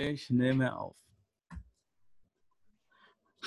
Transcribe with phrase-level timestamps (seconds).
[0.00, 0.94] Ich nehme auf.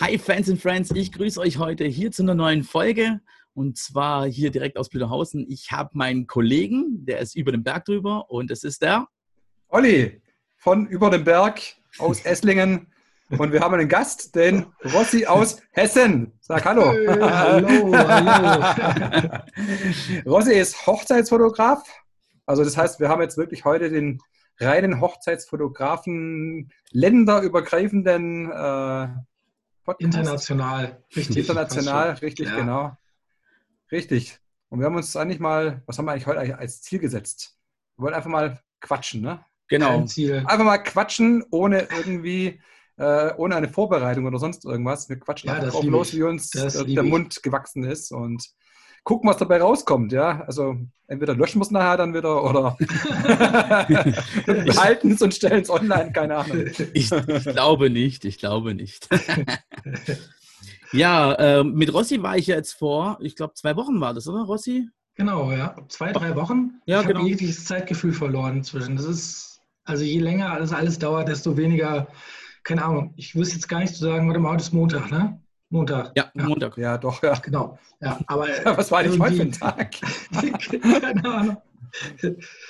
[0.01, 3.21] Hi Fans and Friends, ich grüße euch heute hier zu einer neuen Folge
[3.54, 5.45] und zwar hier direkt aus Blüderhausen.
[5.50, 9.07] Ich habe meinen Kollegen, der ist über den Berg drüber und es ist der
[9.70, 10.21] Olli
[10.57, 11.61] von über den Berg
[12.00, 12.91] aus Esslingen
[13.29, 16.33] und wir haben einen Gast, den Rossi aus Hessen.
[16.41, 16.91] Sag hallo.
[16.91, 19.43] Hey, hallo, hallo.
[20.25, 21.81] Rossi ist Hochzeitsfotograf.
[22.45, 24.20] Also das heißt, wir haben jetzt wirklich heute den
[24.62, 29.07] reinen Hochzeitsfotografen, länderübergreifenden äh,
[29.97, 31.38] International, richtig.
[31.38, 32.56] International, richtig, ja.
[32.56, 32.98] genau.
[33.92, 34.40] Richtig.
[34.70, 37.58] Und wir haben uns eigentlich mal, was haben wir eigentlich heute als Ziel gesetzt?
[37.98, 39.44] Wir wollen einfach mal quatschen, ne?
[39.68, 40.00] Genau.
[40.00, 42.62] Einfach mal quatschen, ohne irgendwie,
[42.98, 45.10] äh, ohne eine Vorbereitung oder sonst irgendwas.
[45.10, 48.50] Wir quatschen ja, einfach drauf los, wie uns der Mund gewachsen ist und
[49.04, 50.12] gucken, was dabei rauskommt.
[50.12, 52.78] Ja, also entweder löschen wir es nachher dann wieder oder
[54.46, 56.66] behalten es und stellen es online, keine Ahnung.
[56.94, 59.10] Ich, ich, glaube nicht, ich glaube nicht.
[60.91, 64.44] ja, äh, mit Rossi war ich jetzt vor, ich glaube, zwei Wochen war das, oder
[64.44, 64.89] Rossi?
[65.16, 65.75] Genau, ja.
[65.89, 66.81] Zwei, drei Wochen.
[66.85, 67.19] Ja, ich genau.
[67.19, 68.95] habe jegliches Zeitgefühl verloren inzwischen.
[68.95, 72.07] Das ist, also je länger alles, alles dauert, desto weniger,
[72.63, 75.41] keine Ahnung, ich wüsste jetzt gar nicht zu sagen, warte mal, heute ist Montag, ne?
[75.72, 76.11] Montag.
[76.16, 76.77] Ja, ja, Montag.
[76.77, 77.33] Ja, doch, ja.
[77.39, 77.80] Genau.
[78.02, 79.91] Ja, aber Was war eigentlich heute für ein Tag?
[81.02, 81.58] Keine Ahnung.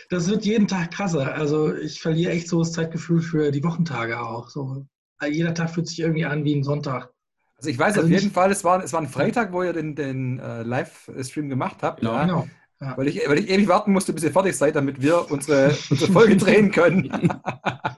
[0.10, 1.34] Das wird jeden Tag krasser.
[1.34, 4.50] Also ich verliere echt so das Zeitgefühl für die Wochentage auch.
[4.50, 4.86] So,
[5.30, 7.12] jeder Tag fühlt sich irgendwie an wie ein Sonntag.
[7.58, 9.74] Also ich weiß also auf jeden Fall, es war, es war ein Freitag, wo ihr
[9.74, 12.00] den, den uh, Livestream gemacht habt.
[12.00, 12.14] Genau.
[12.14, 12.22] Ja.
[12.24, 12.48] genau.
[12.82, 12.98] Ja.
[12.98, 16.12] Weil, ich, weil ich ewig warten musste, bis ihr fertig seid, damit wir unsere, unsere
[16.12, 17.12] Folge drehen können.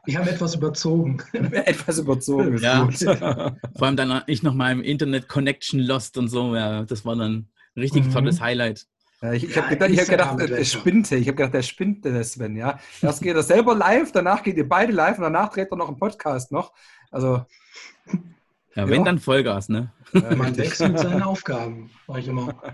[0.06, 1.22] Wir haben etwas überzogen.
[1.32, 2.84] etwas überzogen, ist ja.
[2.84, 2.98] gut.
[3.78, 6.54] Vor allem dann ich noch mal im Internet Connection lost und so.
[6.54, 8.12] Ja, das war dann ein richtig mhm.
[8.12, 8.86] tolles Highlight.
[9.22, 11.10] Ja, ich, ich ja, habe gedacht, ich hab gedacht der spinnt.
[11.14, 12.58] Ich habe gedacht, der spinnt, der Sven.
[12.58, 12.78] Ja.
[13.02, 15.88] Erst geht er selber live, danach geht ihr beide live und danach dreht er noch
[15.88, 16.74] einen Podcast noch.
[17.10, 17.46] Also
[18.76, 19.04] ja, wenn ja.
[19.04, 19.92] dann Vollgas, ne?
[20.14, 22.54] Man wechselt seine Aufgaben, sag ich immer.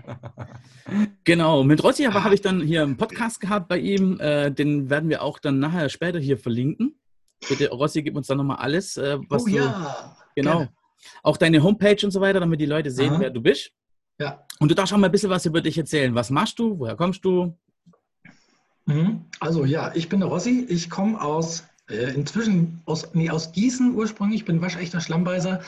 [1.22, 4.18] Genau, mit Rossi aber habe ich dann hier einen Podcast gehabt bei ihm.
[4.18, 6.98] Äh, den werden wir auch dann nachher später hier verlinken.
[7.48, 9.52] Bitte, Rossi, gib uns dann nochmal alles, äh, was oh, du.
[9.52, 10.16] Ja.
[10.34, 10.56] Genau.
[10.56, 10.72] Gerne.
[11.22, 13.20] Auch deine Homepage und so weiter, damit die Leute sehen, Aha.
[13.20, 13.70] wer du bist.
[14.18, 14.44] Ja.
[14.58, 16.14] Und du darfst auch mal ein bisschen was über dich erzählen.
[16.14, 16.78] Was machst du?
[16.78, 17.56] Woher kommst du?
[18.86, 19.26] Mhm.
[19.38, 20.66] Also ja, ich bin der Rossi.
[20.68, 25.60] Ich komme aus äh, inzwischen aus, nee, aus Gießen ursprünglich, ich bin waschechter Schlammbeißer,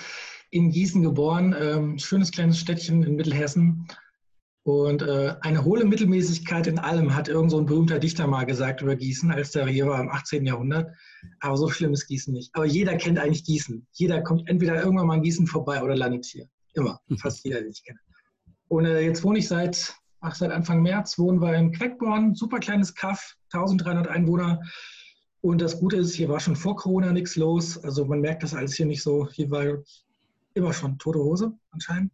[0.51, 3.89] in Gießen geboren, ähm, schönes kleines Städtchen in Mittelhessen.
[4.65, 8.81] Und äh, eine hohle Mittelmäßigkeit in allem hat irgend so ein berühmter Dichter mal gesagt
[8.81, 10.47] über Gießen, als der hier war im 18.
[10.47, 10.95] Jahrhundert.
[11.41, 12.55] Aber so schlimm ist Gießen nicht.
[12.55, 13.87] Aber jeder kennt eigentlich Gießen.
[13.93, 16.47] Jeder kommt entweder irgendwann mal in Gießen vorbei oder landet hier.
[16.75, 17.01] Immer.
[17.09, 17.19] Mhm.
[17.19, 17.99] Fast jeder, den ich kenne.
[18.69, 22.61] Und äh, jetzt wohne ich seit, ach, seit Anfang März, wohnen wir in Queckborn, super
[22.61, 24.61] kleines Kaff, 1300 Einwohner.
[25.43, 27.77] Und das Gute ist, hier war schon vor Corona nichts los.
[27.83, 29.29] Also man merkt das alles hier nicht so.
[29.29, 29.83] Hier war
[30.55, 32.13] immer schon tote Hose anscheinend.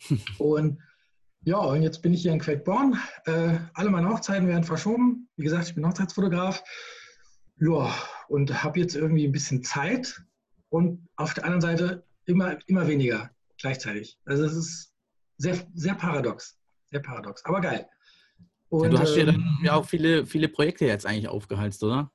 [0.38, 0.78] und
[1.44, 2.98] ja, und jetzt bin ich hier in Queckborn.
[3.24, 5.28] Äh, alle meine Hochzeiten werden verschoben.
[5.36, 6.62] Wie gesagt, ich bin Hochzeitsfotograf.
[7.58, 7.94] Ja,
[8.28, 10.22] und habe jetzt irgendwie ein bisschen Zeit
[10.68, 14.18] und auf der anderen Seite immer, immer weniger gleichzeitig.
[14.26, 14.92] Also es ist
[15.38, 16.58] sehr, sehr paradox.
[16.90, 17.88] Sehr paradox, aber geil.
[18.68, 21.82] Und, ja, du hast ja dann ähm, ja auch viele, viele Projekte jetzt eigentlich aufgehalst,
[21.82, 22.12] oder?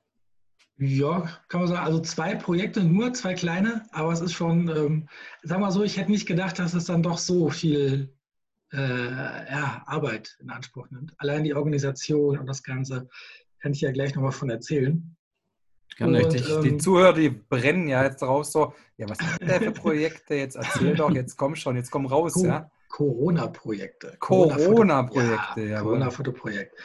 [0.76, 1.86] Ja, kann man sagen.
[1.86, 5.08] Also zwei Projekte, nur zwei kleine, aber es ist schon, ähm,
[5.42, 8.12] sag mal so, ich hätte nicht gedacht, dass es dann doch so viel
[8.72, 11.14] äh, ja, Arbeit in Anspruch nimmt.
[11.18, 13.08] Allein die Organisation und das Ganze
[13.60, 15.16] kann ich ja gleich nochmal von erzählen.
[16.00, 16.50] Und, richtig.
[16.50, 20.34] Ähm, die Zuhörer, die brennen ja jetzt raus so, ja, was hat der für Projekte?
[20.34, 22.70] Jetzt erzähl doch, jetzt komm schon, jetzt komm raus, Co ja.
[22.94, 24.16] Corona-Projekte.
[24.20, 25.80] Corona-Projekte, ja.
[25.80, 26.76] Corona-Fotoprojekt.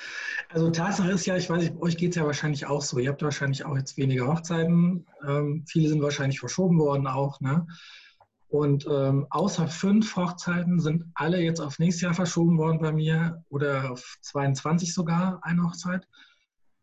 [0.50, 2.98] Also Tatsache ist ja, ich weiß nicht, euch geht es ja wahrscheinlich auch so.
[2.98, 5.06] Ihr habt wahrscheinlich auch jetzt weniger Hochzeiten.
[5.28, 7.40] Ähm, viele sind wahrscheinlich verschoben worden auch.
[7.42, 7.68] Ne?
[8.48, 13.44] Und ähm, außer fünf Hochzeiten sind alle jetzt auf nächstes Jahr verschoben worden bei mir
[13.50, 16.08] oder auf 22 sogar eine Hochzeit.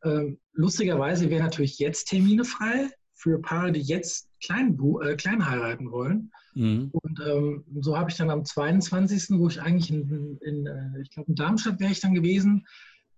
[0.04, 5.90] Ähm, lustigerweise wären natürlich jetzt Termine frei für Paare, die jetzt klein, äh, klein heiraten
[5.90, 6.30] wollen.
[6.54, 6.90] Mhm.
[6.92, 11.10] Und ähm, so habe ich dann am 22., wo ich eigentlich in, in äh, ich
[11.10, 12.66] glaube in Darmstadt wäre ich dann gewesen,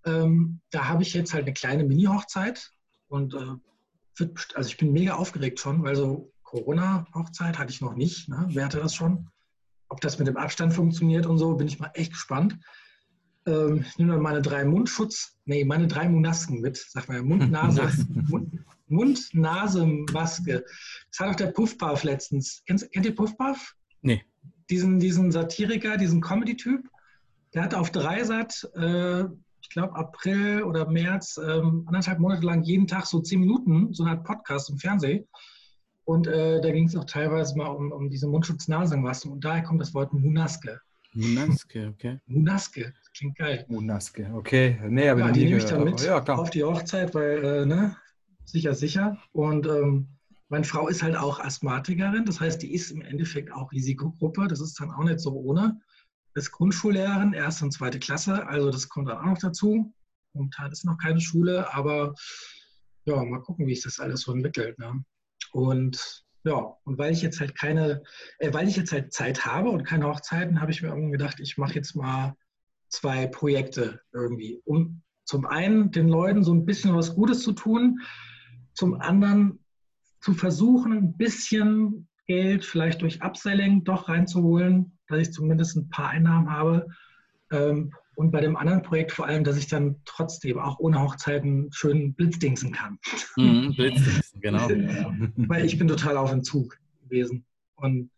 [0.04, 2.72] ähm, da habe ich jetzt halt eine kleine Mini-Hochzeit
[3.08, 3.56] und äh,
[4.16, 8.28] wird, also ich bin mega aufgeregt schon, weil so Corona-Hochzeit hatte ich noch nicht.
[8.28, 8.46] Ne?
[8.50, 9.28] Wer hatte das schon?
[9.88, 12.58] Ob das mit dem Abstand funktioniert und so, bin ich mal echt gespannt.
[13.46, 17.50] Ähm, ich nehme dann meine drei Mundschutz, nee, meine drei Munasken mit, sag mal, Mund,
[17.50, 17.88] Nase,
[18.28, 18.52] Mund,
[18.90, 20.64] Mund, Nase, Maske.
[21.10, 22.62] Das hat auch der Puffpuff letztens.
[22.66, 23.74] Kennt, kennt ihr Puffpuff?
[24.02, 24.24] Nee.
[24.70, 26.88] Diesen, diesen Satiriker, diesen Comedy-Typ.
[27.54, 29.24] Der hat auf Dreisat äh,
[29.68, 34.02] ich glaube, April oder März, ähm, anderthalb Monate lang jeden Tag so zehn Minuten, so
[34.02, 35.28] eine Art Podcast im Fernsehen.
[36.04, 39.30] Und äh, da ging es auch teilweise mal um, um diese Mundschutz-Nasenmasken.
[39.30, 40.80] Und daher kommt das Wort Munaske.
[41.12, 42.18] Munaske, okay.
[42.26, 43.66] Munaske, klingt geil.
[43.68, 44.80] Munaske, okay.
[44.88, 47.94] Nee, aber Ja, die nehme ich dann mit Ja, auf die Hochzeit, weil, äh, ne,
[48.50, 49.18] sicher, sicher.
[49.32, 50.08] Und ähm,
[50.48, 54.48] meine Frau ist halt auch Asthmatikerin, das heißt, die ist im Endeffekt auch Risikogruppe.
[54.48, 55.80] Das ist dann auch nicht so ohne.
[56.34, 59.92] Ist Grundschullehrerin, erste und zweite Klasse, also das kommt dann auch noch dazu.
[60.34, 62.14] Momentan ist noch keine Schule, aber
[63.04, 64.78] ja, mal gucken, wie sich das alles so entwickelt.
[64.78, 65.04] Ne?
[65.52, 68.02] Und ja, und weil ich jetzt halt keine,
[68.38, 71.40] äh, weil ich jetzt halt Zeit habe und keine Hochzeiten, habe ich mir irgendwann gedacht,
[71.40, 72.36] ich mache jetzt mal
[72.88, 78.00] zwei Projekte irgendwie, um zum einen den Leuten so ein bisschen was Gutes zu tun,
[78.78, 79.58] zum anderen
[80.20, 86.10] zu versuchen, ein bisschen Geld vielleicht durch Upselling doch reinzuholen, dass ich zumindest ein paar
[86.10, 86.86] Einnahmen habe.
[87.50, 91.68] Ähm, und bei dem anderen Projekt vor allem, dass ich dann trotzdem auch ohne Hochzeiten
[91.72, 92.98] schön blitzdingsen kann.
[93.36, 94.68] Mhm, Blitzdingsen, genau.
[95.48, 97.44] Weil ich bin total auf Entzug gewesen.
[97.76, 98.10] Und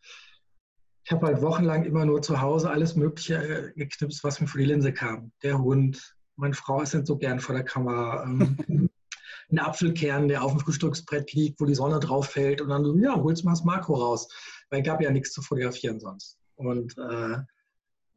[1.04, 4.60] ich habe halt wochenlang immer nur zu Hause alles Mögliche äh, geknipst, was mir vor
[4.60, 5.32] die Linse kam.
[5.42, 8.26] Der Hund, meine Frau ist nicht so gern vor der Kamera.
[9.50, 12.60] Ein Apfelkern, der auf dem Frühstücksbrett liegt, wo die Sonne drauf fällt.
[12.60, 14.28] Und dann so, ja, holst mal das Makro raus.
[14.70, 16.38] Weil es gab ja nichts zu fotografieren sonst.
[16.56, 17.38] Und äh,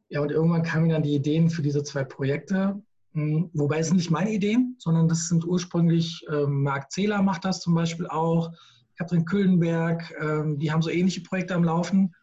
[0.08, 2.80] ja, und irgendwann kamen dann die Ideen für diese zwei Projekte.
[3.14, 7.44] Hm, Wobei es sind nicht meine Ideen, sondern das sind ursprünglich, ähm, Marc Zähler macht
[7.44, 8.52] das zum Beispiel auch,
[8.96, 12.14] Katrin Küllenberg, ähm, die haben so ähnliche Projekte am Laufen.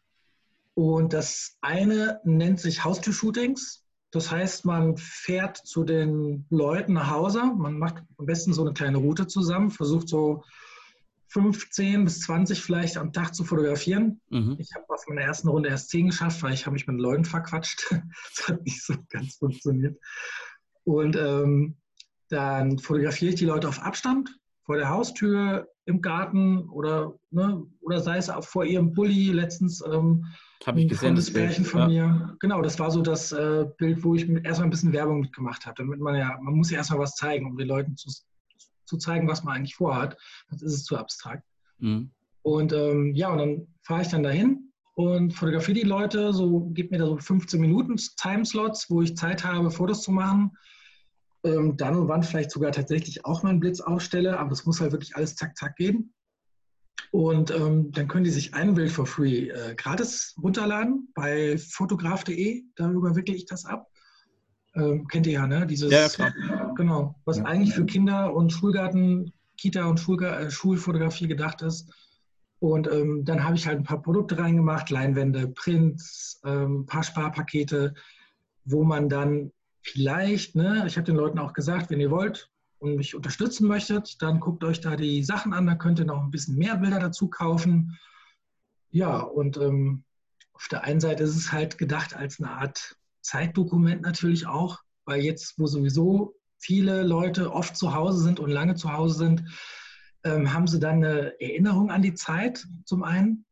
[0.73, 3.80] Und das eine nennt sich Haustür-Shootings.
[4.11, 8.73] Das heißt, man fährt zu den Leuten nach Hause, man macht am besten so eine
[8.73, 10.43] kleine Route zusammen, versucht so
[11.29, 14.19] 15 bis 20 vielleicht am Tag zu fotografieren.
[14.29, 14.57] Mhm.
[14.59, 17.25] Ich habe auf meiner ersten Runde erst 10 geschafft, weil ich habe mich mit Leuten
[17.25, 17.89] verquatscht.
[18.35, 19.97] Das hat nicht so ganz funktioniert.
[20.83, 21.77] Und ähm,
[22.27, 27.99] dann fotografiere ich die Leute auf Abstand vor der Haustür, im Garten oder, ne, oder
[27.99, 29.31] sei es auch vor ihrem Bulli.
[29.31, 30.25] Letztens ähm,
[30.65, 31.15] Habe ich gesehen.
[31.15, 31.55] das Bild.
[31.65, 31.87] von Ja.
[31.87, 32.37] mir.
[32.39, 35.75] Genau, das war so das äh, Bild, wo ich erstmal ein bisschen Werbung mitgemacht habe.
[35.77, 38.09] Damit man ja, man muss ja erstmal was zeigen, um den Leuten zu,
[38.85, 40.17] zu zeigen, was man eigentlich vorhat.
[40.49, 41.43] Sonst ist es zu abstrakt.
[41.79, 42.11] Mhm.
[42.43, 46.91] Und ähm, ja, und dann fahre ich dann dahin und fotografiere die Leute, so gib
[46.91, 50.51] mir da so 15 Minuten Timeslots, wo ich Zeit habe, Fotos zu machen.
[51.43, 54.79] Ähm, dann und wann vielleicht sogar tatsächlich auch mal einen Blitz ausstelle, aber das muss
[54.79, 56.13] halt wirklich alles zack, zack gehen.
[57.09, 62.63] Und ähm, dann können die sich ein Bild for free äh, gratis runterladen bei fotograf.de,
[62.75, 63.87] da überwickle ich das ab.
[64.75, 65.65] Ähm, kennt ihr ja, ne?
[65.67, 66.33] Dieses, Ja, klar.
[66.75, 67.45] Genau, was Ja.
[67.45, 71.91] eigentlich für Kinder und Schulgarten, Kita und Schulga äh, Schulfotografie gedacht ist.
[72.59, 77.03] Und ähm, dann habe ich halt ein paar Produkte reingemacht, Leinwände, Prints, ähm, ein paar
[77.03, 77.93] Sparpakete,
[78.65, 79.51] wo man dann
[79.81, 82.49] vielleicht, ne, ich habe den Leuten auch gesagt, wenn ihr wollt
[82.81, 86.21] und mich unterstützen möchtet, dann guckt euch da die Sachen an, da könnt ihr noch
[86.21, 87.97] ein bisschen mehr Bilder dazu kaufen.
[88.89, 90.03] Ja, und ähm,
[90.53, 95.21] auf der einen Seite ist es halt gedacht als eine Art Zeitdokument natürlich auch, weil
[95.21, 99.43] jetzt, wo sowieso viele Leute oft zu Hause sind und lange zu Hause sind,
[100.23, 103.45] ähm, haben sie dann eine Erinnerung an die Zeit zum einen.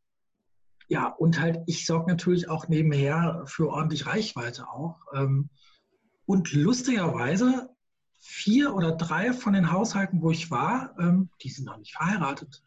[0.87, 5.01] Ja, und halt, ich sorge natürlich auch nebenher für ordentlich Reichweite auch.
[5.13, 5.49] Ähm,
[6.25, 7.69] und lustigerweise,
[8.19, 12.61] vier oder drei von den Haushalten, wo ich war, ähm, die sind noch nicht verheiratet.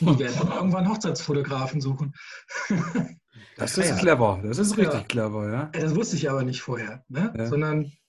[0.00, 2.14] Die werden dann irgendwann Hochzeitsfotografen suchen.
[3.56, 3.96] Das ist Ja.
[3.96, 4.40] clever.
[4.42, 5.06] Das ist richtig Ja.
[5.06, 5.70] clever, ja.
[5.74, 7.32] Ja, Das wusste ich aber nicht vorher, ne?
[7.36, 7.46] Ja.
[7.46, 8.00] sondern ich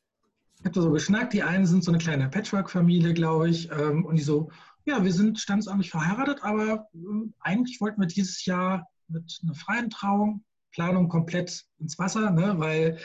[0.63, 1.34] habe da so geschnackt.
[1.34, 4.51] Die einen sind so eine kleine Patchwork-Familie, glaube ich, ähm, und die so,
[4.86, 9.89] ja, wir sind standesamtlich verheiratet, aber ähm, eigentlich wollten wir dieses Jahr mit einer freien
[9.89, 12.55] Trauung, Planung komplett ins Wasser, ne?
[12.58, 12.98] weil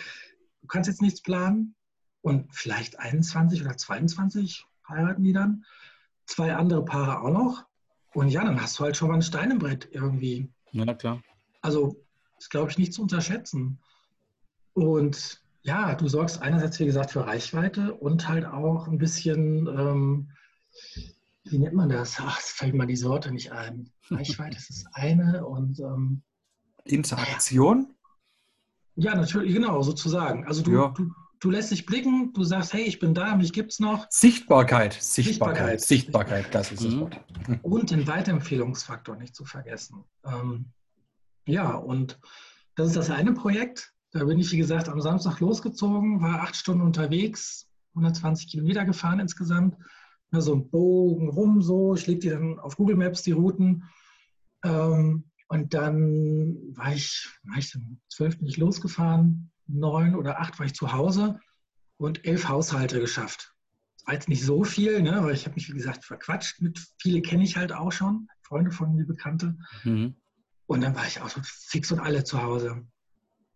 [0.63, 1.75] du kannst jetzt nichts planen
[2.23, 5.65] und vielleicht 21 oder 22 heiraten die dann,
[6.27, 7.65] zwei andere Paare auch noch
[8.15, 10.51] und ja, dann hast du halt schon mal ein Stein im Brett irgendwie.
[10.73, 11.23] Ja, na klar.
[11.61, 12.05] Also
[12.39, 13.79] ist, glaube ich, nicht zu unterschätzen.
[14.73, 20.31] Und ja, du sorgst einerseits, wie gesagt, für Reichweite und halt auch ein bisschen, ähm,
[21.45, 22.17] wie nennt man das?
[22.21, 23.91] Ach, es fällt mir diese Worte nicht ein.
[24.11, 26.23] Reichweite ist das eine und ähm,
[26.85, 27.95] Interaktion?
[28.97, 30.45] ja, natürlich, genau, sozusagen.
[30.47, 30.89] Also du, Ja.
[30.89, 34.07] du, du lässt dich blicken, du sagst, hey, ich bin da, mich gibt's noch.
[34.11, 34.95] Sichtbarkeit.
[34.95, 35.81] Sichtbarkeit.
[35.81, 35.81] Sichtbarkeit.
[35.81, 37.01] Sichtbarkeit, das ist das Mhm.
[37.01, 37.21] Wort.
[37.63, 40.05] Und den Weiterempfehlungsfaktor nicht zu vergessen.
[40.25, 40.67] Ähm,
[41.47, 42.19] ja, und
[42.75, 43.93] das ist das eine Projekt.
[44.11, 49.21] Da bin ich, wie gesagt, am Samstag losgezogen, war acht Stunden unterwegs, 120 Kilometer gefahren
[49.21, 49.77] insgesamt.
[50.31, 51.95] Ja, so ein Bogen rum so.
[51.95, 53.85] Ich lege die dann auf Google Maps, die Routen.
[54.63, 60.59] Ähm, und dann war ich, war ich dann zwölf bin ich losgefahren, neun oder acht
[60.59, 61.39] war ich zu Hause
[61.99, 63.55] und elf Haushalte geschafft.
[64.07, 66.61] war jetzt nicht so viel, ne, weil ich habe mich, wie gesagt, verquatscht.
[66.61, 69.57] Mit viele kenne ich halt auch schon, Freunde von mir, Bekannte.
[69.85, 70.17] Mhm.
[70.67, 72.87] Und dann war ich auch so fix und alle zu Hause.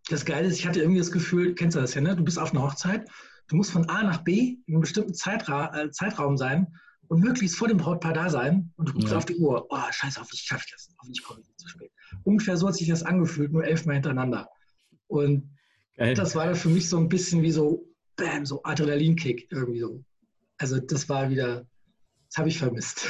[0.09, 2.17] Das Geile ist, ich hatte irgendwie das Gefühl, kennst du das ja, ne?
[2.17, 3.09] Du bist auf einer Hochzeit,
[3.49, 6.75] du musst von A nach B in einem bestimmten Zeitra äh, Zeitraum sein
[7.09, 8.73] und möglichst vor dem Brautpaar da sein.
[8.77, 9.19] Und du guckst ja.
[9.19, 11.93] auf die Uhr, oh, scheiße, hoffentlich schaffe ich das, hoffentlich komme ich nicht zu spät.
[12.25, 14.49] Ungefähr so hat sich das angefühlt, nur elfmal hintereinander.
[15.07, 15.57] Und
[15.97, 16.15] Geil.
[16.15, 20.05] das war für mich so ein bisschen wie so, bam, so Adrenalinkick irgendwie so.
[20.59, 21.67] Also das war wieder,
[22.29, 23.07] das habe ich vermisst.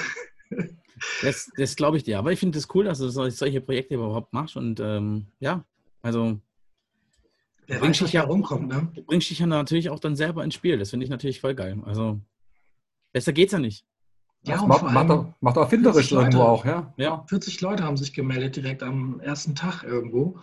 [1.20, 2.18] Das, das glaube ich dir.
[2.18, 4.56] Aber ich finde es das cool, dass du solche Projekte überhaupt machst.
[4.56, 5.64] Und ähm, ja,
[6.00, 6.38] also
[7.66, 8.88] Wer bringst dich ja rumkommt, ne?
[8.94, 10.78] Du bringst dich ja natürlich auch dann selber ins Spiel.
[10.78, 11.80] Das finde ich natürlich voll geil.
[11.84, 12.20] Also
[13.12, 13.86] besser geht's ja nicht.
[14.44, 16.92] Ja, das macht, macht, auch, macht auch finderisch irgendwo Leute, auch, ja.
[16.96, 17.24] ja.
[17.28, 20.40] 40 Leute haben sich gemeldet direkt am ersten Tag irgendwo.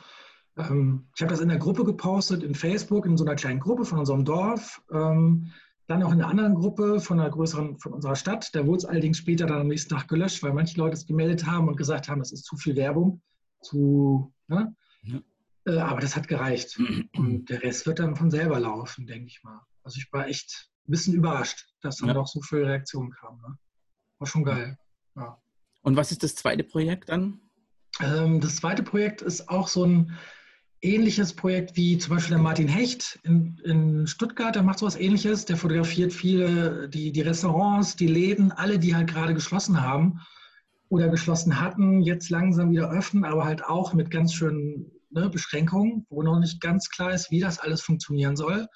[0.60, 3.86] Ähm, ich habe das in der Gruppe gepostet, in Facebook, in so einer kleinen Gruppe
[3.86, 4.82] von unserem Dorf.
[4.92, 5.52] Ähm,
[5.88, 8.54] dann auch in einer anderen Gruppe von einer größeren, von unserer Stadt.
[8.54, 11.48] Da wurde es allerdings später dann am nächsten Tag gelöscht, weil manche Leute es gemeldet
[11.48, 13.22] haben und gesagt haben, das ist zu viel Werbung,
[13.62, 14.76] zu, ne?
[15.02, 15.20] ja.
[15.66, 16.80] Äh, aber das hat gereicht.
[17.16, 19.62] Und der Rest wird dann von selber laufen, denke ich mal.
[19.84, 22.14] Also ich war echt ein bisschen überrascht, dass dann ja.
[22.14, 23.42] doch so viele Reaktionen kamen.
[23.42, 23.58] Ne?
[24.20, 24.78] War schon geil.
[25.16, 25.42] Ja.
[25.82, 27.40] Und was ist das zweite Projekt dann?
[28.00, 30.18] Ähm, das zweite Projekt ist auch so ein
[30.82, 35.46] ähnliches Projekt wie zum Beispiel der Martin Hecht in, in Stuttgart, der macht sowas ähnliches.
[35.46, 40.20] Der fotografiert viele, die, die Restaurants, die Läden, alle, die halt gerade geschlossen haben
[40.90, 46.06] oder geschlossen hatten, jetzt langsam wieder öffnen, aber halt auch mit ganz schönen ne, Beschränkungen,
[46.10, 48.68] wo noch nicht ganz klar ist, wie das alles funktionieren soll.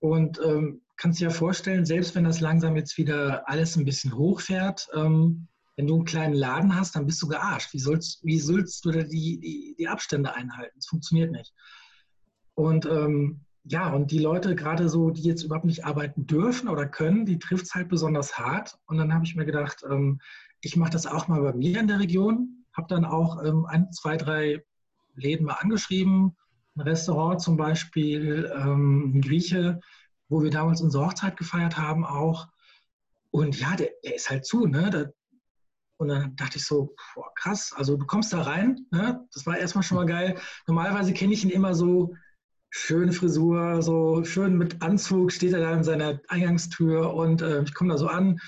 [0.00, 4.14] Und ähm, kannst dir ja vorstellen, selbst wenn das langsam jetzt wieder alles ein bisschen
[4.14, 7.72] hochfährt, ähm, wenn du einen kleinen Laden hast, dann bist du gearscht.
[7.72, 10.76] Wie sollst, wie sollst du die, die, die Abstände einhalten?
[10.76, 11.52] Das funktioniert nicht.
[12.54, 16.86] Und ähm, ja, und die Leute, gerade so, die jetzt überhaupt nicht arbeiten dürfen oder
[16.86, 18.78] können, die trifft es halt besonders hart.
[18.86, 20.20] Und dann habe ich mir gedacht, ähm,
[20.60, 22.64] ich mache das auch mal bei mir in der Region.
[22.74, 24.62] Habe dann auch ähm, ein, zwei, drei
[25.14, 26.36] Läden mal angeschrieben.
[26.76, 29.80] Ein Restaurant zum Beispiel, ähm, ein Grieche,
[30.28, 32.48] wo wir damals unsere Hochzeit gefeiert haben auch.
[33.30, 34.66] Und ja, der, der ist halt zu.
[34.66, 34.90] Ne?
[34.90, 35.06] Da,
[35.96, 39.26] und dann dachte ich so, boah, krass, also du kommst da rein, ne?
[39.32, 40.38] das war erstmal schon mal geil.
[40.66, 42.14] Normalerweise kenne ich ihn immer so,
[42.70, 47.72] schöne Frisur, so schön mit Anzug, steht er da in seiner Eingangstür und äh, ich
[47.72, 48.40] komme da so an,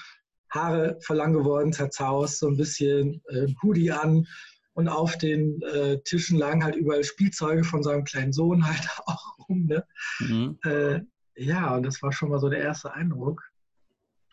[0.51, 4.27] Haare verlang geworden, zerzaust, so ein bisschen äh, Hoodie an
[4.75, 9.39] und auf den äh, Tischen lagen halt überall Spielzeuge von seinem kleinen Sohn halt auch
[9.49, 9.67] rum.
[9.67, 9.87] Ne?
[10.19, 10.59] Mhm.
[10.65, 11.01] Äh,
[11.37, 13.43] ja, und das war schon mal so der erste Eindruck.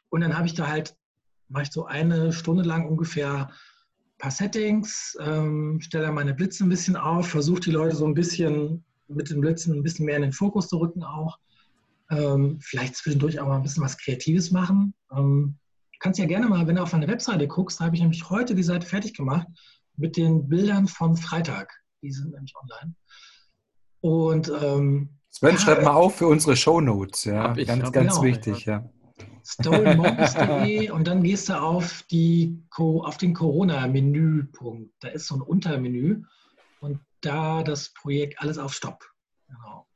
[0.10, 0.96] Und dann habe ich da halt
[1.54, 6.70] mache ich so eine Stunde lang ungefähr ein paar Settings, ähm, stelle meine Blitze ein
[6.70, 10.24] bisschen auf, versuche die Leute so ein bisschen mit den Blitzen ein bisschen mehr in
[10.24, 11.38] den Fokus zu rücken auch.
[12.10, 14.94] Ähm, vielleicht zwischendurch auch mal ein bisschen was Kreatives machen.
[15.16, 15.56] Ähm,
[16.00, 18.56] kannst ja gerne mal, wenn du auf meine Webseite guckst, da habe ich nämlich heute
[18.56, 19.48] die Seite fertig gemacht
[19.96, 21.72] mit den Bildern von Freitag.
[22.02, 22.96] Die sind nämlich online.
[24.02, 27.26] Und ähm, Sven, ja, schreib mal auf für unsere Show Notes.
[27.26, 28.66] Ja, ganz, ganz genau, wichtig.
[28.66, 28.90] Ja
[29.44, 34.92] stolenmonks.de und dann gehst du auf, die, auf den Corona-Menüpunkt.
[35.00, 36.24] Da ist so ein Untermenü
[36.80, 39.04] und da das Projekt alles auf Stopp.
[39.48, 39.88] Genau.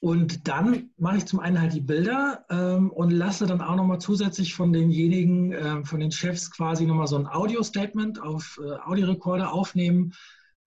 [0.00, 4.00] Und dann mache ich zum einen halt die Bilder ähm, und lasse dann auch nochmal
[4.00, 9.52] zusätzlich von denjenigen, äh, von den Chefs quasi nochmal so ein Audio-Statement auf äh, Audiorekorder
[9.52, 10.12] aufnehmen,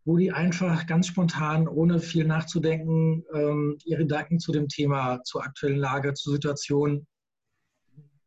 [0.06, 5.44] wo die einfach ganz spontan, ohne viel nachzudenken, ähm, ihre Gedanken zu dem Thema, zur
[5.44, 7.06] aktuellen Lage, zur Situation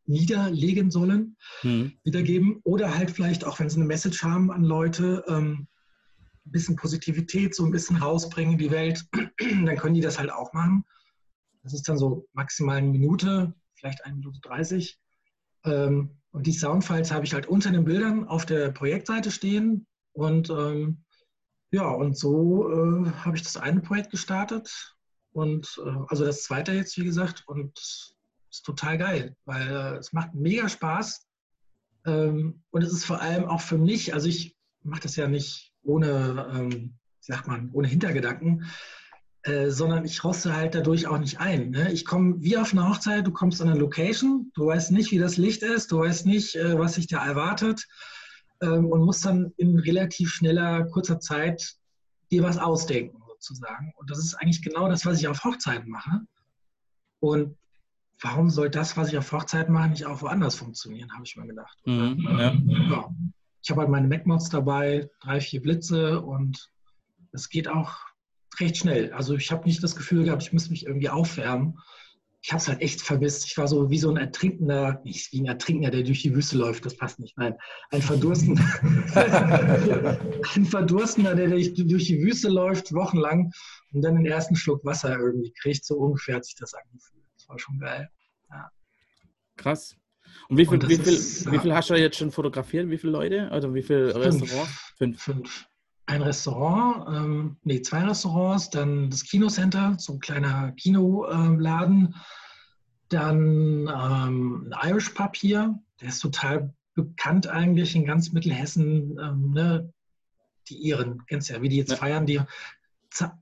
[0.08, 1.92] niederlegen sollen, mhm.
[2.02, 2.60] wiedergeben.
[2.64, 5.68] Oder halt vielleicht auch, wenn sie eine Message haben an Leute, ähm,
[6.46, 9.04] ein bisschen Positivität so ein bisschen rausbringen in die Welt,
[9.38, 10.84] dann können die das halt auch machen.
[11.62, 14.98] Das ist dann so maximal eine Minute, vielleicht eine Minute 30.
[15.64, 19.86] Ähm, und die Soundfiles habe ich halt unter den Bildern auf der Projektseite stehen.
[20.12, 21.04] Und ähm,
[21.70, 24.96] ja, und so äh, habe ich das eine Projekt gestartet.
[25.32, 27.44] Und äh, also das zweite jetzt, wie gesagt.
[27.46, 28.16] Und
[28.50, 31.26] ist total geil, weil äh, es macht mega Spaß.
[32.06, 35.72] Ähm, und es ist vor allem auch für mich, also ich mache das ja nicht
[35.82, 38.66] ohne, ähm, sagt man, ohne Hintergedanken,
[39.42, 41.70] äh, sondern ich roste halt dadurch auch nicht ein.
[41.70, 41.92] Ne?
[41.92, 45.18] Ich komme wie auf eine Hochzeit, du kommst an eine Location, du weißt nicht, wie
[45.18, 47.86] das Licht ist, du weißt nicht, äh, was sich da erwartet
[48.60, 51.76] ähm, und musst dann in relativ schneller, kurzer Zeit
[52.30, 53.92] dir was ausdenken sozusagen.
[53.96, 56.20] Und das ist eigentlich genau das, was ich auf Hochzeiten mache.
[57.20, 57.56] Und
[58.20, 61.46] warum soll das, was ich auf Hochzeit mache, nicht auch woanders funktionieren, habe ich mir
[61.46, 61.78] gedacht.
[61.84, 62.52] Mhm, ja.
[62.90, 63.08] Ja.
[63.62, 66.70] Ich habe halt meine MacMods dabei, drei, vier Blitze und
[67.32, 67.96] es geht auch
[68.60, 69.12] recht schnell.
[69.12, 71.78] Also ich habe nicht das Gefühl gehabt, ich muss mich irgendwie aufwärmen.
[72.40, 73.46] ich habe es halt echt vermisst.
[73.46, 76.56] Ich war so wie so ein Ertrinkender, nicht wie ein Ertrinkender, der durch die Wüste
[76.56, 77.36] läuft, das passt nicht.
[77.36, 77.54] Nein,
[77.90, 78.64] ein Verdurstender,
[80.54, 81.74] ein Verdurstender, der durch
[82.06, 83.52] die Wüste läuft, wochenlang
[83.92, 85.84] und dann den ersten Schluck Wasser irgendwie kriegt.
[85.84, 87.17] So ungefähr hat sich das angefühlt.
[87.48, 88.08] War schon geil.
[88.50, 88.70] Ja.
[89.56, 89.96] Krass.
[90.48, 92.88] Und wie viel, und wie, viel, ist, wie viel hast du jetzt schon fotografiert?
[92.90, 93.50] Wie viele Leute?
[93.50, 94.92] Oder wie viele Restaurants?
[94.96, 95.22] Fünf.
[95.22, 95.66] Fünf.
[96.06, 102.14] Ein Restaurant, ähm, nee, zwei Restaurants, dann das Kinocenter, so ein kleiner Kinoladen.
[103.10, 109.18] Dann ähm, ein Irish Pub hier, der ist total bekannt eigentlich in ganz Mittelhessen.
[109.18, 109.92] Ähm, ne?
[110.68, 111.96] Die Iren, kennst du ja, wie die jetzt ja.
[111.96, 112.26] feiern.
[112.26, 112.40] Die,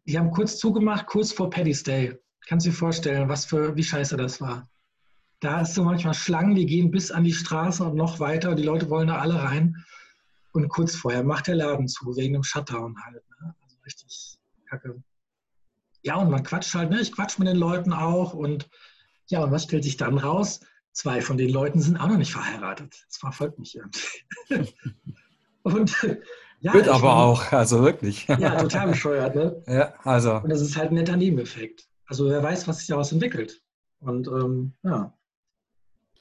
[0.04, 2.18] die haben kurz zugemacht, kurz vor Paddy's Day.
[2.46, 4.68] Kannst du dir vorstellen, was für, wie scheiße das war.
[5.40, 8.54] Da hast du manchmal Schlangen, die gehen bis an die Straße und noch weiter.
[8.54, 9.84] Die Leute wollen da alle rein.
[10.52, 13.22] Und kurz vorher macht der Laden zu, wegen dem Shutdown halt.
[13.40, 13.54] Ne?
[13.62, 14.38] Also richtig
[14.70, 15.02] kacke.
[16.02, 17.00] Ja, und man quatscht halt, ne?
[17.00, 18.32] Ich quatsch mit den Leuten auch.
[18.32, 18.70] Und
[19.26, 20.60] ja, und was stellt sich dann raus?
[20.92, 23.04] Zwei von den Leuten sind auch noch nicht verheiratet.
[23.08, 24.74] Das verfolgt mich irgendwie.
[25.64, 25.94] und
[26.60, 28.26] ja, Wird aber meine, auch, also wirklich.
[28.28, 29.62] ja, total bescheuert, ne?
[29.66, 30.36] Ja, also.
[30.36, 31.86] Und das ist halt ein netter Nebeneffekt.
[32.06, 33.62] Also wer weiß, was sich daraus entwickelt.
[34.00, 35.12] Und ähm, ja.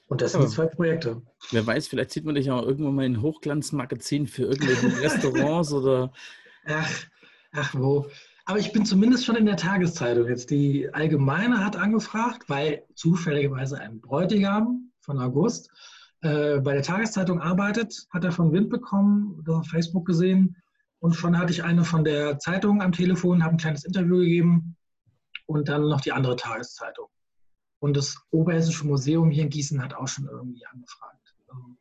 [0.08, 0.48] Und das sind ja.
[0.48, 1.22] zwei Projekte.
[1.50, 6.12] Wer weiß, vielleicht sieht man dich auch irgendwann mal in Hochglanzmagazin für irgendwelche Restaurants oder.
[6.66, 7.04] Ach,
[7.52, 8.06] ach, wo.
[8.44, 10.28] Aber ich bin zumindest schon in der Tageszeitung.
[10.28, 15.70] Jetzt die Allgemeine hat angefragt, weil zufälligerweise ein Bräutigam von August
[16.20, 20.56] äh, bei der Tageszeitung arbeitet, hat er von Wind bekommen, auf Facebook gesehen.
[21.00, 24.75] Und schon hatte ich eine von der Zeitung am Telefon, habe ein kleines Interview gegeben
[25.46, 27.08] und dann noch die andere Tageszeitung.
[27.78, 31.34] Und das Oberhessische Museum hier in Gießen hat auch schon irgendwie angefragt.
[31.48, 31.78] Und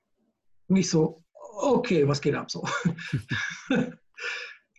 [0.69, 2.67] ähm, ich so, okay, was geht ab so?
[3.69, 3.93] ja,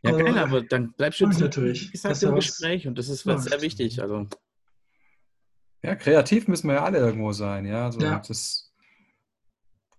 [0.04, 3.60] also, geil, aber dann bleibst du natürlich gesagt, im Gespräch und das ist ja, sehr
[3.60, 4.00] wichtig.
[4.00, 4.26] Also.
[5.82, 7.86] Ja, kreativ müssen wir ja alle irgendwo sein, ja.
[7.86, 8.18] Also ja.
[8.26, 8.72] das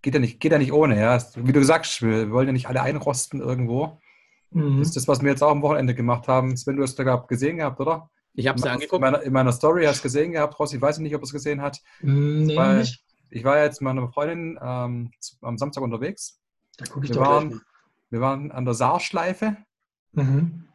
[0.01, 1.21] geht ja, nicht, geht ja nicht ohne, ja.
[1.35, 3.99] Wie du sagst, wir wollen ja nicht alle einrosten irgendwo.
[4.51, 4.79] Mhm.
[4.79, 6.55] Das ist das, was wir jetzt auch am Wochenende gemacht haben.
[6.55, 8.09] Sven, du hast da gesehen gehabt, oder?
[8.37, 8.93] Ich habe es angeguckt.
[8.93, 10.71] In meiner, in meiner Story hast du gesehen gehabt, Ross.
[10.71, 11.83] Ich weiß nicht, ob du es gesehen hast.
[12.01, 13.03] Nee, Weil nicht.
[13.31, 16.39] Ich war jetzt mit meiner Freundin ähm, am Samstag unterwegs.
[16.77, 17.61] Da gucke ich wir doch waren, mal.
[18.11, 19.57] Wir waren an der Saarschleife
[20.13, 20.67] mhm.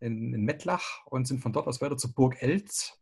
[0.00, 2.92] in, in Mettlach und sind von dort aus weiter zur Burg Elz.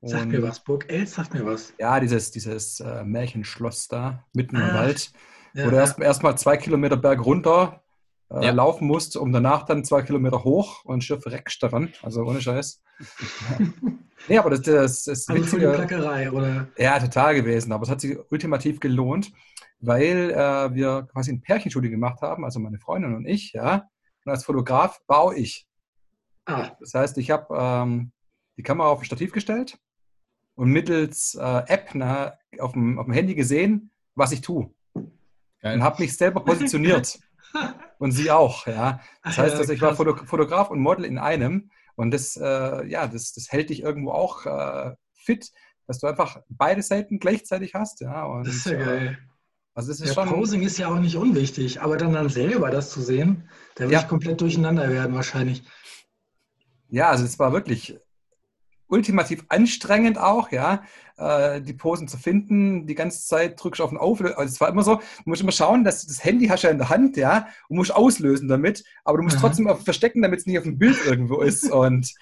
[0.00, 1.72] Und, sagt mir was, Burg Elz sagt mir was.
[1.78, 5.12] Ja, dieses, dieses äh, Märchenschloss da, mitten ah, im Wald.
[5.54, 7.82] Ja, wo du erst, erst mal zwei Kilometer Berg runter
[8.30, 8.52] äh, ja.
[8.52, 11.92] laufen musst, um danach dann zwei Kilometer hoch und Schiff reckst daran.
[12.02, 12.82] Also ohne Scheiß.
[14.28, 16.68] nee, aber das, das, das ist also witzige, Plackerei, oder?
[16.76, 17.72] Ja, total gewesen.
[17.72, 19.32] Aber es hat sich ultimativ gelohnt,
[19.80, 23.88] weil äh, wir quasi ein Pärchenshooting gemacht haben, also meine Freundin und ich, ja.
[24.24, 25.66] Und als Fotograf auch ich.
[26.44, 26.70] Ah.
[26.78, 28.12] Das heißt, ich habe ähm,
[28.56, 29.78] die Kamera auf ein Stativ gestellt
[30.54, 34.70] und mittels äh, App na, auf, dem, auf dem Handy gesehen, was ich tue.
[35.62, 35.74] Geil.
[35.74, 37.18] Und habe mich selber positioniert.
[38.00, 39.00] und sie auch, ja.
[39.22, 43.34] Das heißt, also ich war Fotograf und Model in einem und das, äh, ja, das,
[43.34, 45.50] das hält dich irgendwo auch äh, fit,
[45.86, 48.24] dass du einfach beide Seiten gleichzeitig hast, ja.
[48.24, 49.18] Und, das ist ja geil.
[49.20, 49.30] Äh,
[49.74, 53.02] also ist ja, Posing ist ja auch nicht unwichtig, aber dann, dann selber das zu
[53.02, 54.00] sehen, da würde ja.
[54.00, 55.62] ich komplett durcheinander werden wahrscheinlich.
[56.88, 57.98] Ja, also es war wirklich
[58.90, 60.82] ultimativ anstrengend auch, ja,
[61.16, 62.86] äh, die Posen zu finden.
[62.86, 64.20] Die ganze Zeit drückst du auf den Auf.
[64.20, 66.70] Also es war immer so, du musst immer schauen, dass du das Handy hast ja
[66.70, 69.46] in der Hand, ja, und musst auslösen damit, aber du musst Aha.
[69.46, 71.70] trotzdem auf, verstecken, damit es nicht auf dem Bild irgendwo ist.
[71.70, 72.12] Und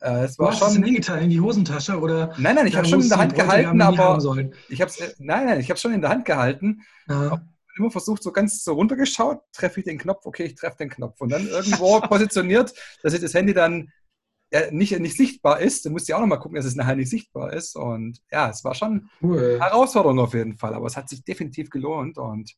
[0.00, 0.68] äh, es war du schon.
[0.68, 2.34] Hast du hingetan in die Hosentasche oder?
[2.38, 4.18] Nein, nein, ich habe schon in der Hand gehalten, aber
[4.68, 6.82] ich habe äh, nein, nein, ich habe schon in der Hand gehalten.
[7.76, 11.20] Immer versucht, so ganz so runtergeschaut, treffe ich den Knopf, okay, ich treffe den Knopf.
[11.20, 13.90] Und dann irgendwo positioniert, dass ich das Handy dann
[14.54, 15.84] ja, nicht, nicht sichtbar ist.
[15.84, 17.74] Du musst ja auch nochmal gucken, dass es nachher nicht sichtbar ist.
[17.74, 19.56] Und ja, es war schon cool.
[19.56, 22.18] eine Herausforderung auf jeden Fall, aber es hat sich definitiv gelohnt.
[22.18, 22.54] Und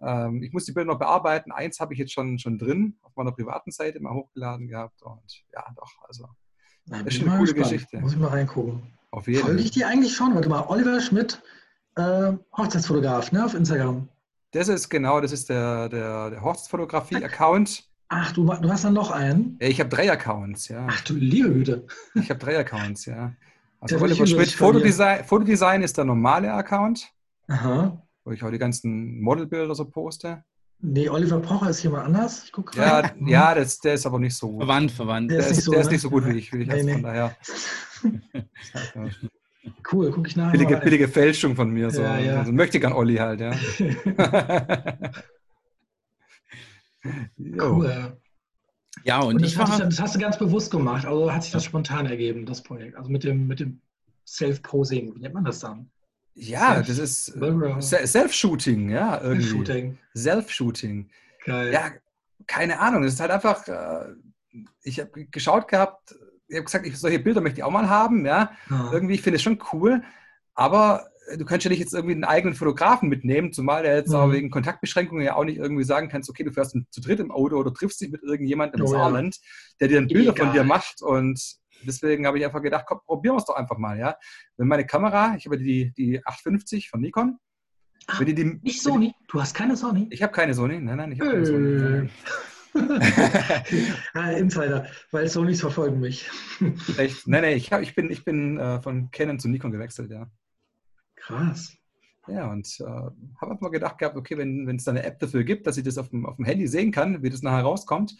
[0.00, 1.52] ähm, ich muss die Bilder noch bearbeiten.
[1.52, 5.02] Eins habe ich jetzt schon, schon drin, auf meiner privaten Seite mal hochgeladen gehabt.
[5.02, 6.28] Und ja, doch, also
[6.86, 7.72] das ist eine coole gespannt.
[7.72, 8.00] Geschichte.
[8.00, 8.82] Muss ich mal reingucken.
[9.10, 9.50] Auf jeden Fall.
[9.50, 10.34] Folge ich die eigentlich schon?
[10.34, 11.42] Warte mal, Oliver Schmidt,
[11.96, 14.08] äh, Hochzeitsfotograf, ne, auf Instagram.
[14.52, 17.86] Das ist genau, das ist der, der, der Hochzeitsfotografie-Account.
[18.16, 19.56] Ach, du, du hast dann noch einen?
[19.58, 20.86] Ich habe drei Accounts, ja.
[20.88, 21.84] Ach du liebe Güte.
[22.14, 23.32] Ich habe drei Accounts, ja.
[23.80, 27.10] Also Oliver Schmidt Fotodesign, Fotodesign ist der normale Account,
[27.48, 28.00] Aha.
[28.24, 30.44] wo ich auch die ganzen Modelbilder so poste.
[30.80, 32.44] Nee, Oliver Pocher ist jemand anders.
[32.44, 34.60] Ich gucke ja, ja das, der ist aber nicht so gut.
[34.60, 35.32] Verwandt, verwandt.
[35.32, 35.86] Der, der, ist, nicht so, der ne?
[35.86, 36.92] ist, nicht so, gut wie ich, will ich nee, nee.
[36.92, 37.36] von daher.
[39.92, 40.52] cool, gucke ich nachher.
[40.52, 42.02] Billige, billige Fälschung von mir, so.
[42.02, 42.38] Ja, ja.
[42.38, 43.50] Also möchte ich an Olli halt, ja.
[47.38, 48.18] Cool.
[49.02, 51.52] Ja, und, und das, ich war, das hast du ganz bewusst gemacht, also hat sich
[51.52, 52.96] das spontan ergeben, das Projekt.
[52.96, 53.80] Also mit dem, mit dem
[54.26, 55.90] Self-Posing, wie nennt man das dann?
[56.34, 59.42] Ja, das ist äh, Self-Shooting, ja, irgendwie.
[59.42, 59.98] Self-Shooting.
[60.16, 61.10] Self-Shooting.
[61.44, 61.72] Geil.
[61.72, 61.90] Ja,
[62.46, 64.14] keine Ahnung, es ist halt einfach, äh,
[64.82, 66.14] ich habe geschaut gehabt,
[66.48, 68.52] ich habe gesagt, ich, solche Bilder möchte ich auch mal haben, ja.
[68.70, 68.92] ja.
[68.92, 70.02] Irgendwie, ich finde es schon cool,
[70.54, 74.16] aber du kannst ja nicht jetzt irgendwie einen eigenen Fotografen mitnehmen, zumal der jetzt mhm.
[74.16, 77.30] auch wegen Kontaktbeschränkungen ja auch nicht irgendwie sagen kannst, okay, du fährst zu dritt im
[77.30, 79.38] Auto oder triffst dich mit irgendjemandem im oh, Saarland,
[79.80, 80.46] der dir dann Bilder Egal.
[80.46, 81.40] von dir macht und
[81.82, 84.16] deswegen habe ich einfach gedacht, komm, probieren wir es doch einfach mal, ja.
[84.56, 87.38] Wenn meine Kamera, ich habe die, die 850 von Nikon,
[88.06, 89.14] Ach, wenn die, die, nicht Sony?
[89.18, 90.08] Die, du hast keine Sony?
[90.10, 92.10] Ich habe keine Sony, nein, nein, ich habe keine Sony.
[94.14, 96.28] ah, Insider, weil Sonys verfolgen mich.
[96.96, 97.26] Echt?
[97.28, 100.26] Nein, nein, ich, hab, ich bin, ich bin äh, von Canon zu Nikon gewechselt, ja.
[101.26, 101.76] Krass.
[102.26, 105.44] Ja, und äh, habe einfach mal gedacht gehabt, okay, wenn es da eine App dafür
[105.44, 108.16] gibt, dass ich das auf dem, auf dem Handy sehen kann, wie das nachher rauskommt,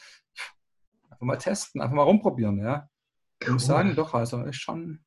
[1.11, 2.89] einfach mal testen, einfach mal rumprobieren, ja.
[3.41, 5.01] Ich muss sagen, doch, also ist schon,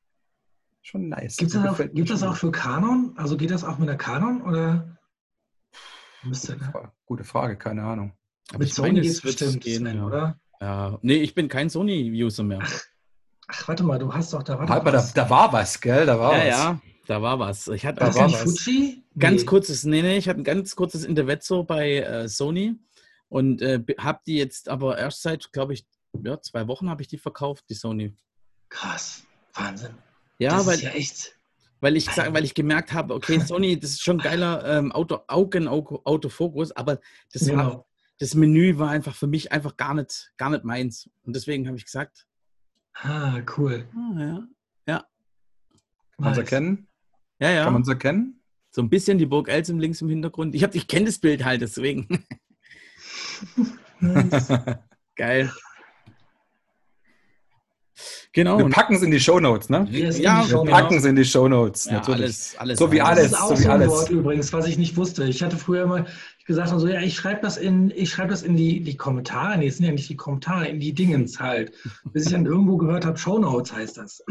[0.82, 1.38] schon nice.
[1.38, 3.14] Gibt es das, auch, das auch für Canon?
[3.18, 4.98] Also geht das auch mit der Canon oder?
[6.24, 8.14] Müsste, gute, Frage, gute Frage, keine Ahnung.
[8.50, 10.40] Aber mit Sony geht es bestimmt gehen, Sven, oder?
[10.60, 12.60] Ja, nee, ich bin kein Sony-User mehr.
[12.62, 12.82] Ach,
[13.48, 16.06] ach, warte mal, du hast doch da war halt da, da, war was, gell?
[16.06, 16.60] Da war ja, was.
[16.60, 17.67] Ja, da war was.
[17.70, 18.60] Ich hatte da war was.
[18.60, 19.04] Fuji?
[19.17, 19.46] Ganz nee.
[19.46, 22.76] kurzes, nee, nee, ich hatte ein ganz kurzes Intervezzo bei äh, Sony
[23.30, 25.88] und äh, habe die jetzt aber erst seit, glaube ich,
[26.24, 28.15] ja, zwei Wochen habe ich die verkauft, die Sony.
[28.70, 29.96] Krass, Wahnsinn.
[30.38, 31.38] Ja, das weil, ist ja echt.
[31.80, 35.67] Weil ich, weil ich gemerkt habe, okay, Sony, das ist schon geiler ähm, Auto, Augen,
[35.67, 37.00] Autofokus, aber
[37.32, 37.58] das, genau.
[37.58, 37.86] war,
[38.20, 41.10] das Menü war einfach für mich einfach gar nicht, gar nicht meins.
[41.24, 42.26] Und deswegen habe ich gesagt.
[42.96, 43.88] Ah, cool.
[43.96, 44.48] Ah, ja.
[44.88, 44.98] ja.
[44.98, 45.08] Kann
[46.17, 46.88] man es erkennen?
[47.39, 47.63] Ja, ja.
[47.65, 48.41] Kann man es erkennen?
[48.71, 50.54] So ein bisschen die Burg Elsen links im Hintergrund.
[50.56, 52.26] Ich, ich kenne das Bild halt, deswegen.
[55.15, 55.52] Geil.
[58.34, 58.60] Genau.
[58.60, 59.88] Wir packen es in die Shownotes, ne?
[59.89, 62.21] Ja, wir Show packen es in die Shownotes, ja, natürlich.
[62.23, 63.32] Alles, alles so wie alles.
[63.32, 65.23] Das ist auch so, so ein Wort übrigens, was ich nicht wusste.
[65.23, 66.06] Ich hatte früher immer
[66.45, 69.58] gesagt, so, ja, ich schreibe das in, ich schreibe das in die, die Kommentare.
[69.58, 71.71] Nee, es sind ja nicht die Kommentare, in die Dingens halt.
[72.13, 74.23] Bis ich dann irgendwo gehört habe, Shownotes heißt das.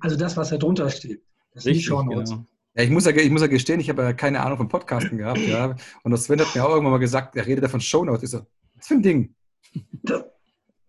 [0.00, 1.22] Also das, was da drunter steht.
[1.52, 2.30] Das sind die Shownotes.
[2.30, 2.44] Genau.
[2.74, 5.18] Ja, ich muss ja, ich muss ja gestehen, ich habe ja keine Ahnung von Podcasten
[5.18, 5.74] gehabt, ja.
[6.02, 8.22] Und das Sven hat mir auch irgendwann mal gesagt, er redet da von Shownotes.
[8.22, 9.34] Ich so, was für ein Ding?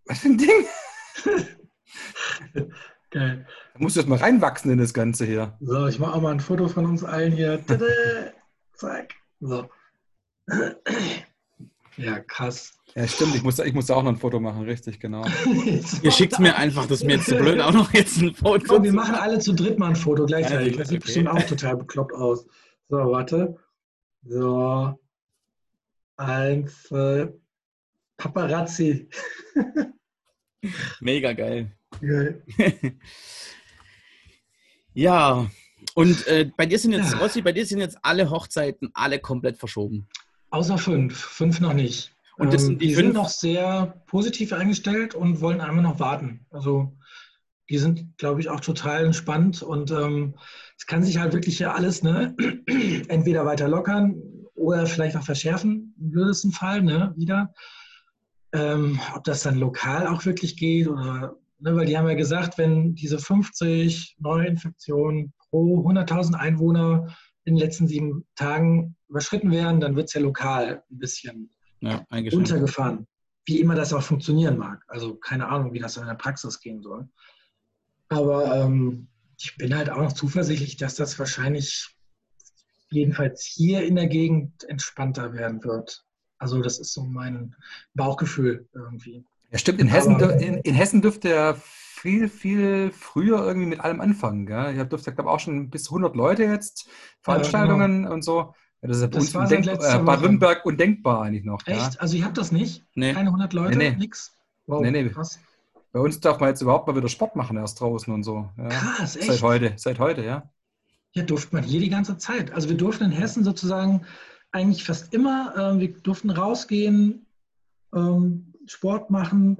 [0.05, 0.65] Was für ein Ding?
[3.11, 3.47] Geil.
[3.73, 5.57] Da musst du erst mal reinwachsen in das Ganze hier.
[5.61, 7.65] So, ich mache auch mal ein Foto von uns allen hier.
[7.65, 7.85] Tada!
[8.73, 9.15] Zack.
[9.39, 9.69] So.
[11.97, 12.78] Ja, krass.
[12.95, 13.35] Ja, stimmt.
[13.35, 15.25] Ich muss, ich muss da auch noch ein Foto machen, richtig, genau.
[16.01, 18.65] Ihr schickt mir einfach, das ist mir jetzt zu blöd, auch noch jetzt ein Foto.
[18.67, 20.77] Komm, wir machen alle zu dritt mal ein Foto gleichzeitig.
[20.77, 21.05] Das sieht okay.
[21.05, 22.45] bestimmt auch total bekloppt aus.
[22.89, 23.57] So, warte.
[24.23, 24.99] So.
[26.17, 27.31] Eins, zwei.
[28.17, 29.07] Paparazzi.
[30.99, 31.71] Mega geil.
[32.01, 32.43] geil.
[34.93, 35.49] ja,
[35.93, 37.19] und äh, bei dir sind jetzt, ja.
[37.19, 40.07] Rossi, bei dir sind jetzt alle Hochzeiten alle komplett verschoben.
[40.49, 41.17] Außer fünf.
[41.17, 42.13] Fünf noch nicht.
[42.39, 45.99] Und das ähm, sind die, die sind noch sehr positiv eingestellt und wollen einfach noch
[45.99, 46.45] warten.
[46.49, 46.97] Also
[47.69, 50.35] die sind, glaube ich, auch total entspannt und ähm,
[50.77, 52.35] es kann sich halt wirklich ja alles ne,
[53.09, 54.15] entweder weiter lockern
[54.55, 57.53] oder vielleicht auch verschärfen, im blödesten Fall, ne, wieder.
[58.53, 62.57] Ähm, ob das dann lokal auch wirklich geht oder, ne, weil die haben ja gesagt,
[62.57, 69.97] wenn diese 50 Neuinfektionen pro 100.000 Einwohner in den letzten sieben Tagen überschritten werden, dann
[69.97, 73.07] wird es ja lokal ein bisschen ja, runtergefahren.
[73.45, 74.83] Wie immer das auch funktionieren mag.
[74.87, 77.07] Also keine Ahnung, wie das in der Praxis gehen soll.
[78.09, 81.95] Aber ähm, ich bin halt auch noch zuversichtlich, dass das wahrscheinlich
[82.89, 86.03] jedenfalls hier in der Gegend entspannter werden wird.
[86.37, 87.55] Also das ist so mein
[87.93, 89.25] Bauchgefühl irgendwie.
[89.51, 89.79] Ja, stimmt.
[89.79, 94.45] In Hessen, in, in Hessen dürfte er viel, viel früher irgendwie mit allem anfangen.
[94.45, 94.75] Gell?
[94.75, 96.87] Ihr dürft, glaube auch schon bis 100 Leute jetzt,
[97.21, 98.13] Veranstaltungen ja, genau.
[98.13, 98.53] und so.
[98.81, 101.65] Ja, das ist ja das war Denk äh, Baden-Württemberg undenkbar eigentlich noch.
[101.65, 101.95] Echt?
[101.95, 101.99] Ja?
[101.99, 102.85] Also ihr habt das nicht?
[102.95, 103.13] Nee.
[103.13, 103.77] Keine 100 Leute?
[103.77, 103.97] Nee, nee.
[103.97, 104.35] Nix?
[104.67, 105.09] Wow, nee, nee.
[105.09, 105.39] krass.
[105.91, 108.49] Bei uns darf man jetzt überhaupt mal wieder Sport machen erst draußen und so.
[108.57, 108.69] Ja.
[108.69, 109.25] Krass, echt?
[109.25, 110.49] Seit heute, seit heute, ja.
[111.13, 112.53] Ja, durfte man hier die ganze Zeit.
[112.53, 114.05] Also wir durften in Hessen sozusagen
[114.51, 117.25] eigentlich fast immer, äh, wir durften rausgehen,
[117.93, 119.59] ähm, Sport machen,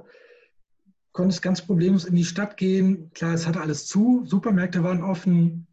[1.12, 3.10] konntest ganz problemlos in die Stadt gehen.
[3.14, 5.66] Klar, es hatte alles zu, Supermärkte waren offen.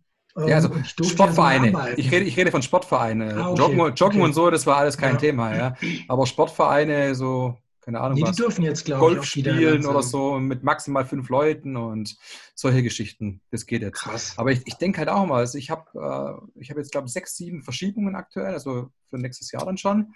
[0.45, 1.93] Ja, also Sportvereine.
[1.97, 3.37] Ich rede, ich rede von Sportvereinen.
[3.37, 3.59] Ah, okay.
[3.59, 4.21] Joggen, Joggen okay.
[4.21, 5.17] und so, das war alles kein ja.
[5.17, 5.55] Thema.
[5.55, 5.75] Ja.
[6.07, 10.03] Aber Sportvereine, so, keine Ahnung, nee, was, die dürfen jetzt, glaube Golf ich, spielen oder
[10.03, 12.17] so mit maximal fünf Leuten und
[12.53, 13.41] solche Geschichten.
[13.49, 14.01] Das geht jetzt.
[14.01, 14.33] Krass.
[14.37, 17.13] Aber ich, ich denke halt auch mal, also ich habe äh, hab jetzt, glaube ich,
[17.13, 20.13] sechs, sieben Verschiebungen aktuell, also für nächstes Jahr dann schon.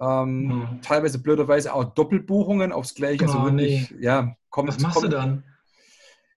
[0.00, 0.82] Ähm, hm.
[0.82, 3.24] Teilweise blöderweise auch Doppelbuchungen aufs Gleiche.
[3.24, 4.04] Also oh, wirklich, nee.
[4.04, 5.44] ja, kommt, was machst du dann?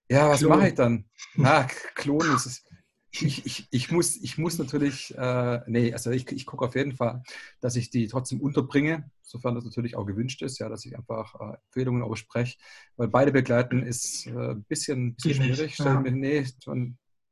[0.09, 1.05] Ja, was mache ich dann?
[1.35, 1.63] Na,
[1.95, 2.63] klonen ist es.
[3.11, 6.95] Ich, ich, ich, muss, ich muss natürlich, äh, nee, also ich, ich gucke auf jeden
[6.95, 7.23] Fall,
[7.61, 11.35] dass ich die trotzdem unterbringe, sofern das natürlich auch gewünscht ist, ja, dass ich einfach
[11.39, 12.57] äh, Empfehlungen ausspreche,
[12.95, 15.77] weil beide begleiten ist äh, ein bisschen, bisschen schwierig.
[15.77, 15.99] Ja.
[15.99, 16.45] Mir, nee,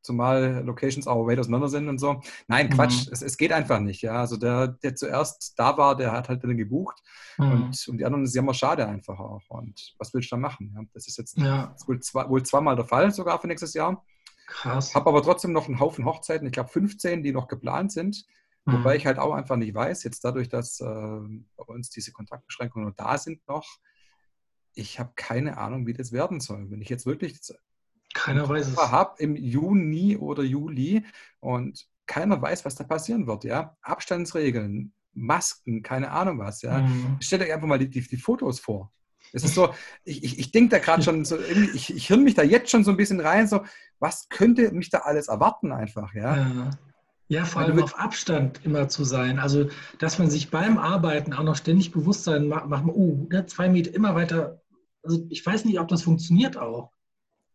[0.06, 2.22] zumal Locations auch weit auseinander sind und so.
[2.48, 3.14] Nein, Quatsch, mhm.
[3.14, 4.02] es, es, geht einfach nicht.
[4.02, 7.02] Ja, also der, der zuerst da war, der hat halt dann gebucht
[7.38, 7.52] mhm.
[7.52, 9.50] und, und die anderen ist ja immer schade einfach auch.
[9.50, 10.72] Und was willst du da machen?
[10.76, 11.76] Ja, das ist jetzt ja.
[11.88, 14.06] wohl, zwei, wohl zweimal der Fall sogar für nächstes Jahr.
[14.48, 14.96] Krass.
[14.96, 18.26] Habe aber trotzdem noch einen Haufen Hochzeiten, ich glaube 15, die noch geplant sind.
[18.66, 18.74] Mhm.
[18.74, 22.90] Wobei ich halt auch einfach nicht weiß, jetzt dadurch, dass äh, bei uns diese Kontaktbeschränkungen
[22.90, 23.80] noch da sind noch,
[24.74, 26.70] ich habe keine Ahnung, wie das werden soll.
[26.70, 27.40] Wenn ich jetzt wirklich
[28.14, 28.78] keiner weiß es.
[28.78, 31.06] habe im Juni oder Juli
[31.40, 33.76] und keiner weiß, was da passieren wird, ja.
[33.82, 36.82] Abstandsregeln, Masken, keine Ahnung was, ja.
[36.82, 37.18] Mhm.
[37.20, 38.92] Stellt euch einfach mal die, die, die Fotos vor.
[39.34, 41.38] Es ist so, ich, ich, ich denke da gerade schon so,
[41.74, 43.62] ich, ich hirn mich da jetzt schon so ein bisschen rein, so,
[44.00, 46.38] was könnte mich da alles erwarten einfach, ja?
[46.38, 46.70] ja.
[47.28, 49.40] Ja, vor allem auf Abstand immer zu sein.
[49.40, 53.48] Also, dass man sich beim Arbeiten auch noch ständig bewusst sein macht, macht uh, ne,
[53.48, 54.62] zwei Meter immer weiter.
[55.02, 56.92] Also, ich weiß nicht, ob das funktioniert auch.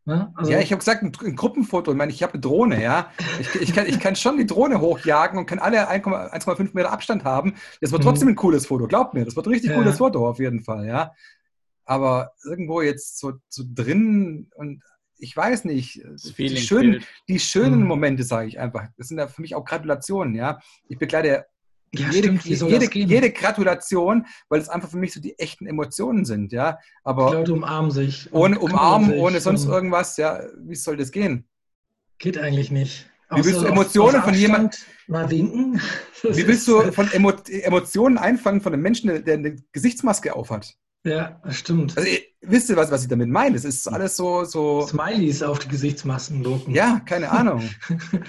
[0.06, 0.33] Ne?
[0.35, 1.92] Also, ja, ich habe gesagt, ein, ein, Gruppenfoto.
[1.92, 3.12] Ich meine, ich habe eine Drohne, ja.
[3.38, 7.22] Ich, ich, kann, ich kann schon die Drohne hochjagen und kann alle 1,5 Meter Abstand
[7.22, 7.54] haben.
[7.80, 8.06] Das wird mhm.
[8.09, 9.24] trotzdem ein cooles Foto, glaubt mir.
[9.24, 9.76] Das wird ein richtig ja.
[9.76, 11.12] cooles Foto auf jeden Fall, ja.
[11.90, 14.81] Aber irgendwo jetzt so, so drin und
[15.18, 16.00] ich weiß nicht,
[16.38, 17.88] die schönen, die schönen mhm.
[17.88, 18.87] Momente, sage ich einfach.
[18.96, 20.61] Das sind ja für mich auch Gratulationen, ja.
[20.87, 21.46] Ich begleite
[21.92, 26.53] ja, jede, jede, jede, Gratulation, weil es einfach für mich so die echten Emotionen sind,
[26.53, 26.79] ja.
[27.03, 28.33] Aber die Leute umarmen sich.
[28.33, 31.48] Ohne Umarmen, ohne sonst irgendwas, ja, wie soll das gehen?
[32.18, 33.11] Geht eigentlich nicht.
[33.31, 35.81] Wie willst du Emotionen von jemandem mal winken?
[36.22, 40.76] wie willst du von Emo Emotionen einfangen von einem Menschen, der eine Gesichtsmaske aufhat?
[41.04, 41.96] Ja, das stimmt.
[41.96, 42.10] Also,
[42.42, 43.54] wisst ihr, was, was ich damit meine?
[43.54, 44.44] Das ist alles so.
[44.44, 46.74] so Smileys auf die Gesichtsmasken drucken.
[46.74, 47.62] Ja, keine Ahnung.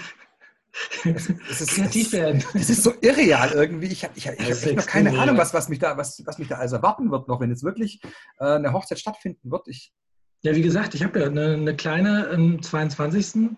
[1.04, 2.42] Es, es ist, Kreativ werden.
[2.54, 3.88] Das ist so irreal irgendwie.
[3.88, 6.38] Ich habe ich, ich, ich hab noch keine Ahnung, was, was, mich da, was, was
[6.38, 8.00] mich da alles erwarten wird, noch wenn jetzt wirklich
[8.38, 9.68] äh, eine Hochzeit stattfinden wird.
[9.68, 9.92] Ich,
[10.40, 13.50] ja, wie gesagt, ich habe ja eine, eine, kleine am 22.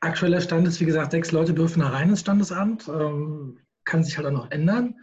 [0.00, 2.86] Aktueller Stand ist, wie gesagt, sechs Leute dürfen da rein ins Standesamt.
[2.88, 4.94] Ähm, kann sich halt auch noch ändern.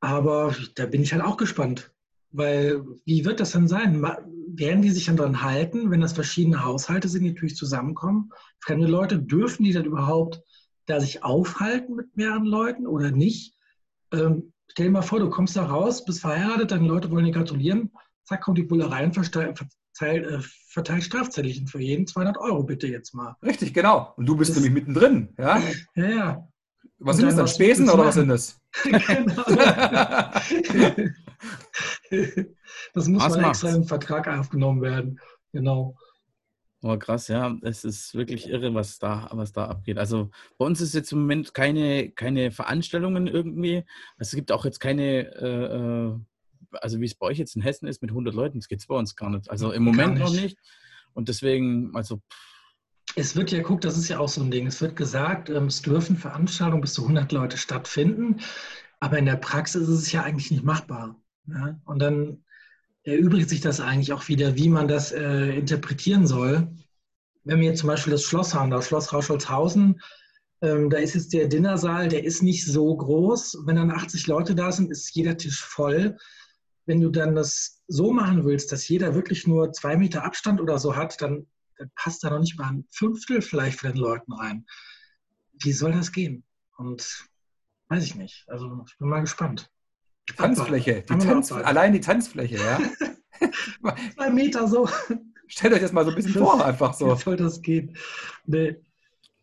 [0.00, 1.92] Aber da bin ich halt auch gespannt.
[2.32, 4.02] Weil, wie wird das dann sein?
[4.02, 8.30] Werden die sich dann daran halten, wenn das verschiedene Haushalte sind, die natürlich zusammenkommen?
[8.60, 10.40] Fremde Leute, dürfen die dann überhaupt
[10.86, 13.54] da sich aufhalten mit mehreren Leuten oder nicht?
[14.12, 17.32] Ähm, stell dir mal vor, du kommst da raus, bist verheiratet, deine Leute wollen dir
[17.32, 17.90] gratulieren,
[18.24, 19.60] zack, kommt die Bullerei und verteilt,
[20.00, 23.36] äh, verteilt Strafzettelchen für jeden 200 Euro bitte jetzt mal.
[23.42, 24.14] Richtig, genau.
[24.16, 25.60] Und du bist das, nämlich mittendrin, ja?
[25.94, 26.48] Ja, ja.
[26.98, 28.59] Was sind das dann, Spesen oder was sind das?
[28.84, 29.42] Genau.
[32.94, 33.62] das muss was mal macht's?
[33.62, 35.20] extra im Vertrag aufgenommen werden.
[35.52, 35.96] Genau.
[36.82, 37.56] Oh, krass, ja.
[37.62, 39.98] Es ist wirklich irre, was da, was da abgeht.
[39.98, 43.84] Also bei uns ist jetzt im Moment keine, keine Veranstaltungen irgendwie.
[44.16, 46.14] Also es gibt auch jetzt keine, äh, äh
[46.80, 48.86] also wie es bei euch jetzt in Hessen ist mit 100 Leuten, das geht es
[48.86, 49.50] bei uns gar nicht.
[49.50, 50.22] Also im Moment nicht.
[50.22, 50.56] noch nicht.
[51.12, 52.59] Und deswegen, also pff,
[53.16, 54.66] es wird ja, guck, das ist ja auch so ein Ding.
[54.66, 58.40] Es wird gesagt, ähm, es dürfen Veranstaltungen bis zu 100 Leute stattfinden,
[59.00, 61.20] aber in der Praxis ist es ja eigentlich nicht machbar.
[61.46, 61.80] Ja?
[61.84, 62.44] Und dann
[63.02, 66.68] erübrigt sich das eigentlich auch wieder, wie man das äh, interpretieren soll.
[67.44, 70.00] Wenn wir jetzt zum Beispiel das Schloss haben, das Schloss Rauscholzhausen,
[70.62, 73.62] ähm, da ist jetzt der Dinnersaal, der ist nicht so groß.
[73.64, 76.16] Wenn dann 80 Leute da sind, ist jeder Tisch voll.
[76.84, 80.78] Wenn du dann das so machen willst, dass jeder wirklich nur zwei Meter Abstand oder
[80.78, 81.46] so hat, dann
[81.80, 84.66] dann passt da noch nicht mal ein Fünftel vielleicht von den Leuten rein.
[85.62, 86.44] Wie soll das gehen?
[86.76, 87.26] Und
[87.88, 88.44] weiß ich nicht.
[88.48, 89.70] Also ich bin mal gespannt.
[90.28, 92.78] Die Tanzfläche, die Tanz, allein die Tanzfläche, ja.
[94.14, 94.88] Zwei Meter so.
[95.46, 97.16] Stellt euch das mal so ein bisschen das, vor, einfach so.
[97.16, 97.96] Wie soll das gehen?
[98.44, 98.76] Nee.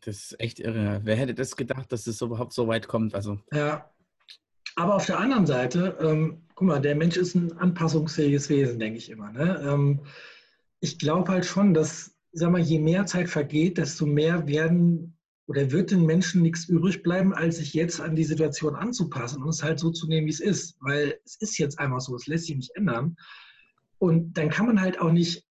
[0.05, 1.01] Das ist echt irre.
[1.03, 3.15] Wer hätte das gedacht, dass es überhaupt so weit kommt?
[3.15, 3.39] Also.
[3.51, 3.91] Ja.
[4.75, 8.99] Aber auf der anderen Seite, ähm, guck mal, der Mensch ist ein anpassungsfähiges Wesen, denke
[8.99, 9.31] ich immer.
[9.31, 9.59] Ne?
[9.67, 10.05] Ähm,
[10.79, 15.71] ich glaube halt schon, dass sag mal, je mehr Zeit vergeht, desto mehr werden oder
[15.71, 19.63] wird den Menschen nichts übrig bleiben, als sich jetzt an die Situation anzupassen und es
[19.63, 20.77] halt so zu nehmen, wie es ist.
[20.81, 23.15] Weil es ist jetzt einfach so, es lässt sich nicht ändern.
[23.97, 25.45] Und dann kann man halt auch nicht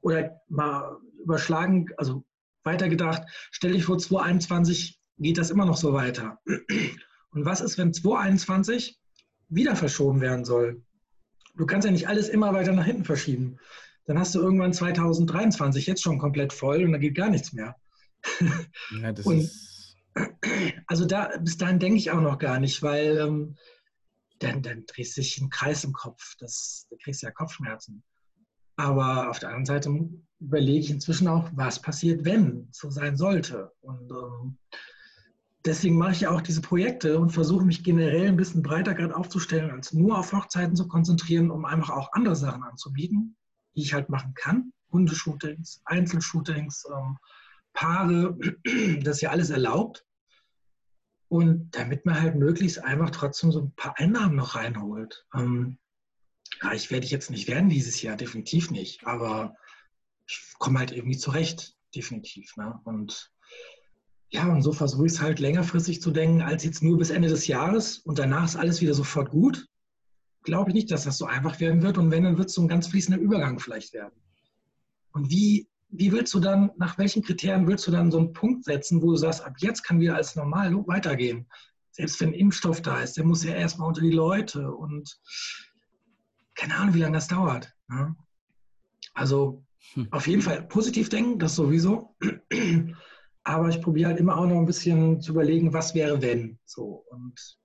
[0.00, 2.24] oder mal überschlagen, also
[2.64, 6.38] weitergedacht, stell dich vor, 2021 geht das immer noch so weiter.
[7.30, 8.98] Und was ist, wenn 2021
[9.48, 10.82] wieder verschoben werden soll?
[11.56, 13.58] Du kannst ja nicht alles immer weiter nach hinten verschieben
[14.08, 17.76] dann hast du irgendwann 2023 jetzt schon komplett voll und da geht gar nichts mehr.
[19.00, 19.78] Ja, das und, ist
[20.86, 23.56] also da, bis dahin denke ich auch noch gar nicht, weil ähm,
[24.38, 26.34] dann, dann drehst du dich im Kreis im Kopf.
[26.38, 28.02] Das, da kriegst du ja Kopfschmerzen.
[28.76, 33.72] Aber auf der anderen Seite überlege ich inzwischen auch, was passiert, wenn so sein sollte.
[33.80, 34.58] Und ähm,
[35.64, 39.16] deswegen mache ich ja auch diese Projekte und versuche mich generell ein bisschen breiter gerade
[39.16, 43.36] aufzustellen, als nur auf Hochzeiten zu konzentrieren, um einfach auch andere Sachen anzubieten,
[43.78, 44.72] die ich halt machen kann.
[44.90, 47.16] Hundeshootings, Einzelshootings, ähm,
[47.72, 48.36] Paare,
[49.02, 50.04] das ist ja alles erlaubt.
[51.28, 55.26] Und damit man halt möglichst einfach trotzdem so ein paar Einnahmen noch reinholt.
[55.32, 55.78] Ähm,
[56.60, 59.06] reich werde ich jetzt nicht werden dieses Jahr, definitiv nicht.
[59.06, 59.54] Aber
[60.26, 62.56] ich komme halt irgendwie zurecht, definitiv.
[62.56, 62.80] Ne?
[62.84, 63.30] Und
[64.30, 67.28] ja, und so versuche ich es halt längerfristig zu denken, als jetzt nur bis Ende
[67.28, 69.68] des Jahres und danach ist alles wieder sofort gut.
[70.42, 72.62] Glaube ich nicht, dass das so einfach werden wird und wenn, dann wird es so
[72.62, 74.20] ein ganz fließender Übergang vielleicht werden.
[75.12, 78.64] Und wie, wie willst du dann, nach welchen Kriterien willst du dann so einen Punkt
[78.64, 81.46] setzen, wo du sagst, ab jetzt kann wieder als normal weitergehen?
[81.90, 85.18] Selbst wenn ein Impfstoff da ist, der muss ja erstmal unter die Leute und
[86.54, 87.72] keine Ahnung, wie lange das dauert.
[87.88, 88.14] Ne?
[89.14, 90.08] Also hm.
[90.10, 92.16] auf jeden Fall positiv denken, das sowieso.
[93.44, 96.58] Aber ich probiere halt immer auch noch ein bisschen zu überlegen, was wäre, wenn.
[96.66, 97.04] So.
[97.10, 97.58] Und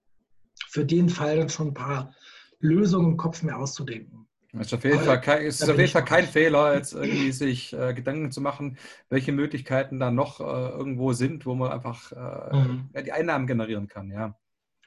[0.70, 2.16] für den Fall dann schon ein paar
[2.63, 4.26] Lösungen im Kopf mehr auszudenken.
[4.54, 7.73] Es ist auf jeden, Fall kein, ist auf jeden Fall kein Fehler, jetzt irgendwie sich
[7.73, 8.78] äh, Gedanken zu machen,
[9.10, 12.89] welche Möglichkeiten da noch äh, irgendwo sind, wo man einfach äh, mhm.
[12.93, 14.12] ja, die Einnahmen generieren kann.
[14.12, 14.36] Ja.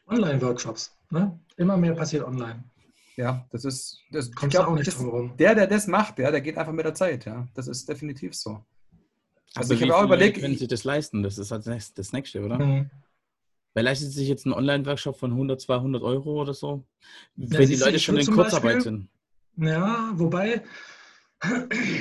[0.06, 0.96] Online-Workshops.
[1.10, 1.38] Ne?
[1.56, 2.62] Immer mehr passiert online.
[3.16, 4.02] Ja, das ist.
[4.12, 6.72] Das, Kommst glaub, auch nicht das, drum Der, der das macht, ja, der geht einfach
[6.72, 7.24] mit der Zeit.
[7.24, 8.64] Ja, das ist definitiv so.
[9.54, 10.38] Also, ich habe auch überlegt.
[10.38, 11.22] Können Sie das leisten?
[11.22, 12.58] Das ist halt das Nächste, oder?
[12.58, 12.90] Mhm.
[13.76, 16.86] Wer leistet sich jetzt einen Online-Workshop von 100, 200 Euro oder so?
[17.36, 19.10] Ja, wenn die Leute schon in Kurzarbeit sind.
[19.58, 20.62] Ja, wobei,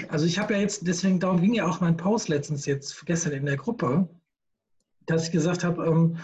[0.07, 3.33] also ich habe ja jetzt, deswegen darum ging ja auch mein Post letztens jetzt, gestern
[3.33, 4.07] in der Gruppe,
[5.05, 6.15] dass ich gesagt habe, ähm,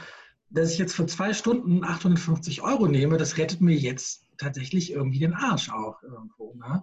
[0.52, 5.20] dass ich jetzt für zwei Stunden 850 Euro nehme, das rettet mir jetzt tatsächlich irgendwie
[5.20, 6.54] den Arsch auch irgendwo.
[6.56, 6.82] Ne?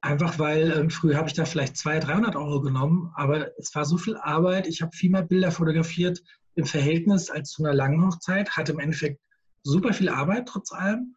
[0.00, 3.84] Einfach weil ähm, früher habe ich da vielleicht 200, 300 Euro genommen, aber es war
[3.84, 4.66] so viel Arbeit.
[4.66, 6.22] Ich habe viel mehr Bilder fotografiert
[6.54, 9.20] im Verhältnis als zu einer langen Hochzeit, hatte im Endeffekt
[9.62, 11.14] super viel Arbeit trotz allem.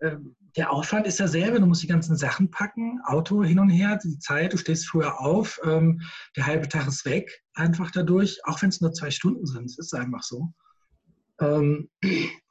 [0.00, 3.98] Ähm, der Aufwand ist derselbe, du musst die ganzen Sachen packen, Auto hin und her,
[4.02, 6.00] die Zeit, du stehst früher auf, ähm,
[6.36, 9.78] der halbe Tag ist weg, einfach dadurch, auch wenn es nur zwei Stunden sind, es
[9.78, 10.52] ist einfach so.
[11.40, 11.88] Ähm,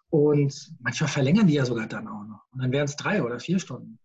[0.09, 2.41] und manchmal verlängern die ja sogar dann auch noch.
[2.51, 3.99] Und dann wären es drei oder vier Stunden.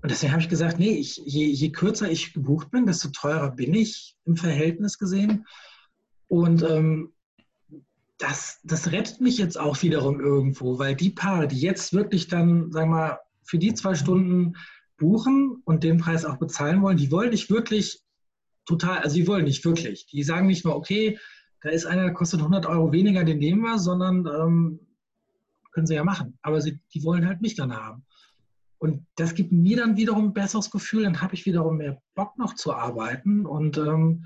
[0.00, 3.50] Und deswegen habe ich gesagt, nee, ich, je, je, kürzer ich gebucht bin, desto teurer
[3.50, 5.46] bin ich im Verhältnis gesehen.
[6.28, 7.12] Und ähm,
[8.18, 12.72] das, das rettet mich jetzt auch wiederum irgendwo, weil die Paare, die jetzt wirklich dann,
[12.72, 14.54] sagen wir mal, für die zwei Stunden
[14.98, 18.02] buchen und den Preis auch bezahlen wollen, die wollen nicht wirklich
[18.66, 20.06] total, also die wollen nicht wirklich.
[20.06, 21.18] Die sagen nicht nur, okay,
[21.62, 24.80] da ist einer, der kostet 100 Euro weniger, den nehmen wir, sondern ähm,
[25.72, 26.38] können sie ja machen.
[26.42, 28.04] Aber sie, die wollen halt mich dann haben.
[28.78, 32.36] Und das gibt mir dann wiederum ein besseres Gefühl, dann habe ich wiederum mehr Bock
[32.38, 33.46] noch zu arbeiten.
[33.46, 34.24] Und ähm,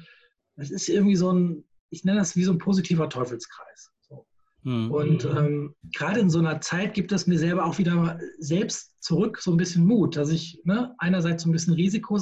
[0.57, 3.93] es ist irgendwie so ein, ich nenne das wie so ein positiver Teufelskreis.
[4.09, 4.27] So.
[4.63, 4.91] Mhm.
[4.91, 9.39] Und ähm, gerade in so einer Zeit gibt es mir selber auch wieder selbst zurück
[9.41, 12.19] so ein bisschen Mut, dass ich ne, einerseits so ein bisschen Risiko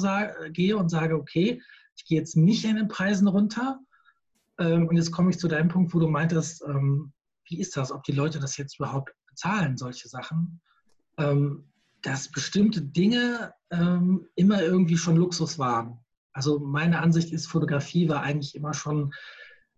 [0.51, 1.61] gehe und sage, okay,
[1.95, 3.79] ich gehe jetzt nicht in den Preisen runter.
[4.59, 7.13] Ähm, und jetzt komme ich zu deinem Punkt, wo du meintest, ähm,
[7.47, 10.61] wie ist das, ob die Leute das jetzt überhaupt bezahlen, solche Sachen.
[11.17, 11.65] Ähm,
[12.01, 15.99] dass bestimmte Dinge ähm, immer irgendwie schon Luxus waren.
[16.33, 19.13] Also meine Ansicht ist, Fotografie war eigentlich immer schon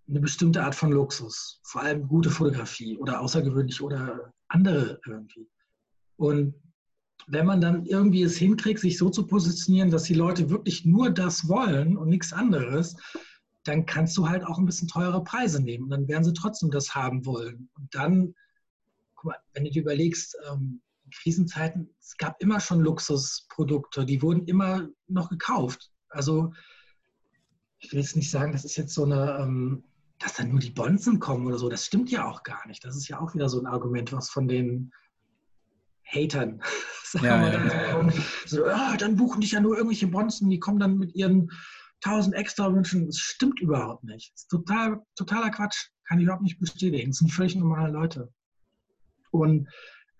[0.07, 5.49] eine bestimmte Art von Luxus, vor allem gute Fotografie oder außergewöhnlich oder andere irgendwie.
[6.17, 6.55] Und
[7.27, 11.09] wenn man dann irgendwie es hinkriegt, sich so zu positionieren, dass die Leute wirklich nur
[11.09, 12.95] das wollen und nichts anderes,
[13.63, 15.89] dann kannst du halt auch ein bisschen teure Preise nehmen.
[15.89, 17.69] Dann werden sie trotzdem das haben wollen.
[17.75, 18.35] Und dann,
[19.15, 24.21] guck mal, wenn du dir überlegst, ähm, in Krisenzeiten, es gab immer schon Luxusprodukte, die
[24.21, 25.91] wurden immer noch gekauft.
[26.09, 26.51] Also
[27.79, 29.83] ich will jetzt nicht sagen, das ist jetzt so eine, ähm,
[30.23, 31.69] dass dann nur die Bonzen kommen oder so.
[31.69, 32.83] Das stimmt ja auch gar nicht.
[32.85, 34.91] Das ist ja auch wieder so ein Argument, was von den
[36.05, 36.61] Hatern,
[37.03, 38.23] sagen ja, wir mal, ja, dann, ja.
[38.45, 41.51] So, oh, dann buchen dich ja nur irgendwelche Bonzen, die kommen dann mit ihren
[42.01, 43.07] tausend extra Wünschen.
[43.07, 44.33] Das stimmt überhaupt nicht.
[44.33, 45.89] Das ist total, totaler Quatsch.
[46.05, 47.11] Kann ich überhaupt nicht bestätigen.
[47.11, 48.31] Das sind völlig normale Leute.
[49.31, 49.69] Und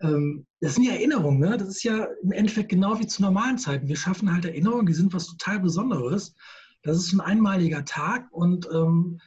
[0.00, 1.40] ähm, das sind ja Erinnerungen.
[1.40, 1.56] Ne?
[1.58, 3.86] Das ist ja im Endeffekt genau wie zu normalen Zeiten.
[3.86, 6.34] Wir schaffen halt Erinnerungen, die sind was total Besonderes.
[6.82, 9.20] Das ist ein einmaliger Tag und ähm,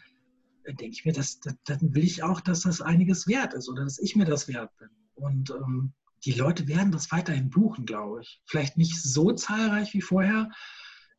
[0.67, 3.83] denke ich mir, das, das, dann will ich auch, dass das einiges wert ist oder
[3.83, 4.89] dass ich mir das wert bin.
[5.15, 5.93] Und ähm,
[6.25, 8.41] die Leute werden das weiterhin buchen, glaube ich.
[8.45, 10.49] Vielleicht nicht so zahlreich wie vorher,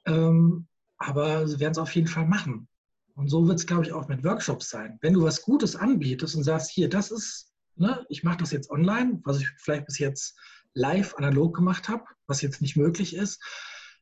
[0.06, 0.66] ähm,
[0.98, 2.68] aber sie werden es auf jeden Fall machen.
[3.14, 4.98] Und so wird es, glaube ich, auch mit Workshops sein.
[5.00, 8.70] Wenn du was Gutes anbietest und sagst, hier, das ist, ne, ich mache das jetzt
[8.70, 10.38] online, was ich vielleicht bis jetzt
[10.74, 13.42] live analog gemacht habe, was jetzt nicht möglich ist,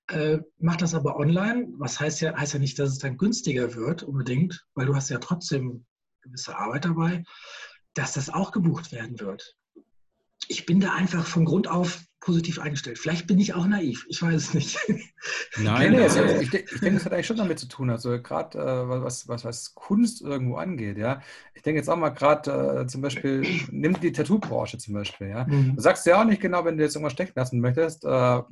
[0.08, 1.68] äh, mach das aber online.
[1.78, 5.10] Was heißt ja, heißt ja nicht, dass es dann günstiger wird unbedingt, weil du hast
[5.10, 5.84] ja trotzdem
[6.22, 7.24] gewisse Arbeit dabei,
[7.94, 9.56] dass das auch gebucht werden wird.
[10.48, 12.98] Ich bin da einfach von Grund auf positiv eingestellt.
[12.98, 14.78] Vielleicht bin ich auch naiv, ich weiß es nicht.
[15.58, 18.58] Nein, nee, also ich, ich, denke, es hat eigentlich schon damit zu tun, also gerade
[18.58, 21.20] äh, was, was, was Kunst irgendwo angeht, ja.
[21.54, 25.46] Ich denke jetzt auch mal gerade äh, zum Beispiel, nimm die Tattoo-Branche zum Beispiel, ja.
[25.46, 25.76] Mhm.
[25.76, 28.42] Du sagst ja auch nicht genau, wenn du jetzt irgendwas stechen lassen möchtest, äh,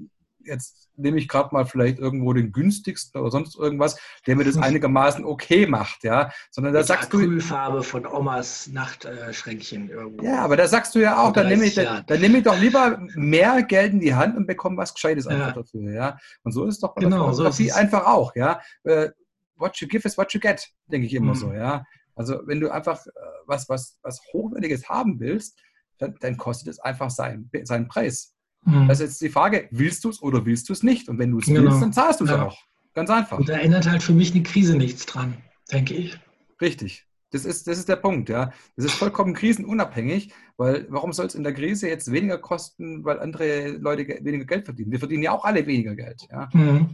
[0.44, 4.56] jetzt nehme ich gerade mal vielleicht irgendwo den günstigsten oder sonst irgendwas, der mir das
[4.58, 6.30] einigermaßen okay macht, ja.
[6.50, 7.18] Sondern da sagst du.
[7.18, 10.24] Acrylfarbe von Omas Nachtschränkchen irgendwo.
[10.24, 12.58] Ja, aber da sagst du ja auch, dann nehme ich, dann, dann nehme ich doch
[12.58, 15.62] lieber mehr Geld in die Hand und bekomme was Gescheites einfach ja.
[15.62, 16.18] dafür, ja.
[16.42, 18.60] Und so ist es doch bei genau, so ist einfach auch, ja.
[18.84, 19.10] Äh,
[19.56, 21.38] what you give is what you get, denke ich immer mhm.
[21.38, 21.84] so, ja.
[22.16, 23.10] Also wenn du einfach äh,
[23.46, 25.58] was, was, was Hochwertiges haben willst,
[25.98, 28.33] dann, dann kostet es einfach seinen, seinen Preis.
[28.64, 28.88] Mhm.
[28.88, 31.08] Das ist jetzt die Frage, willst du es oder willst du es nicht?
[31.08, 31.62] Und wenn du es genau.
[31.62, 32.46] willst, dann zahlst du es ja.
[32.46, 32.58] auch.
[32.94, 33.38] Ganz einfach.
[33.38, 35.34] Und da ändert halt für mich eine Krise nichts dran,
[35.70, 36.18] denke ich.
[36.60, 37.06] Richtig.
[37.30, 38.52] Das ist, das ist der Punkt, ja.
[38.76, 43.18] Das ist vollkommen krisenunabhängig, weil warum soll es in der Krise jetzt weniger kosten, weil
[43.18, 44.92] andere Leute weniger Geld verdienen?
[44.92, 46.48] Wir verdienen ja auch alle weniger Geld, ja.
[46.52, 46.90] Mhm.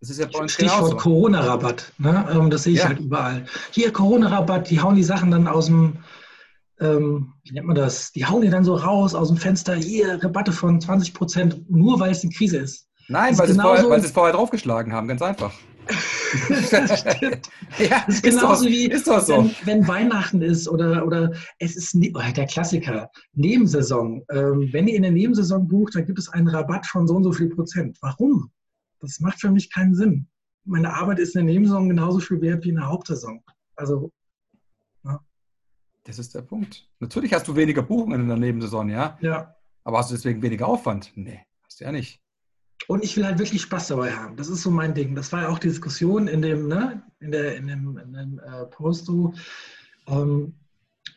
[0.00, 2.28] Das ist ja bei uns Stichwort Corona-Rabatt, ne?
[2.30, 2.88] Ähm, das sehe ich ja.
[2.88, 3.46] halt überall.
[3.70, 5.96] Hier Corona-Rabatt, die hauen die Sachen dann aus dem,
[6.80, 10.22] ähm, wie nennt man das, die hauen die dann so raus aus dem Fenster, hier
[10.22, 12.88] Rabatte von 20 Prozent, nur weil es eine Krise ist.
[13.08, 15.52] Nein, weil, sie vorher, weil sie es vorher draufgeschlagen haben, ganz einfach.
[16.48, 17.48] das stimmt.
[17.78, 19.12] Ja, das ist, ist genauso doch, wie ist so.
[19.12, 24.24] wenn, wenn, Weihnachten ist oder, oder es ist ne, oh, der Klassiker, Nebensaison.
[24.30, 27.24] Ähm, wenn ihr in der Nebensaison bucht, dann gibt es einen Rabatt von so und
[27.24, 27.98] so viel Prozent.
[28.00, 28.50] Warum?
[29.00, 30.26] Das macht für mich keinen Sinn.
[30.64, 33.42] Meine Arbeit ist in der Nebensaison genauso viel wert wie in der Hauptsaison.
[33.76, 34.10] Also
[36.08, 36.88] das ist der Punkt.
[37.00, 39.18] Natürlich hast du weniger Buchungen in der Nebensaison, ja?
[39.20, 39.54] Ja.
[39.84, 41.12] Aber hast du deswegen weniger Aufwand?
[41.14, 42.22] Nee, hast du ja nicht.
[42.86, 44.36] Und ich will halt wirklich Spaß dabei haben.
[44.36, 45.14] Das ist so mein Ding.
[45.14, 48.38] Das war ja auch die Diskussion in dem, ne, in, der, in dem, in dem
[48.38, 49.10] äh, Post.
[50.06, 50.54] Ähm,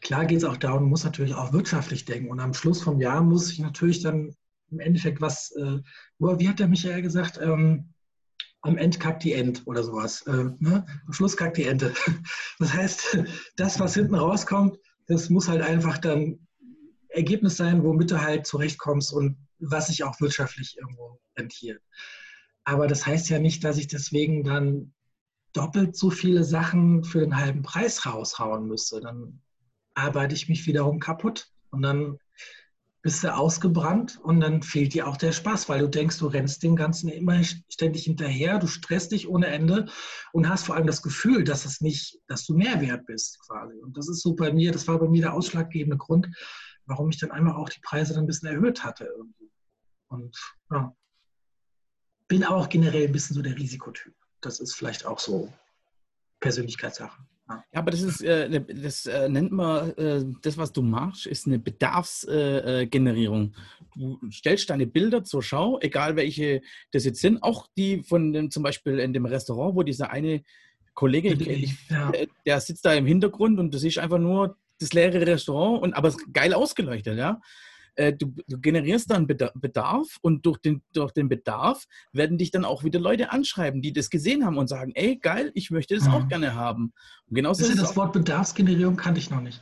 [0.02, 2.30] klar geht es auch darum, muss natürlich auch wirtschaftlich denken.
[2.30, 4.36] Und am Schluss vom Jahr muss ich natürlich dann
[4.72, 5.80] im Endeffekt was, äh,
[6.20, 7.91] wie hat der Michael gesagt, ähm,
[8.62, 10.22] am Ende kackt die End oder sowas.
[10.28, 10.86] Äh, ne?
[11.06, 11.94] Am Schluss kackt die Ente.
[12.60, 13.18] Das heißt,
[13.56, 16.48] das, was hinten rauskommt, das muss halt einfach dann
[17.10, 21.82] Ergebnis sein, womit du halt zurechtkommst und was sich auch wirtschaftlich irgendwo rentiert.
[22.64, 24.94] Aber das heißt ja nicht, dass ich deswegen dann
[25.54, 29.02] doppelt so viele Sachen für den halben Preis raushauen müsste.
[29.02, 29.42] Dann
[29.96, 31.52] arbeite ich mich wiederum kaputt.
[31.72, 32.18] Und dann
[33.02, 36.62] bist du ausgebrannt und dann fehlt dir auch der Spaß, weil du denkst, du rennst
[36.62, 39.88] dem Ganzen immer ständig hinterher, du stresst dich ohne Ende
[40.34, 43.76] und hast vor allem das Gefühl, dass es nicht, dass du mehr wert bist quasi.
[43.80, 46.28] Und das ist so bei mir, das war bei mir der ausschlaggebende Grund,
[46.86, 49.10] warum ich dann einmal auch die Preise dann ein bisschen erhöht hatte.
[50.08, 50.38] Und
[50.70, 50.96] ja,
[52.28, 54.14] bin auch generell ein bisschen so der Risikotyp.
[54.42, 55.52] Das ist vielleicht auch so
[56.40, 57.20] Persönlichkeitssache.
[57.74, 61.26] Ja, aber das ist, äh, ne, das äh, nennt man, äh, das, was du machst,
[61.26, 63.54] ist eine Bedarfsgenerierung.
[63.96, 68.52] du stellst deine Bilder zur Schau, egal welche das jetzt sind, auch die von dem,
[68.52, 70.44] zum Beispiel in dem Restaurant, wo dieser eine
[70.94, 72.12] Kollege, ich, ja.
[72.46, 76.14] der sitzt da im Hintergrund und du siehst einfach nur das leere Restaurant und aber
[76.34, 77.40] geil ausgeleuchtet, ja.
[77.96, 82.64] Äh, du, du, generierst dann Bedarf und durch den, durch den Bedarf werden dich dann
[82.64, 86.06] auch wieder Leute anschreiben, die das gesehen haben und sagen, ey, geil, ich möchte das
[86.06, 86.14] mhm.
[86.14, 86.94] auch gerne haben.
[87.28, 89.62] Und genauso das, ist das Wort Bedarfsgenerierung kannte ich noch nicht.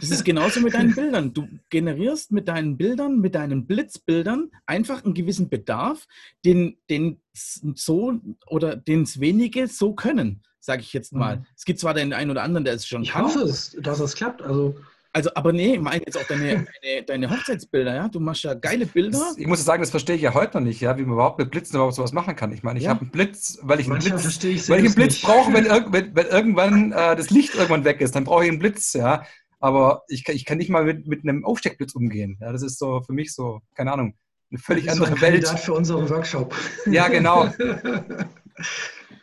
[0.00, 1.32] Das ist genauso mit deinen Bildern.
[1.32, 6.06] Du generierst mit deinen Bildern, mit deinen Blitzbildern einfach einen gewissen Bedarf,
[6.44, 11.38] den, den so oder den es wenige so können, sage ich jetzt mal.
[11.38, 11.46] Mhm.
[11.56, 13.26] Es gibt zwar den einen oder anderen, der es schon ich kann.
[13.26, 14.42] Ich hoffe, dass es klappt.
[14.42, 14.76] Also
[15.14, 18.08] also, aber nee, ich meine jetzt auch deine, deine, deine, Hochzeitsbilder, ja?
[18.08, 19.18] Du machst ja geile Bilder.
[19.18, 21.38] Das, ich muss sagen, das verstehe ich ja heute noch nicht, ja, wie man überhaupt
[21.38, 22.50] mit Blitzen überhaupt sowas machen kann.
[22.52, 22.90] Ich meine, ich ja.
[22.90, 26.16] habe einen Blitz, weil ich einen Blitz, ich weil ich einen Blitz brauche, wenn, wenn,
[26.16, 29.26] wenn, irgendwann äh, das Licht irgendwann weg ist, dann brauche ich einen Blitz, ja.
[29.60, 32.38] Aber ich, ich kann nicht mal mit, mit einem Aufsteckblitz umgehen.
[32.40, 34.14] Ja, das ist so für mich so, keine Ahnung,
[34.50, 35.46] eine völlig andere so ein Welt.
[35.46, 36.54] für unseren Workshop.
[36.86, 37.52] Ja, genau.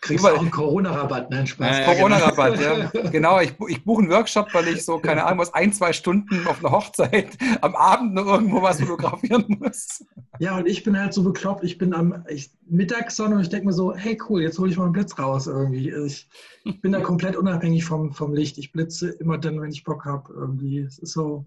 [0.02, 1.80] Kriegst du auch einen Corona-Rabatt, nein, Spaß.
[1.80, 3.10] Ja, Corona-Rabatt, ja.
[3.10, 6.48] Genau, ich, ich buche einen Workshop, weil ich so, keine Ahnung, was ein, zwei Stunden
[6.48, 10.06] auf einer Hochzeit am Abend noch irgendwo was fotografieren muss.
[10.40, 13.66] Ja, und ich bin halt so bekloppt, ich bin am ich, Mittagssonne und ich denke
[13.68, 15.90] mir so, hey cool, jetzt hole ich mal einen Blitz raus irgendwie.
[15.90, 16.30] Ich,
[16.64, 18.58] ich bin da komplett unabhängig vom, vom Licht.
[18.58, 20.80] Ich blitze immer dann, wenn ich Bock habe irgendwie.
[20.80, 21.46] Es ist so,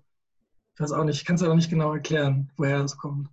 [0.75, 3.29] ich weiß auch nicht, ich kann es auch nicht genau erklären, woher es kommt.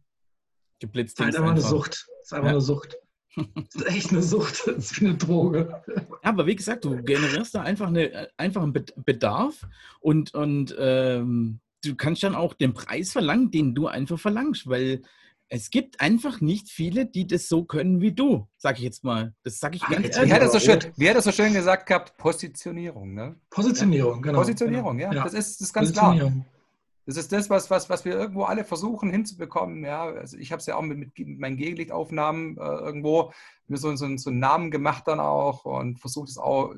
[0.79, 1.19] Geblitzt.
[1.19, 2.07] Es ist halt einfach, einfach eine Sucht.
[2.21, 2.51] Es ist einfach ja.
[2.51, 2.97] eine Sucht.
[3.35, 5.81] Das ist echt eine Sucht, das ist wie eine Droge.
[5.87, 9.67] Ja, aber wie gesagt, du generierst da einfach, eine, einfach einen Bedarf
[9.99, 15.03] und, und ähm, du kannst dann auch den Preis verlangen, den du einfach verlangst, weil
[15.47, 19.33] es gibt einfach nicht viele, die das so können wie du, sag ich jetzt mal.
[19.43, 20.29] Das sage ich ganz ehrlich.
[20.29, 22.17] Wie hat, er so schön, wie hat er so schön gesagt gehabt?
[22.17, 23.35] Positionierung, ne?
[23.49, 24.39] Positionierung, genau.
[24.39, 25.13] Positionierung, genau.
[25.13, 25.23] ja.
[25.23, 26.31] Das, ist, das ist ganz klar.
[27.09, 29.83] Das ist das, was, was, was wir irgendwo alle versuchen hinzubekommen.
[29.83, 33.33] Ja, also ich habe es ja auch mit, mit meinen Gegenlichtaufnahmen äh, irgendwo
[33.67, 36.75] mir so, so, so, einen Namen gemacht dann auch und versucht es auch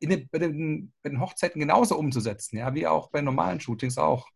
[0.00, 4.28] den, bei, den, bei den Hochzeiten genauso umzusetzen, ja, wie auch bei normalen Shootings auch.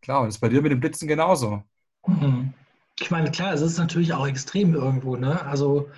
[0.00, 1.62] Klar, das ist bei dir mit den Blitzen genauso.
[2.06, 2.54] Mhm.
[2.98, 5.44] Ich meine, klar, es ist natürlich auch extrem irgendwo, ne?
[5.44, 5.90] Also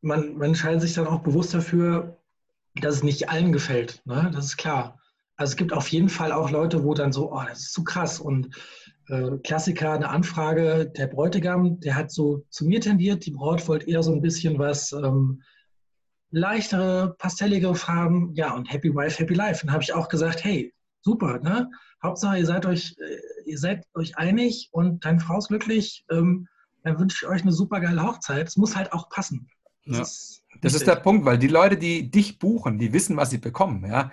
[0.00, 2.18] man, man entscheidet sich dann auch bewusst dafür,
[2.74, 4.28] dass es nicht allen gefällt, ne?
[4.34, 4.98] Das ist klar.
[5.36, 7.84] Also es gibt auf jeden Fall auch Leute, wo dann so, oh, das ist zu
[7.84, 8.20] krass.
[8.20, 8.48] Und
[9.08, 13.88] äh, Klassiker, eine Anfrage, der Bräutigam, der hat so zu mir tendiert, die Braut wollte
[13.88, 15.42] eher so ein bisschen was ähm,
[16.30, 19.64] leichtere, pastellige Farben, ja, und Happy Wife, Happy Life.
[19.64, 20.72] Dann habe ich auch gesagt, hey,
[21.02, 21.70] super, ne?
[22.02, 26.48] Hauptsache, ihr seid euch, äh, ihr seid euch einig und deine Frau ist glücklich, ähm,
[26.82, 28.48] dann wünsche ich euch eine super geile Hochzeit.
[28.48, 29.48] Es muss halt auch passen.
[29.84, 30.02] Das, ja.
[30.02, 33.38] ist, das ist der Punkt, weil die Leute, die dich buchen, die wissen, was sie
[33.38, 33.84] bekommen.
[33.88, 34.10] Ja?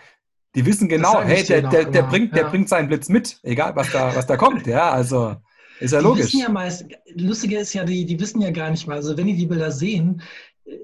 [0.56, 3.92] Die wissen genau, hey, der, der, der, bringt, der bringt seinen Blitz mit, egal was
[3.92, 4.68] da, was da kommt.
[4.68, 5.36] Ja, also
[5.80, 6.26] ist ja die logisch.
[6.26, 6.86] Wissen ja meist,
[7.16, 9.72] lustige ist ja, die, die wissen ja gar nicht mal, also wenn die die Bilder
[9.72, 10.22] sehen,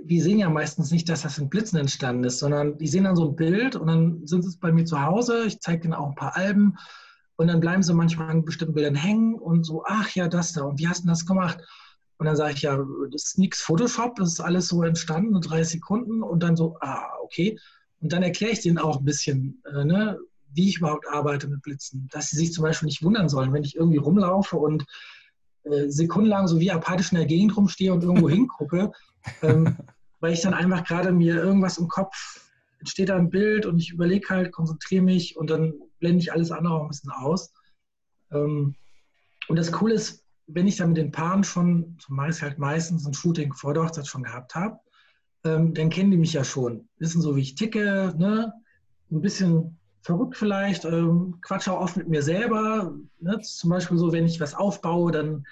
[0.04, 3.16] die sehen ja meistens nicht, dass das in Blitzen entstanden ist, sondern die sehen dann
[3.16, 6.10] so ein Bild und dann sind sie bei mir zu Hause, ich zeige denen auch
[6.10, 6.78] ein paar Alben
[7.38, 10.64] und dann bleiben sie manchmal an bestimmten Bildern hängen und so, ach ja, das da
[10.64, 11.60] und wie hast du das gemacht?
[12.18, 12.78] Und dann sage ich, ja,
[13.12, 16.76] das ist nichts Photoshop, das ist alles so entstanden in drei Sekunden und dann so,
[16.82, 17.58] ah, okay.
[18.02, 20.20] Und dann erkläre ich denen auch ein bisschen, äh, ne,
[20.52, 23.64] wie ich überhaupt arbeite mit Blitzen, dass sie sich zum Beispiel nicht wundern sollen, wenn
[23.64, 24.86] ich irgendwie rumlaufe und
[25.64, 28.92] äh, sekundenlang so wie apathisch in der Gegend rumstehe und irgendwo hingucke,
[29.42, 29.78] ähm,
[30.20, 32.16] weil ich dann einfach gerade mir irgendwas im Kopf,
[32.80, 36.52] entsteht da ein Bild und ich überlege halt, konzentriere mich und dann blende ich alles
[36.52, 37.54] andere auch ein bisschen aus.
[38.32, 38.76] Ähm,
[39.48, 43.14] und das Coole ist, wenn ich dann mit den Paaren schon, zumeist halt meistens ein
[43.14, 44.80] Shooting vor der Hochzeit schon gehabt habe,
[45.44, 48.54] ähm, dann kennen die mich ja schon, wissen so, wie ich ticke, ne?
[49.12, 52.94] ein bisschen verrückt vielleicht, ähm, quatsche auch oft mit mir selber.
[53.20, 53.40] Ne?
[53.42, 55.46] Zum Beispiel so, wenn ich was aufbaue, dann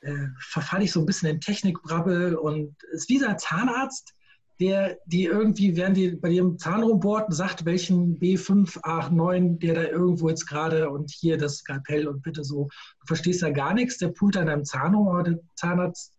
[0.00, 4.14] äh, verfalle ich so ein bisschen in Technikbrabbel und es ist wie dieser Zahnarzt,
[4.60, 9.82] der die irgendwie, während die bei ihrem Zahn rumbohrt, sagt, welchen B5, A9, der da
[9.84, 12.68] irgendwo jetzt gerade und hier das Skalpell und bitte so.
[13.00, 16.12] Du verstehst ja gar nichts, der pult an deinem Zahn rum, aber der Zahnarzt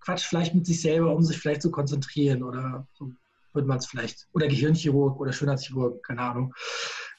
[0.00, 3.12] quatscht vielleicht mit sich selber, um sich vielleicht zu konzentrieren oder so
[3.52, 6.54] würde man es vielleicht, oder Gehirnchirurg oder Schönheitschirurg, keine Ahnung.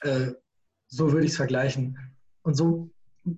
[0.02, 0.32] Äh,
[0.88, 1.98] so würde ich es vergleichen.
[2.44, 2.92] Und so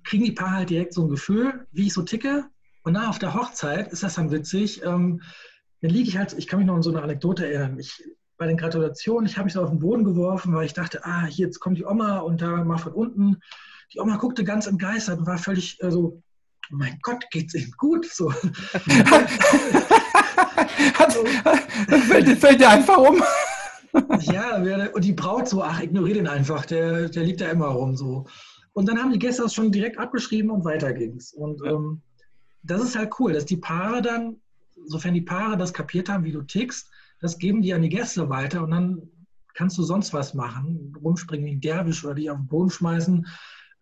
[0.03, 2.45] kriegen die Paare halt direkt so ein Gefühl, wie ich so ticke.
[2.83, 4.83] Und nach auf der Hochzeit ist das dann witzig.
[4.83, 5.21] Ähm,
[5.81, 7.79] dann liege ich halt, ich kann mich noch an so eine Anekdote erinnern.
[7.79, 8.03] Ich,
[8.37, 11.25] bei den Gratulationen, ich habe mich so auf den Boden geworfen, weil ich dachte, ah,
[11.25, 13.37] hier jetzt kommt die Oma und da mal von unten.
[13.93, 16.22] Die Oma guckte ganz entgeistert und war völlig äh, so,
[16.71, 18.05] oh mein Gott, geht's ihm gut?
[18.05, 18.31] So.
[20.95, 21.13] Hat,
[22.07, 23.23] fällt, fällt der einfach um.
[24.21, 24.57] ja,
[24.93, 28.25] und die Braut so, ach, ignoriere den einfach, der, der liegt da immer rum so.
[28.73, 31.31] Und dann haben die Gäste das schon direkt abgeschrieben und weiter ging's.
[31.33, 31.71] Und ja.
[31.71, 32.01] ähm,
[32.63, 34.37] das ist halt cool, dass die Paare dann,
[34.85, 36.89] sofern die Paare das kapiert haben, wie du tickst,
[37.19, 39.09] das geben die an die Gäste weiter und dann
[39.53, 43.27] kannst du sonst was machen, rumspringen wie ein Derwisch oder dich auf den Boden schmeißen,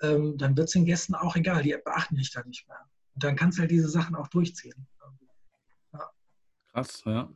[0.01, 2.79] ähm, dann wird es den Gästen auch egal, die beachten dich dann nicht mehr.
[3.13, 4.87] Und dann kannst du halt diese Sachen auch durchziehen.
[6.73, 7.29] Krass, ja.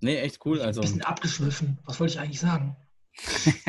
[0.00, 0.60] Nee, echt cool.
[0.60, 0.80] Also.
[0.80, 1.78] Ein bisschen abgeschwiffen.
[1.84, 2.76] Was wollte ich eigentlich sagen?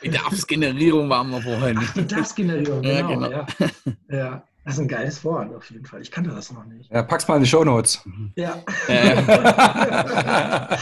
[0.00, 1.78] Bedarfsgenerierung waren wir vorhin.
[1.80, 2.94] Ach, Bedarfsgenerierung, genau.
[2.94, 3.46] Ja, genau.
[4.08, 4.16] Ja.
[4.16, 4.44] ja.
[4.64, 6.00] Das ist ein geiles Wort auf jeden Fall.
[6.00, 6.90] Ich kannte das noch nicht.
[6.90, 8.02] Ja, pack's mal in die Show Notes.
[8.36, 8.62] Ja.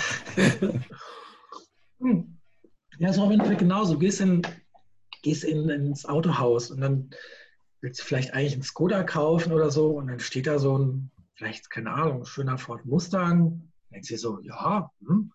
[1.98, 2.36] Hm.
[2.98, 3.92] ja, ist auch im Endeffekt genauso.
[3.92, 4.42] Du gehst, in,
[5.22, 7.10] gehst in, ins Autohaus und dann
[7.80, 11.10] willst du vielleicht eigentlich einen Skoda kaufen oder so und dann steht da so ein
[11.34, 13.68] vielleicht, keine Ahnung, schöner Ford Mustang.
[13.90, 15.32] Denkst du dir so, ja, hm.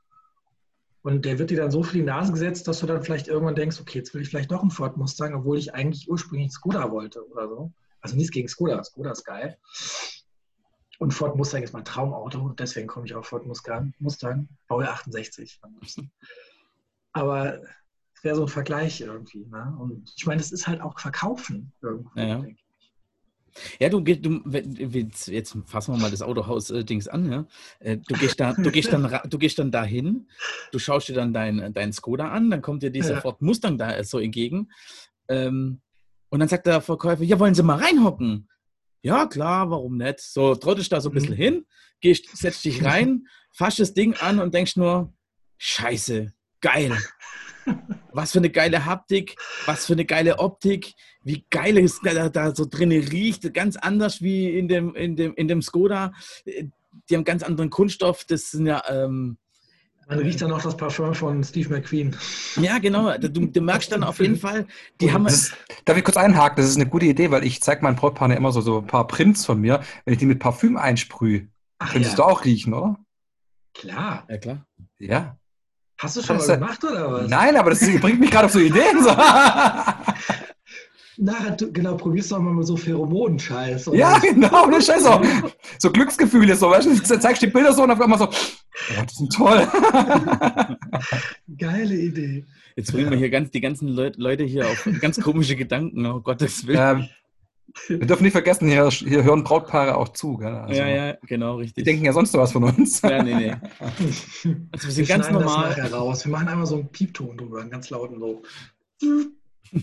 [1.04, 3.30] Und der wird dir dann so viel in die Nase gesetzt, dass du dann vielleicht
[3.30, 6.46] irgendwann denkst, okay, jetzt will ich vielleicht doch einen Ford Mustang, obwohl ich eigentlich ursprünglich
[6.46, 7.72] einen Skoda wollte oder so.
[8.02, 9.58] Also nichts gegen Skoda, Skoda ist geil.
[11.00, 15.62] Und Ford Mustang ist mein Traumauto, deswegen komme ich auf Ford Mustang, Mustang Baujahr 68.
[17.14, 17.62] Aber
[18.18, 19.46] es wäre so ein Vergleich irgendwie.
[19.46, 19.78] Ne?
[19.80, 22.40] Und ich meine, es ist halt auch Verkaufen irgendwo, ja.
[22.40, 22.62] denke
[23.80, 27.46] ja, du, du jetzt fassen wir mal das Autohaus-Dings an, ja.
[27.80, 30.28] Äh, du gehst, da, du, gehst dann, du gehst dann dahin,
[30.72, 33.22] du schaust dir dann deinen dein Skoda an, dann kommt dir dieser ja.
[33.22, 34.70] Ford Mustang da so entgegen.
[35.28, 35.82] Ähm,
[36.30, 38.50] und dann sagt der Verkäufer, ja, wollen Sie mal reinhocken?
[39.02, 40.20] Ja, klar, warum nicht?
[40.20, 41.42] So trottest da so ein bisschen mhm.
[41.42, 41.66] hin,
[42.02, 45.14] gehst, setzt dich rein, fasst das Ding an und denkst nur,
[45.58, 46.98] scheiße, geil.
[48.18, 52.54] was für eine geile Haptik, was für eine geile Optik, wie geil es da, da
[52.54, 56.12] so drin riecht, ganz anders wie in dem, in dem, in dem Skoda.
[56.46, 58.84] Die haben ganz anderen Kunststoff, das sind ja.
[58.90, 59.38] Ähm,
[60.10, 62.16] man riecht dann auch das Parfum von Steve McQueen.
[62.56, 63.18] Ja, genau.
[63.18, 64.66] Du, du merkst dann auf jeden Fall,
[65.02, 65.28] die haben.
[65.28, 65.54] Ist,
[65.84, 66.56] darf ich kurz einhaken?
[66.56, 69.06] Das ist eine gute Idee, weil ich zeige meinen Brautpaar immer so, so ein paar
[69.06, 69.82] Prints von mir.
[70.06, 72.24] Wenn ich die mit Parfüm einsprühe, könntest ja.
[72.24, 72.98] du auch riechen, oder?
[73.74, 74.26] Klar.
[74.30, 74.66] Ja, klar.
[74.98, 75.38] Ja.
[76.00, 77.30] Hast du schon mal gemacht oder was?
[77.30, 79.02] Nein, aber das bringt mich gerade auf so Ideen.
[79.02, 79.10] So.
[81.20, 83.90] Nachher, du, genau, probierst du auch mal so Pheromonenscheiß.
[83.94, 85.20] Ja, genau, das ist so,
[85.80, 89.16] so Glücksgefühle, so, weißt du, zeigst die Bilder so und auf einmal so, oh, das
[89.16, 89.68] sind toll.
[91.58, 92.46] Geile Idee.
[92.76, 96.68] Jetzt bringen wir hier ganz, die ganzen Leute hier auf ganz komische Gedanken, oh Gottes
[96.68, 97.00] Willen.
[97.00, 97.10] Ähm,
[97.88, 100.40] wir dürfen nicht vergessen, hier, hier hören Brautpaare auch zu.
[100.40, 101.76] Also, ja, ja, genau, richtig.
[101.76, 103.02] Die denken ja sonst noch was von uns.
[103.02, 103.56] Ja, nee, nee.
[104.72, 105.76] Also wir sind wir ganz normal.
[105.76, 106.26] Das raus.
[106.26, 108.42] Wir machen einmal so einen Piepton drüber, einen ganz lauten so.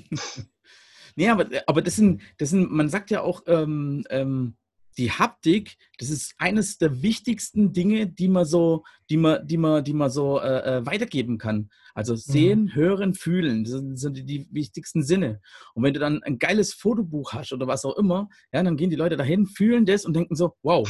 [1.16, 4.54] nee, aber, aber das, sind, das sind, man sagt ja auch, ähm, ähm,
[4.96, 9.84] die Haptik, das ist eines der wichtigsten Dinge, die man so, die man, die man,
[9.84, 11.70] die man so äh, äh weitergeben kann.
[11.94, 12.74] Also sehen, mhm.
[12.74, 15.40] hören, fühlen, das sind, die, die, wichtigsten Sinne.
[15.74, 18.90] Und wenn du dann ein geiles Fotobuch hast oder was auch immer, ja, dann gehen
[18.90, 20.88] die Leute dahin, fühlen das und denken so, wow.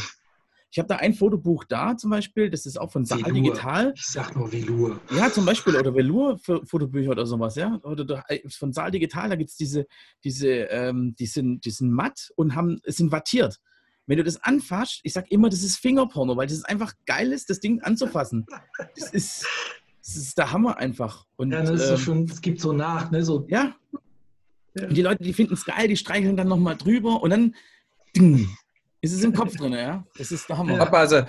[0.71, 3.93] Ich habe da ein Fotobuch da zum Beispiel, das ist auch von Saal Digital.
[3.95, 4.99] Ich sag nur Velour.
[5.15, 7.79] Ja, zum Beispiel, oder Velour für Fotobücher oder sowas, ja.
[7.85, 9.87] Oder äh, von Saal Digital, da gibt es diese,
[10.25, 13.61] diese, ähm, die sind, die sind matt und haben, sind wattiert.
[14.07, 17.33] Wenn du das anfasst, ich sag immer, das ist Fingerporno, weil das ist einfach geil
[17.33, 18.47] ist, das Ding anzufassen.
[18.97, 19.47] Das ist,
[20.01, 21.27] das ist der Hammer einfach.
[21.37, 23.25] Und, ja, das ist ähm, so schön, es gibt so nach, ne?
[23.25, 23.47] So.
[23.49, 23.75] Ja.
[24.75, 24.89] ja.
[24.89, 27.55] Und die Leute, die finden es geil, die streicheln dann nochmal drüber und dann
[28.15, 28.49] ding,
[29.01, 30.05] ist es im Kopf drin, ja.
[30.19, 30.77] Das ist der Hammer.
[30.77, 30.91] Ja.
[30.91, 31.23] Also,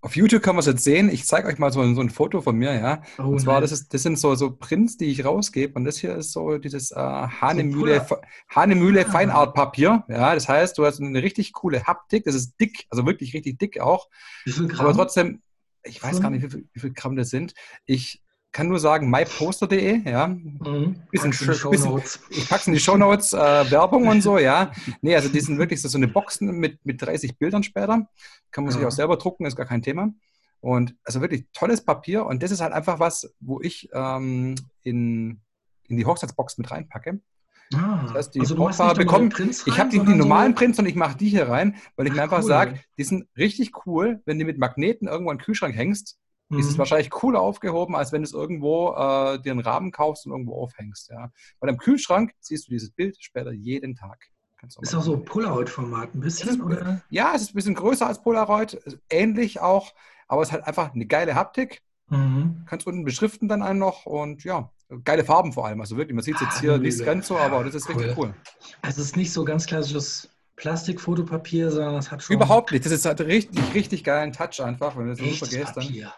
[0.00, 1.10] auf YouTube kann man es jetzt sehen.
[1.10, 3.02] Ich zeige euch mal so, so, ein Foto von mir, ja.
[3.18, 5.74] Oh, und zwar, das, ist, das sind so, so Prints, die ich rausgebe.
[5.74, 8.16] Und das hier ist so dieses äh, Hanemühle, so
[8.48, 9.10] Hanemühle ah.
[9.10, 10.04] Feinartpapier.
[10.08, 12.24] Ja, das heißt, du hast eine richtig coole Haptik.
[12.24, 14.08] Das ist dick, also wirklich richtig dick auch.
[14.44, 14.86] Wie viel Gramm?
[14.86, 15.42] Aber trotzdem,
[15.82, 17.54] ich weiß gar nicht, wie viel, wie viel Gramm das sind.
[17.84, 18.22] Ich
[18.56, 20.28] kann nur sagen, myposter.de, ja.
[20.28, 20.96] Mhm.
[21.10, 22.00] Bisschen, bisschen,
[22.30, 24.72] ich packe es in die Shownotes, äh, Werbung und so, ja.
[25.02, 28.08] Nee, also die sind wirklich so, so eine Boxen mit, mit 30 Bildern später.
[28.50, 28.78] Kann man ja.
[28.78, 30.08] sich auch selber drucken, ist gar kein Thema.
[30.60, 35.42] Und also wirklich tolles Papier und das ist halt einfach was, wo ich ähm, in,
[35.88, 37.20] in die Hochzeitsbox mit reinpacke.
[37.74, 40.86] Ah, das heißt, die also Brautpaare bekommen, ich habe die, die normalen so Prints und
[40.86, 42.48] ich mache die hier rein, weil ich Ach, mir einfach cool.
[42.48, 46.18] sage, die sind richtig cool, wenn du mit Magneten irgendwo in den Kühlschrank hängst,
[46.48, 46.58] mhm.
[46.58, 46.78] ist es mhm.
[46.78, 50.60] wahrscheinlich cooler aufgehoben, als wenn du es irgendwo äh, dir einen Rahmen kaufst und irgendwo
[50.60, 51.10] aufhängst.
[51.10, 51.30] Ja.
[51.60, 54.18] Weil im Kühlschrank siehst du dieses Bild später jeden Tag.
[54.80, 57.02] Ist auch so Polaroid-Format ein bisschen, ist, oder?
[57.10, 58.78] Ja, es ist ein bisschen größer als Polaroid,
[59.10, 59.92] ähnlich auch,
[60.28, 61.82] aber es hat einfach eine geile Haptik.
[62.08, 62.64] Mhm.
[62.66, 64.70] Kannst unten beschriften dann einen noch und ja,
[65.04, 65.80] geile Farben vor allem.
[65.80, 67.96] Also wirklich, man sieht es jetzt hier ah, nicht ganz so, aber das ist cool.
[67.96, 68.34] richtig cool.
[68.82, 72.34] Also es ist nicht so ganz klassisches Plastikfotopapier, sondern es hat schon.
[72.34, 72.84] Überhaupt nicht.
[72.84, 75.76] Das ist halt richtig, richtig geilen Touch einfach, wenn du das so vergisst.
[75.76, 76.12] Dann.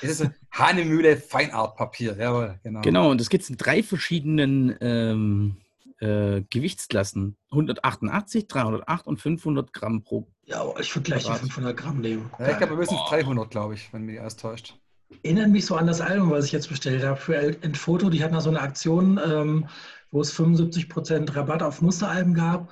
[0.00, 2.80] Es ist ein Hanemühle Feinartpapier, jawohl, genau.
[2.80, 5.56] Genau, und es gibt in drei verschiedenen ähm,
[6.00, 10.26] äh, Gewichtsklassen: 188, 308 und 500 Gramm pro.
[10.46, 12.30] Ja, aber ich würde gleich die 500 Gramm nehmen.
[12.38, 14.78] Ja, ich glaube, wir müssen 300, glaube ich, wenn mich erst täuscht.
[15.22, 18.08] Erinnert mich so an das Album, was ich jetzt bestellt habe für Entfoto.
[18.08, 19.68] Die hatten da so eine Aktion, ähm,
[20.10, 22.70] wo es 75% Rabatt auf Musteralben gab.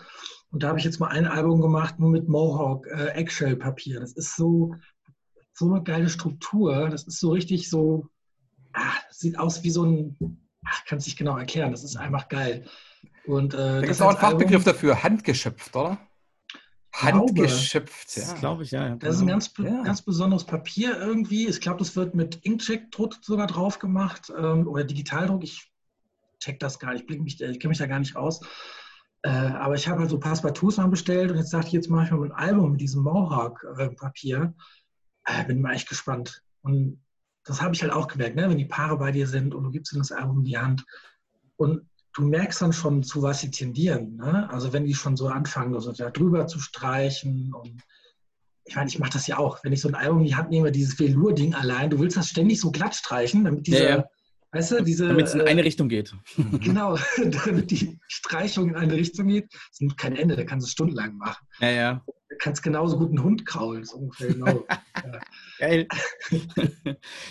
[0.50, 4.00] Und da habe ich jetzt mal ein Album gemacht, nur mit Mohawk äh, Eggshell-Papier.
[4.00, 4.74] Das ist so,
[5.54, 6.88] so eine geile Struktur.
[6.88, 8.08] Das ist so richtig so,
[8.72, 11.72] ach, sieht aus wie so ein, ach, kann es nicht genau erklären.
[11.72, 12.64] Das ist einfach geil.
[13.26, 15.98] Und, äh, da gibt es auch einen Fachbegriff Album, dafür, handgeschöpft, oder?
[16.92, 18.32] Handgeschöpft, ja.
[18.34, 18.96] glaube ich, ja.
[18.96, 19.82] Das ist ein ganz, ja.
[19.82, 21.46] ganz besonderes Papier irgendwie.
[21.46, 25.44] Ich glaube, das wird mit Inkcheck-Druck sogar drauf gemacht ähm, oder Digitaldruck.
[25.44, 25.70] Ich
[26.38, 28.40] check das gar nicht, ich, mich, ich kenne mich da gar nicht aus.
[29.22, 32.06] Äh, aber ich habe halt so Passepartouts mal bestellt und jetzt dachte ich, jetzt mache
[32.06, 34.54] ich mal ein Album mit diesem Mohawk-Papier.
[35.24, 36.42] Äh, bin mal echt gespannt.
[36.62, 37.02] Und
[37.44, 38.48] das habe ich halt auch gemerkt, ne?
[38.48, 40.84] wenn die Paare bei dir sind und du gibst ihnen das Album in die Hand
[41.56, 44.16] und du merkst dann schon, zu was sie tendieren.
[44.16, 44.48] Ne?
[44.50, 47.82] Also wenn die schon so anfangen, also da drüber zu streichen und
[48.64, 49.62] ich meine, ich mache das ja auch.
[49.62, 52.28] Wenn ich so ein Album in die Hand nehme, dieses Velour-Ding allein, du willst das
[52.28, 54.04] ständig so glatt streichen, damit diese, ja, ja.
[54.56, 55.08] Weißt du, diese.
[55.08, 56.14] Damit es in eine Richtung geht.
[56.60, 56.98] Genau,
[57.44, 59.52] damit die Streichung in eine Richtung geht.
[59.52, 61.46] Das nimmt kein Ende, da kannst du stundenlang machen.
[61.60, 62.04] Ja, ja.
[62.28, 64.66] Du kannst genauso gut einen Hund kraulen, so ungefähr genau.
[64.68, 65.20] ja.
[65.58, 65.86] Geil.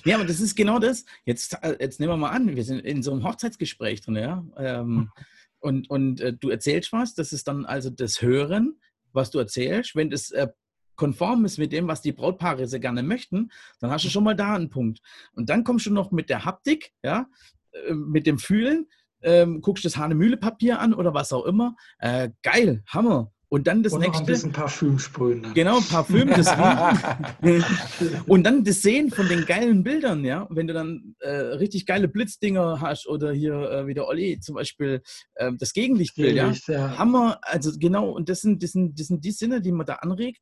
[0.05, 1.05] ja, aber das ist genau das.
[1.25, 4.45] Jetzt, äh, jetzt nehmen wir mal an, wir sind in so einem Hochzeitsgespräch drin, ja.
[4.57, 5.11] Ähm,
[5.59, 8.79] und und äh, du erzählst was, das ist dann also das Hören,
[9.13, 9.95] was du erzählst.
[9.95, 10.47] Wenn das äh,
[10.95, 14.35] konform ist mit dem, was die Brautpaare sehr gerne möchten, dann hast du schon mal
[14.35, 14.99] da einen Punkt.
[15.33, 17.27] Und dann kommst du noch mit der Haptik, ja,
[17.71, 18.87] äh, mit dem Fühlen,
[19.21, 21.75] ähm, guckst das Hahnemühle-Papier an oder was auch immer.
[21.99, 23.31] Äh, geil, Hammer.
[23.47, 24.17] Und dann das und nächste.
[24.17, 25.43] Noch ein bisschen Parfüm sprühen.
[25.43, 25.53] Dann.
[25.53, 26.47] Genau, Parfüm, das
[28.27, 30.47] und dann das Sehen von den geilen Bildern, ja.
[30.49, 34.55] Wenn du dann äh, richtig geile Blitzdinger hast oder hier äh, wie der Olli zum
[34.55, 35.01] Beispiel
[35.35, 36.87] äh, das Gegenlichtbild, Gegenlicht, ja.
[36.87, 36.97] ja.
[36.97, 39.95] Hammer, also genau, und das sind, das, sind, das sind die Sinne, die man da
[39.95, 40.41] anregt.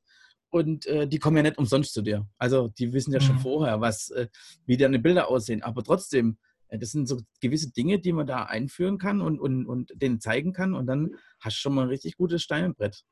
[0.53, 2.27] Und äh, die kommen ja nicht umsonst zu dir.
[2.37, 3.23] Also die wissen ja mhm.
[3.23, 4.27] schon vorher, was, äh,
[4.67, 5.63] wie deine Bilder aussehen.
[5.63, 6.37] Aber trotzdem,
[6.69, 10.53] das sind so gewisse Dinge, die man da einführen kann und, und, und denen zeigen
[10.53, 13.03] kann und dann hast du schon mal ein richtig gutes Steinbrett.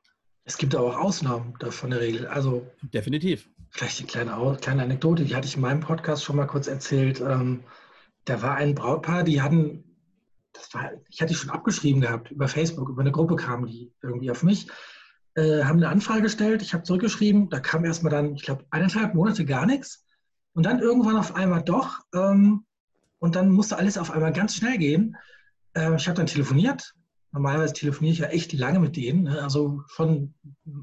[0.43, 2.27] Es gibt aber auch Ausnahmen davon der Regel.
[2.27, 3.49] Also definitiv.
[3.71, 7.21] Vielleicht eine kleine, kleine Anekdote, die hatte ich in meinem Podcast schon mal kurz erzählt.
[7.21, 7.63] Ähm,
[8.25, 9.83] da war ein Brautpaar, die hatten,
[10.53, 13.91] das war, ich hatte die schon abgeschrieben gehabt über Facebook, über eine Gruppe kamen die
[14.03, 14.67] irgendwie auf mich,
[15.35, 19.13] äh, haben eine Anfrage gestellt, ich habe zurückgeschrieben, da kam erstmal dann, ich glaube, eineinhalb
[19.13, 20.05] Monate gar nichts.
[20.53, 21.99] Und dann irgendwann auf einmal doch.
[22.13, 22.65] Ähm,
[23.19, 25.15] und dann musste alles auf einmal ganz schnell gehen.
[25.73, 26.93] Äh, ich habe dann telefoniert.
[27.31, 29.23] Normalerweise telefoniere ich ja echt lange mit denen.
[29.23, 29.41] Ne?
[29.41, 30.33] Also schon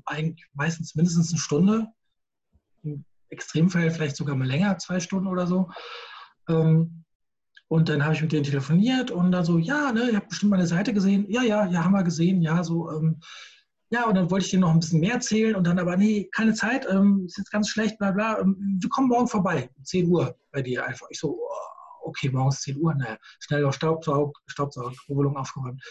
[0.07, 1.87] eigentlich meistens mindestens eine Stunde.
[2.83, 5.71] Im Extremfall vielleicht sogar mal länger, zwei Stunden oder so.
[6.49, 7.05] Ähm,
[7.69, 10.51] und dann habe ich mit denen telefoniert und dann so, ja, ne, ihr habt bestimmt
[10.51, 11.27] meine Seite gesehen.
[11.29, 12.41] Ja, ja, ja, haben wir gesehen.
[12.41, 13.21] Ja, so, ähm,
[13.91, 16.28] ja, und dann wollte ich dir noch ein bisschen mehr erzählen und dann aber, nee,
[16.32, 18.39] keine Zeit, ähm, ist jetzt ganz schlecht, bla bla.
[18.39, 21.07] Ähm, wir kommen morgen vorbei, um 10 Uhr bei dir einfach.
[21.11, 25.82] Ich so, oh, okay, morgens 10 Uhr, naja, schnell noch Staubsaug, Staubsaug, Wohnung aufgeräumt.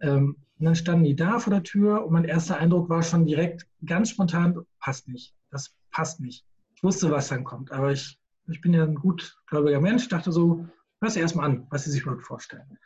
[0.00, 3.26] Ähm, und dann standen die da vor der Tür und mein erster Eindruck war schon
[3.26, 6.44] direkt ganz spontan, passt nicht, das passt nicht.
[6.76, 8.18] Ich wusste, was dann kommt, aber ich,
[8.48, 10.66] ich bin ja ein gutgläubiger Mensch, dachte so,
[11.00, 12.78] hör dir erstmal an, was sie sich überhaupt vorstellen.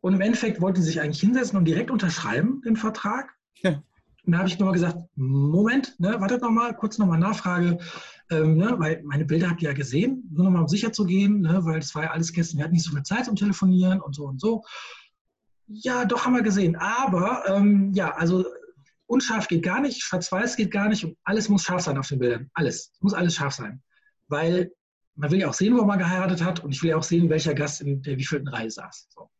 [0.00, 3.34] Und im Endeffekt wollten sie sich eigentlich hinsetzen und direkt unterschreiben, den Vertrag.
[3.62, 3.82] Ja.
[4.26, 7.78] Und da habe ich nochmal gesagt, Moment, ne, wartet nochmal, kurz nochmal Nachfrage,
[8.30, 11.42] ähm, ne, weil meine Bilder habt ihr ja gesehen, nur nochmal um sicher zu gehen,
[11.42, 14.00] ne, weil es war ja alles gestern, wir hatten nicht so viel Zeit zum Telefonieren
[14.00, 14.64] und so und so.
[15.66, 18.46] Ja, doch haben wir gesehen, aber ähm, ja, also
[19.06, 22.18] unscharf geht gar nicht, schwarz-weiß geht gar nicht und alles muss scharf sein auf den
[22.18, 23.82] Bildern, alles, es muss alles scharf sein,
[24.28, 24.72] weil
[25.16, 27.28] man will ja auch sehen, wo man geheiratet hat und ich will ja auch sehen,
[27.28, 29.08] welcher Gast in der wievielten Reihe saß.
[29.10, 29.30] So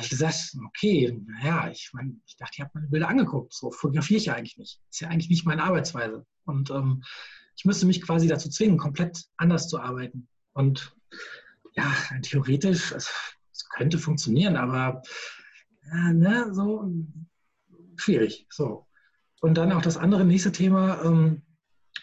[0.00, 3.52] habe ich gesagt, okay, naja, ich meine, ich dachte, ich habe meine Bilder angeguckt.
[3.52, 4.80] So fotografiere ich ja eigentlich nicht.
[4.90, 6.26] Ist ja eigentlich nicht meine Arbeitsweise.
[6.44, 7.02] Und ähm,
[7.56, 10.26] ich müsste mich quasi dazu zwingen, komplett anders zu arbeiten.
[10.54, 10.96] Und
[11.76, 13.12] ja, theoretisch, es,
[13.52, 15.02] es könnte funktionieren, aber
[15.86, 16.90] ja, ne, so
[17.96, 18.46] schwierig.
[18.50, 18.86] So.
[19.42, 21.42] Und dann auch das andere nächste Thema, ähm,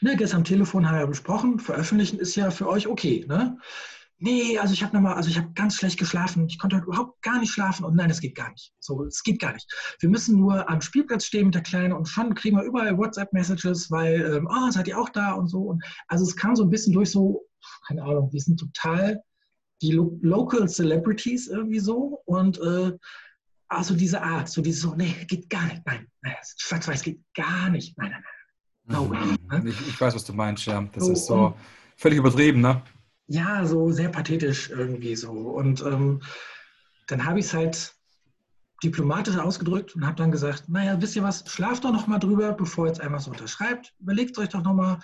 [0.02, 3.26] ne, gestern am Telefon haben wir besprochen, veröffentlichen ist ja für euch okay.
[3.28, 3.58] Ne?
[4.20, 7.22] Nee, also ich habe nochmal, also ich habe ganz schlecht geschlafen, ich konnte heute überhaupt
[7.22, 8.74] gar nicht schlafen und nein, es geht gar nicht.
[8.80, 9.72] So, es geht gar nicht.
[10.00, 13.92] Wir müssen nur am Spielplatz stehen mit der Kleinen und schon kriegen wir überall WhatsApp-Messages,
[13.92, 15.62] weil, ähm, oh, seid ihr auch da und so.
[15.62, 17.46] Und also es kam so ein bisschen durch so,
[17.88, 19.22] keine Ahnung, wir sind total
[19.82, 22.94] die Lo Local Celebrities irgendwie so und äh,
[23.68, 27.70] also diese Art, so dieses so, nee, geht gar nicht, nein, nein schwarz-weiß geht gar
[27.70, 28.34] nicht, nein, nein, nein.
[28.90, 29.70] No way, ne?
[29.70, 30.82] ich, ich, weiß, was du meinst, ja.
[30.94, 31.54] Das so, ist so
[31.98, 32.82] völlig übertrieben, ne?
[33.28, 35.32] Ja, so sehr pathetisch irgendwie so.
[35.32, 36.22] Und ähm,
[37.08, 37.94] dann habe ich es halt
[38.84, 42.54] diplomatisch ausgedrückt und habe dann gesagt, naja, wisst ihr was, schlaft doch noch mal drüber,
[42.54, 43.94] bevor ihr jetzt einmal so unterschreibt.
[44.00, 45.00] Überlegt euch doch noch mal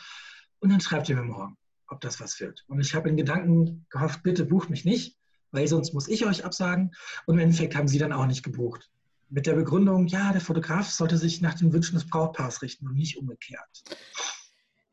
[0.60, 1.58] und dann schreibt ihr mir morgen,
[1.88, 2.64] ob das was wird.
[2.68, 5.18] Und ich habe in Gedanken gehofft, bitte bucht mich nicht,
[5.52, 6.92] weil sonst muss ich euch absagen.
[7.26, 8.90] Und im Endeffekt haben sie dann auch nicht gebucht.
[9.30, 12.96] Mit der Begründung, ja, der Fotograf sollte sich nach den Wünschen des Brautpaars richten und
[12.96, 13.84] nicht umgekehrt.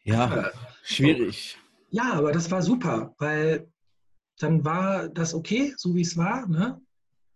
[0.03, 0.51] Ja, äh,
[0.83, 1.59] schwierig.
[1.61, 1.70] So.
[1.91, 3.71] Ja, aber das war super, weil
[4.39, 6.47] dann war das okay, so wie es war.
[6.47, 6.81] Ne?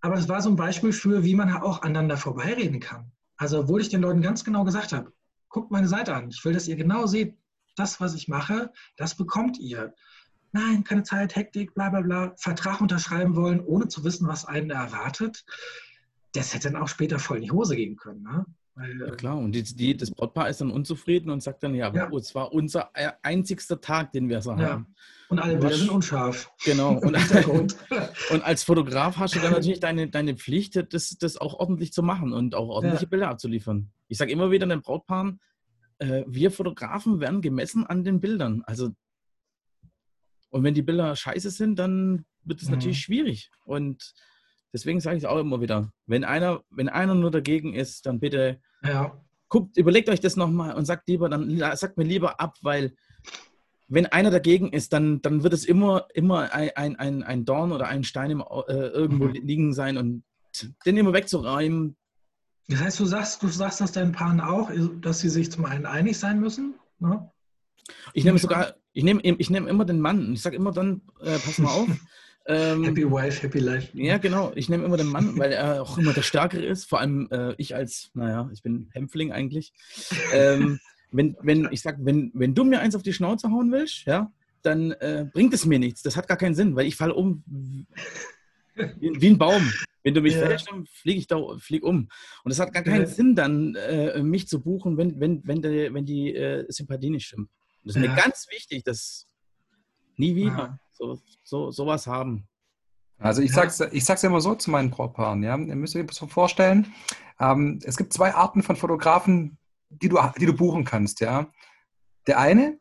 [0.00, 3.10] Aber es war so ein Beispiel für, wie man auch aneinander vorbeireden kann.
[3.36, 5.12] Also, obwohl ich den Leuten ganz genau gesagt habe,
[5.48, 6.30] guckt meine Seite an.
[6.30, 7.36] Ich will, dass ihr genau seht,
[7.76, 9.92] das, was ich mache, das bekommt ihr.
[10.52, 12.34] Nein, keine Zeit, Hektik, bla bla bla.
[12.36, 15.44] Vertrag unterschreiben wollen, ohne zu wissen, was einen erwartet.
[16.32, 18.22] Das hätte dann auch später voll in die Hose gehen können.
[18.22, 18.46] Ne?
[18.76, 22.08] Ja, klar, und die, die, das Brautpaar ist dann unzufrieden und sagt dann, ja, ja.
[22.10, 24.70] Oh, es war unser e, einzigster Tag, den wir so ja.
[24.70, 24.94] haben.
[25.28, 26.50] Und alle Bilder sind unscharf.
[26.64, 26.98] Genau.
[26.98, 27.16] Und,
[28.30, 32.02] und, als Fotograf hast du dann natürlich deine, deine Pflicht, das, das auch ordentlich zu
[32.02, 33.90] machen und auch ordentliche Bilder abzuliefern.
[34.08, 35.40] Ich sage immer wieder den Brautpaaren,
[35.98, 38.62] äh, wir Fotografen werden gemessen an den Bildern.
[38.66, 38.90] Also,
[40.50, 42.74] und wenn die Bilder scheiße sind, dann wird es mhm.
[42.74, 43.50] natürlich schwierig.
[43.64, 44.14] Und
[44.74, 45.92] Deswegen sage ich es auch immer wieder.
[46.06, 49.16] Wenn einer, wenn einer nur dagegen ist, dann bitte ja.
[49.48, 52.96] guckt, überlegt euch das nochmal und sagt lieber, dann sagt mir lieber ab, weil
[53.86, 57.86] wenn einer dagegen ist, dann, dann wird es immer, immer ein, ein, ein Dorn oder
[57.86, 59.34] ein Stein im, äh, irgendwo mhm.
[59.34, 60.24] liegen sein und
[60.84, 61.96] den immer wegzuräumen.
[62.66, 65.86] Das heißt, du sagst, du sagst das deinen Paaren auch, dass sie sich zum einen
[65.86, 66.74] einig sein müssen?
[66.98, 67.30] Ne?
[68.12, 70.32] Ich nehme sogar, ich nehme ich nehm immer den Mann.
[70.32, 71.88] Ich sage immer dann, äh, pass mal auf,
[72.46, 73.88] Ähm, happy Wife, Happy Life.
[73.94, 74.52] Ja, genau.
[74.54, 76.84] Ich nehme immer den Mann, weil er auch immer der Stärkere ist.
[76.84, 79.72] Vor allem äh, ich als, naja, ich bin Hämpfling eigentlich.
[80.32, 80.78] Ähm,
[81.10, 84.30] wenn, wenn, ich sag, wenn, wenn du mir eins auf die Schnauze hauen willst, ja,
[84.62, 86.02] dann äh, bringt es mir nichts.
[86.02, 87.86] Das hat gar keinen Sinn, weil ich falle um wie,
[88.98, 89.72] wie, ein Baum.
[90.02, 90.46] Wenn du mich ja.
[90.46, 92.08] fällst, dann fliege ich da flieg um.
[92.42, 93.06] Und es hat gar keinen ja.
[93.06, 97.26] Sinn, dann äh, mich zu buchen, wenn, wenn, wenn, die, wenn die äh, Sympathie nicht
[97.26, 97.48] stimmt.
[97.84, 98.10] Das ist ja.
[98.10, 99.26] mir ganz wichtig, dass
[100.18, 102.46] nie wieder so, so, sowas haben.
[103.18, 105.56] Also ich sag's, ich sag's immer so zu meinen Brautpaaren, ja.
[105.56, 106.92] Ihr müsst euch so vorstellen,
[107.40, 109.58] ähm, es gibt zwei Arten von Fotografen,
[109.88, 111.46] die du, die du buchen kannst, ja.
[112.26, 112.78] Der eine,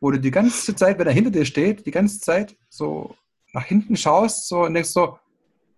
[0.00, 3.14] wo du die ganze Zeit, wenn er hinter dir steht, die ganze Zeit so
[3.52, 5.18] nach hinten schaust so, und denkst so,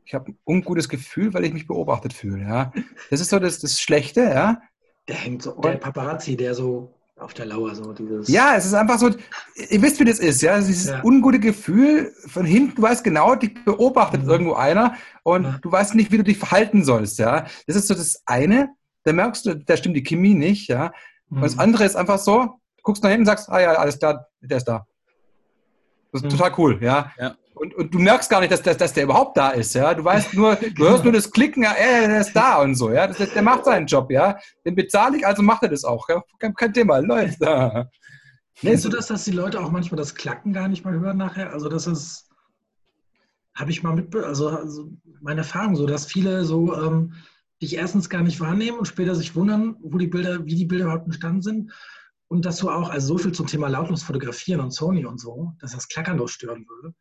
[0.05, 2.43] ich habe ein ungutes Gefühl, weil ich mich beobachtet fühle.
[2.43, 2.73] Ja.
[3.11, 4.61] Das ist so das, das Schlechte, ja.
[5.07, 8.29] Der hängt so, der Paparazzi, der so auf der Lauer so dieses.
[8.29, 9.11] Ja, es ist einfach so,
[9.55, 10.59] ihr wisst, wie das ist, ja.
[10.59, 11.03] Dieses ja.
[11.05, 14.31] ungute Gefühl von hinten, du weißt genau, die beobachtet mhm.
[14.31, 15.59] irgendwo einer und ja.
[15.61, 17.47] du weißt nicht, wie du dich verhalten sollst, ja.
[17.67, 18.71] Das ist so das eine,
[19.05, 20.93] da merkst du, da stimmt die Chemie nicht, ja.
[21.29, 21.37] Mhm.
[21.37, 21.61] Und das mhm.
[21.61, 22.39] andere ist einfach so,
[22.77, 24.87] du guckst nach hinten und sagst, ah ja, alles klar, der ist da.
[26.13, 26.37] Das ist mhm.
[26.37, 27.13] total cool, ja.
[27.19, 27.37] ja.
[27.61, 29.93] Und, und du merkst gar nicht, dass, dass, dass der überhaupt da ist, ja.
[29.93, 33.07] Du weißt nur, du hörst nur das Klicken, ja, der ist da und so, ja.
[33.07, 34.39] Das, der macht seinen Job, ja.
[34.65, 36.09] Den bezahle ich, also macht er das auch.
[36.09, 36.23] Ja?
[36.39, 37.91] Kein, kein Thema, läuft da.
[38.57, 41.53] Kennst du das, dass die Leute auch manchmal das Klacken gar nicht mal hören nachher?
[41.53, 42.31] Also das ist,
[43.55, 44.91] habe ich mal mit, also, also,
[45.21, 47.13] meine Erfahrung so, dass viele so ähm,
[47.61, 50.85] dich erstens gar nicht wahrnehmen und später sich wundern, wo die Bilder, wie die Bilder
[50.87, 51.73] überhaupt entstanden sind.
[52.29, 55.53] Und dass du auch, also so viel zum Thema lautlos fotografieren und Sony und so,
[55.61, 56.95] dass das Klackern doch stören würde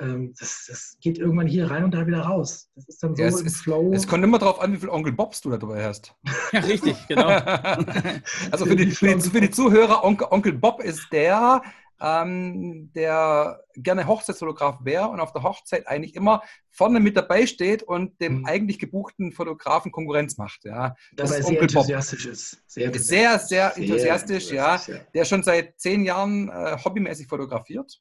[0.00, 2.70] ähm, das, das, geht irgendwann hier rein und da wieder raus.
[2.74, 3.92] Das ist dann so ja, es, im Flow.
[3.92, 6.14] Es kommt immer darauf an, wie viel Onkel Bobs du da dabei hast.
[6.52, 7.26] Ja, richtig, genau.
[8.50, 11.62] also für die, für, die, für die, Zuhörer, Onkel, Onkel Bob ist der,
[12.00, 17.82] ähm, der gerne Hochzeitsfotograf wäre und auf der Hochzeit eigentlich immer vorne mit dabei steht
[17.82, 18.46] und dem mhm.
[18.46, 20.64] eigentlich gebuchten Fotografen Konkurrenz macht.
[20.64, 20.94] Ja.
[21.12, 22.32] Das Dabei ist sehr enthusiastisch Bob.
[22.32, 22.62] ist.
[22.66, 24.80] Sehr, sehr, sehr, enthusiastisch, sehr ja.
[25.12, 28.00] Der schon seit zehn Jahren äh, hobbymäßig fotografiert.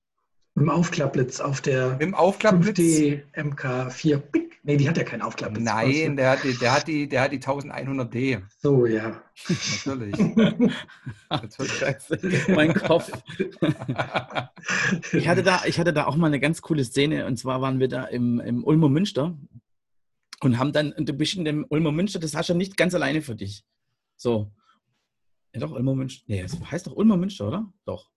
[0.58, 2.80] Dem Aufklappblitz auf der dem Aufklappblitz?
[2.80, 4.24] 5D MK4.
[4.64, 5.64] Nee, die hat ja keinen Aufklappblitz.
[5.64, 8.42] Nein, der hat, die, der, hat die, der hat die 1100D.
[8.58, 9.22] So, ja.
[9.86, 10.18] Natürlich.
[11.30, 12.48] Natürlich.
[12.48, 13.12] mein Kopf.
[15.14, 17.28] ich, hatte da, ich hatte da auch mal eine ganz coole Szene.
[17.28, 19.38] Und zwar waren wir da im, im Ulmer Münster
[20.42, 23.22] und haben dann, du bist in dem Ulmer Münster, das hast du nicht ganz alleine
[23.22, 23.64] für dich.
[24.16, 24.52] So.
[25.54, 26.24] Ja, doch, Ulmer Münster.
[26.26, 27.72] Nee, das heißt doch Ulmer Münster, oder?
[27.86, 28.10] Doch.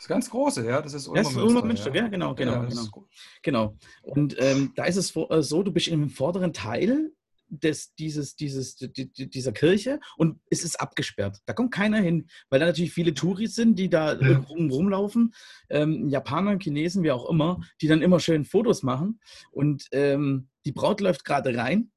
[0.00, 1.62] Das ganz große, ja, das ist Ulmer das ist Münster.
[1.66, 2.08] Münster, ja.
[2.08, 3.06] genau, genau, ja, genau.
[3.42, 3.76] genau.
[4.00, 7.12] Und ähm, da ist es äh, so, du bist im vorderen Teil
[7.50, 11.40] des, dieses, dieses, dieser Kirche und es ist abgesperrt.
[11.44, 14.38] Da kommt keiner hin, weil da natürlich viele Touris sind, die da ja.
[14.38, 15.34] rum, rumlaufen,
[15.68, 19.20] ähm, Japaner, Chinesen, wie auch immer, die dann immer schön Fotos machen.
[19.50, 21.90] Und ähm, die Braut läuft gerade rein.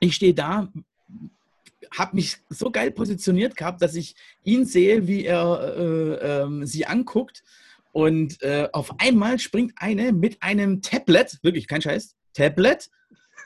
[0.00, 0.70] Ich stehe da
[1.96, 4.14] habe mich so geil positioniert gehabt, dass ich
[4.44, 7.44] ihn sehe, wie er äh, äh, sie anguckt.
[7.92, 12.90] Und äh, auf einmal springt eine mit einem Tablet, wirklich kein Scheiß, Tablet,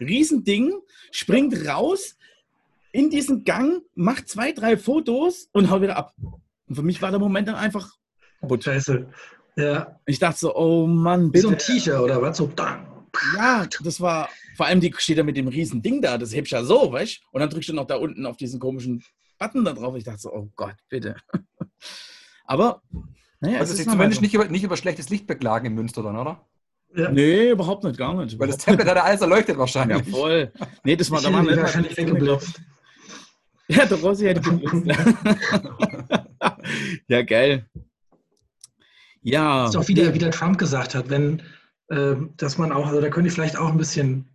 [0.00, 0.72] Riesending,
[1.10, 2.16] springt raus
[2.90, 6.14] in diesen Gang, macht zwei, drei Fotos und haut wieder ab.
[6.68, 7.90] Und für mich war der Moment dann einfach
[8.40, 8.64] kaputt.
[8.64, 9.06] Scheiße.
[9.56, 9.98] Ja.
[10.06, 11.44] Ich dachte so, oh Mann, bitte.
[11.44, 12.36] Wie so ein T-Shirt oder was?
[12.36, 12.91] So, dang.
[13.36, 16.52] Ja, das war, vor allem die steht da mit dem riesen Ding da, das hebst
[16.52, 19.04] ja so, weißt Und dann drückst du noch da unten auf diesen komischen
[19.38, 19.96] Button da drauf.
[19.96, 21.16] Ich dachte so, oh Gott, bitte.
[22.44, 22.82] Aber,
[23.40, 23.58] naja.
[23.58, 24.22] Also, sich zumindest so.
[24.22, 26.46] nicht, über, nicht über schlechtes Licht beklagen in Münster dann, oder?
[26.94, 27.10] Ja.
[27.10, 28.38] Nee, überhaupt nicht, gar nicht.
[28.38, 30.06] Weil das Tablet hat ja alles erleuchtet wahrscheinlich.
[30.06, 30.52] Ja, voll.
[30.84, 32.60] Nee, das war da mal wahrscheinlich weggeblitzt.
[33.68, 34.86] Ja, der Rossi hätte geblitzt.
[37.06, 37.64] ja, geil.
[39.22, 39.62] Ja.
[39.62, 41.40] Das ist auch wieder, wie der Trump gesagt hat, wenn
[42.36, 44.32] dass man auch, also da könnte ich vielleicht auch ein bisschen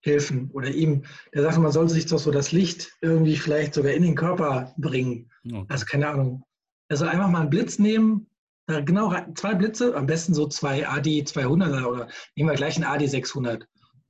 [0.00, 3.92] helfen oder ihm, der sagt, man soll sich doch so das Licht irgendwie vielleicht sogar
[3.92, 5.30] in den Körper bringen.
[5.44, 5.66] Okay.
[5.68, 6.44] Also keine Ahnung.
[6.88, 8.30] Also einfach mal einen Blitz nehmen,
[8.66, 13.06] genau zwei Blitze, am besten so zwei AD 200 oder nehmen wir gleich einen AD
[13.06, 13.66] 600.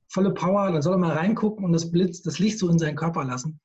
[0.07, 2.95] Volle Power, dann soll er mal reingucken und das Blitz, das Licht so in seinen
[2.95, 3.59] Körper lassen.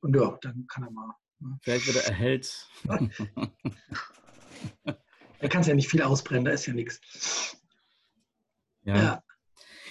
[0.00, 1.14] Und ja, dann kann er mal.
[1.40, 1.58] Ne?
[1.62, 2.68] Vielleicht wird er erhellt.
[4.84, 7.00] da kann es ja nicht viel ausbrennen, da ist ja nichts.
[8.84, 8.96] Ja.
[8.96, 9.22] ja.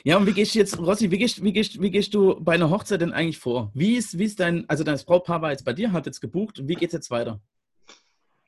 [0.05, 2.55] Ja, und wie gehst du jetzt, Rossi, wie gehst, wie, gehst, wie gehst du bei
[2.55, 3.71] einer Hochzeit denn eigentlich vor?
[3.73, 6.59] Wie ist, wie ist dein, also dein Brautpaar war jetzt bei dir, hat jetzt gebucht,
[6.63, 7.39] wie geht es jetzt weiter?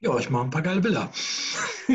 [0.01, 1.09] Ja, ich mache ein paar geile Bilder.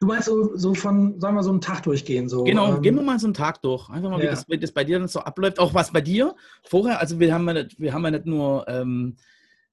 [0.00, 2.28] du meinst so, so von, sagen wir, so einen Tag durchgehen?
[2.28, 3.90] So, genau, ähm, gehen wir mal so einen Tag durch.
[3.90, 4.26] Einfach mal, ja.
[4.26, 5.58] wie, das, wie das bei dir dann so abläuft.
[5.58, 8.68] Auch was bei dir vorher, also wir haben ja nicht, wir haben ja nicht nur
[8.68, 9.16] ähm,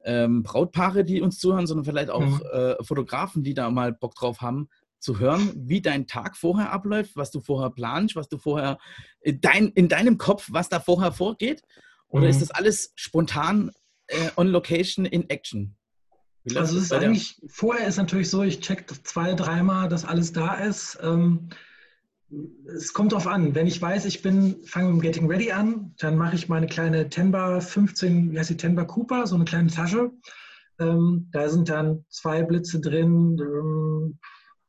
[0.04, 2.42] ähm, Brautpaare, die uns zuhören, sondern vielleicht auch mhm.
[2.52, 4.68] äh, Fotografen, die da mal Bock drauf haben
[5.00, 8.80] zu hören, wie dein Tag vorher abläuft, was du vorher planst, was du vorher
[9.22, 11.62] in, dein, in deinem Kopf, was da vorher vorgeht?
[12.08, 12.30] Oder mhm.
[12.30, 13.72] ist das alles spontan
[14.08, 15.76] äh, on location in action?
[16.56, 20.54] Also es ist eigentlich, vorher ist natürlich so, ich check zwei, dreimal, dass alles da
[20.54, 20.98] ist.
[21.02, 21.50] Ähm,
[22.74, 23.56] es kommt darauf an.
[23.56, 26.68] Wenn ich weiß, ich bin, fange mit dem Getting Ready an, dann mache ich meine
[26.68, 30.12] kleine Tenbar 15, wie heißt die Tenbar Cooper, so eine kleine Tasche.
[30.80, 34.20] Ähm, da sind dann zwei Blitze drin, ähm,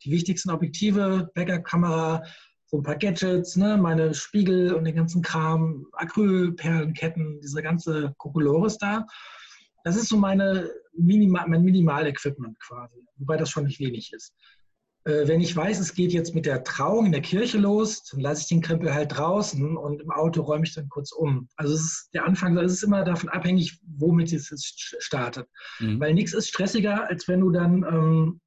[0.04, 2.22] die wichtigsten Objektive, Backup-Kamera,
[2.66, 8.76] so ein paar Gadgets, ne, meine Spiegel und den ganzen Kram, Acrylperlenketten, diese ganze Kokolores
[8.78, 9.06] da.
[9.84, 14.34] Das ist so meine Minimal, mein Minimal-Equipment quasi, wobei das schon nicht wenig ist.
[15.04, 18.20] Äh, wenn ich weiß, es geht jetzt mit der Trauung in der Kirche los, dann
[18.20, 21.48] lasse ich den Krempel halt draußen und im Auto räume ich dann kurz um.
[21.56, 24.52] Also es ist der Anfang, es ist immer davon abhängig, womit es
[24.98, 25.48] startet.
[25.78, 26.00] Mhm.
[26.00, 28.40] Weil nichts ist stressiger, als wenn du dann ähm,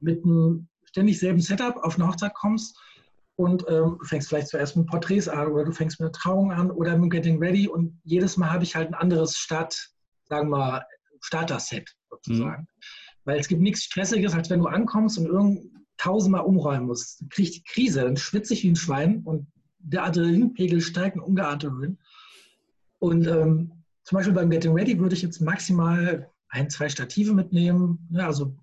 [0.00, 0.68] mit einem
[0.98, 2.76] ständig selben Setup auf eine Hochzeit kommst
[3.36, 6.50] und ähm, du fängst vielleicht zuerst mit Porträts an oder du fängst mit einer Trauung
[6.50, 9.92] an oder mit Getting Ready und jedes Mal habe ich halt ein anderes Start,
[10.24, 10.84] sagen wir mal,
[11.20, 12.62] Starter-Set sozusagen.
[12.62, 12.66] Mhm.
[13.24, 17.20] Weil es gibt nichts Stressiges, als wenn du ankommst und irgend tausendmal umräumen musst.
[17.20, 19.46] Dann kriege ich die Krise, dann schwitze ich wie ein Schwein und
[19.78, 22.00] der Adrenalinpegel steigt in ungeahnte Höhen.
[22.98, 28.08] Und ähm, zum Beispiel beim Getting Ready würde ich jetzt maximal ein, zwei Stative mitnehmen,
[28.10, 28.56] ja, also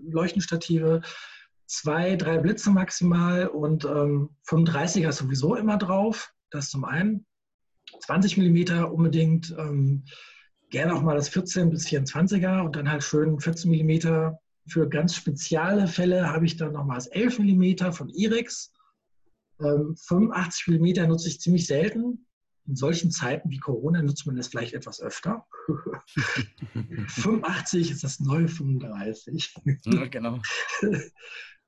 [0.00, 1.02] Leuchtenstative,
[1.66, 6.32] zwei, drei Blitze maximal und ähm, 35er sowieso immer drauf.
[6.50, 7.26] Das zum einen.
[8.00, 10.04] 20 mm unbedingt, ähm,
[10.70, 14.32] gerne auch mal das 14 bis 24er und dann halt schön 14 mm
[14.66, 18.72] für ganz spezielle Fälle habe ich dann nochmals 11 mm von Irex.
[19.60, 22.26] Ähm, 85 mm nutze ich ziemlich selten.
[22.66, 25.46] In solchen Zeiten wie Corona nutzt man das vielleicht etwas öfter.
[27.08, 29.54] 85 ist das neue 35.
[29.84, 30.40] Ja, genau.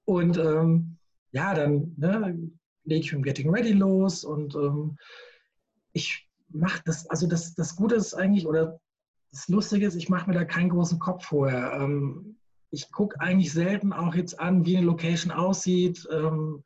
[0.04, 0.98] Und ähm,
[1.32, 2.50] ja, dann ne,
[2.84, 4.96] lege ich mit Getting Ready los und ähm,
[5.92, 8.80] ich mache das, also das, das Gute ist eigentlich, oder
[9.30, 11.72] das Lustige ist, ich mache mir da keinen großen Kopf vorher.
[11.72, 12.36] Ähm,
[12.70, 16.06] ich gucke eigentlich selten auch jetzt an, wie eine Location aussieht.
[16.10, 16.62] Ähm,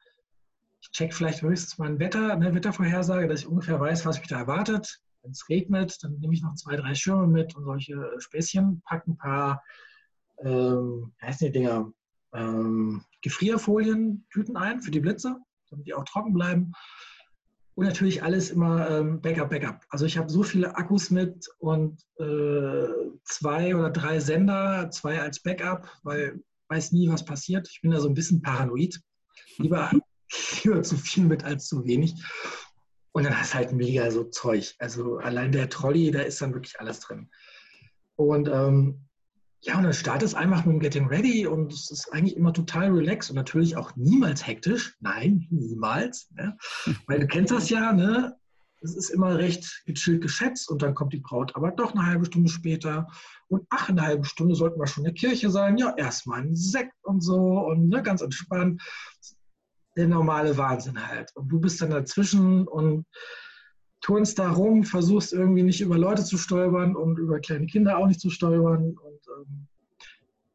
[0.80, 4.38] ich check vielleicht höchstens mein Wetter, eine Wettervorhersage, dass ich ungefähr weiß, was mich da
[4.38, 5.00] erwartet.
[5.22, 9.10] Wenn es regnet, dann nehme ich noch zwei, drei Schirme mit und solche Späßchen, packe
[9.10, 9.62] ein paar,
[10.42, 11.92] ähm, heißen die Dinger,
[12.32, 15.36] ähm, Gefrierfolien, Tüten ein für die Blitze,
[15.70, 16.72] damit die auch trocken bleiben.
[17.74, 19.84] Und natürlich alles immer ähm, Backup, Backup.
[19.90, 22.88] Also ich habe so viele Akkus mit und äh,
[23.24, 27.68] zwei oder drei Sender, zwei als Backup, weil ich weiß nie, was passiert.
[27.70, 29.00] Ich bin da so ein bisschen paranoid.
[29.58, 29.92] Lieber,
[30.64, 32.14] lieber zu viel mit als zu wenig.
[33.18, 34.76] Und dann hast du halt mega so Zeug.
[34.78, 37.28] Also allein der Trolley, da ist dann wirklich alles drin.
[38.14, 39.08] Und ähm,
[39.60, 42.92] ja, und dann startest einfach mit dem Getting Ready und es ist eigentlich immer total
[42.92, 44.96] relaxed und natürlich auch niemals hektisch.
[45.00, 46.30] Nein, niemals.
[46.30, 46.56] Ne?
[47.08, 48.36] Weil du kennst das ja, ne?
[48.82, 52.26] Es ist immer recht gechillt geschätzt und dann kommt die Braut aber doch eine halbe
[52.26, 53.08] Stunde später.
[53.48, 55.76] Und ach, eine halbe Stunde sollten wir schon in der Kirche sein.
[55.76, 58.80] Ja, erstmal ein Sekt und so und ne, ganz entspannt.
[59.98, 61.34] Der normale Wahnsinn halt.
[61.34, 63.04] Und du bist dann dazwischen und
[64.00, 68.06] turnst da rum, versuchst irgendwie nicht über Leute zu stolpern und über kleine Kinder auch
[68.06, 68.96] nicht zu stolpern.
[68.96, 69.66] Und ähm,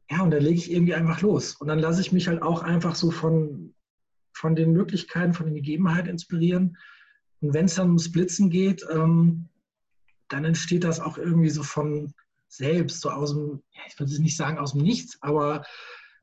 [0.09, 1.55] ja, und dann lege ich irgendwie einfach los.
[1.55, 3.75] Und dann lasse ich mich halt auch einfach so von,
[4.33, 6.77] von den Möglichkeiten, von den Gegebenheiten inspirieren.
[7.41, 9.49] Und wenn es dann ums Blitzen geht, ähm,
[10.29, 12.13] dann entsteht das auch irgendwie so von
[12.47, 15.63] selbst, so aus dem, ich würde nicht sagen aus dem Nichts, aber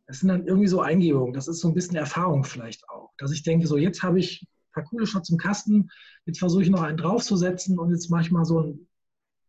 [0.07, 1.33] es sind dann irgendwie so Eingebungen.
[1.33, 2.89] Das ist so ein bisschen Erfahrung vielleicht.
[3.21, 5.91] Dass ich denke, so jetzt habe ich paar coole Shots im Kasten.
[6.27, 8.87] Jetzt versuche ich noch einen draufzusetzen und jetzt mache ich mal so ein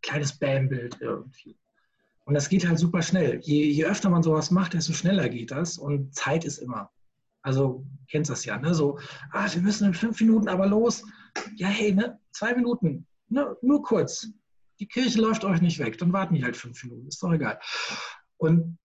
[0.01, 1.57] kleines Bam-Bild irgendwie.
[2.25, 3.39] Und das geht halt super schnell.
[3.41, 5.77] Je, je, öfter man sowas macht, desto schneller geht das.
[5.77, 6.91] Und Zeit ist immer.
[7.41, 8.73] Also, kennst das ja, ne?
[8.73, 8.99] So,
[9.31, 11.03] ah, wir müssen in fünf Minuten aber los.
[11.55, 12.19] Ja, hey, ne?
[12.31, 13.07] Zwei Minuten.
[13.29, 13.55] Ne?
[13.61, 14.27] Nur kurz.
[14.79, 15.97] Die Kirche läuft euch nicht weg.
[15.97, 17.07] Dann warten die halt fünf Minuten.
[17.07, 17.59] Ist doch egal.
[18.37, 18.77] Und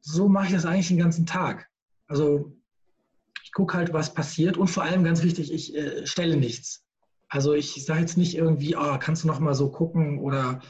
[0.00, 1.68] so mache ich das eigentlich den ganzen Tag.
[2.08, 2.56] Also,
[3.54, 6.84] gucke halt, was passiert und vor allem ganz wichtig, ich äh, stelle nichts.
[7.28, 10.60] Also ich sage jetzt nicht irgendwie, oh, kannst du noch mal so gucken oder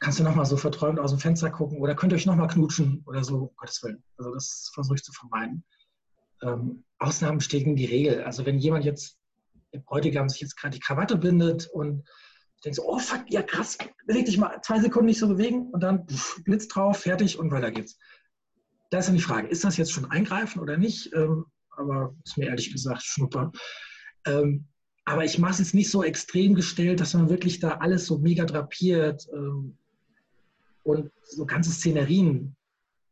[0.00, 2.36] kannst du noch mal so verträumt aus dem Fenster gucken oder könnt ihr euch noch
[2.36, 4.02] mal knutschen oder so, um Gottes Willen.
[4.18, 5.64] Also das versuche ich zu vermeiden.
[6.42, 8.22] Ähm, Ausnahmen stehen die Regel.
[8.24, 9.16] Also wenn jemand jetzt,
[9.72, 12.06] der Bräutigam sich jetzt gerade die Krawatte bindet und
[12.64, 15.82] denkt so, oh fuck, ja krass, beweg dich mal zwei Sekunden nicht so bewegen und
[15.82, 17.98] dann pff, Blitz drauf, fertig und weiter geht's.
[18.90, 21.12] Da ist dann die Frage, ist das jetzt schon eingreifen oder nicht?
[21.14, 21.46] Ähm,
[21.76, 23.52] aber ist mir ehrlich gesagt Schnupper.
[24.26, 24.66] Ähm,
[25.04, 28.18] aber ich mache es jetzt nicht so extrem gestellt, dass man wirklich da alles so
[28.18, 29.78] mega drapiert ähm,
[30.82, 32.56] und so ganze Szenerien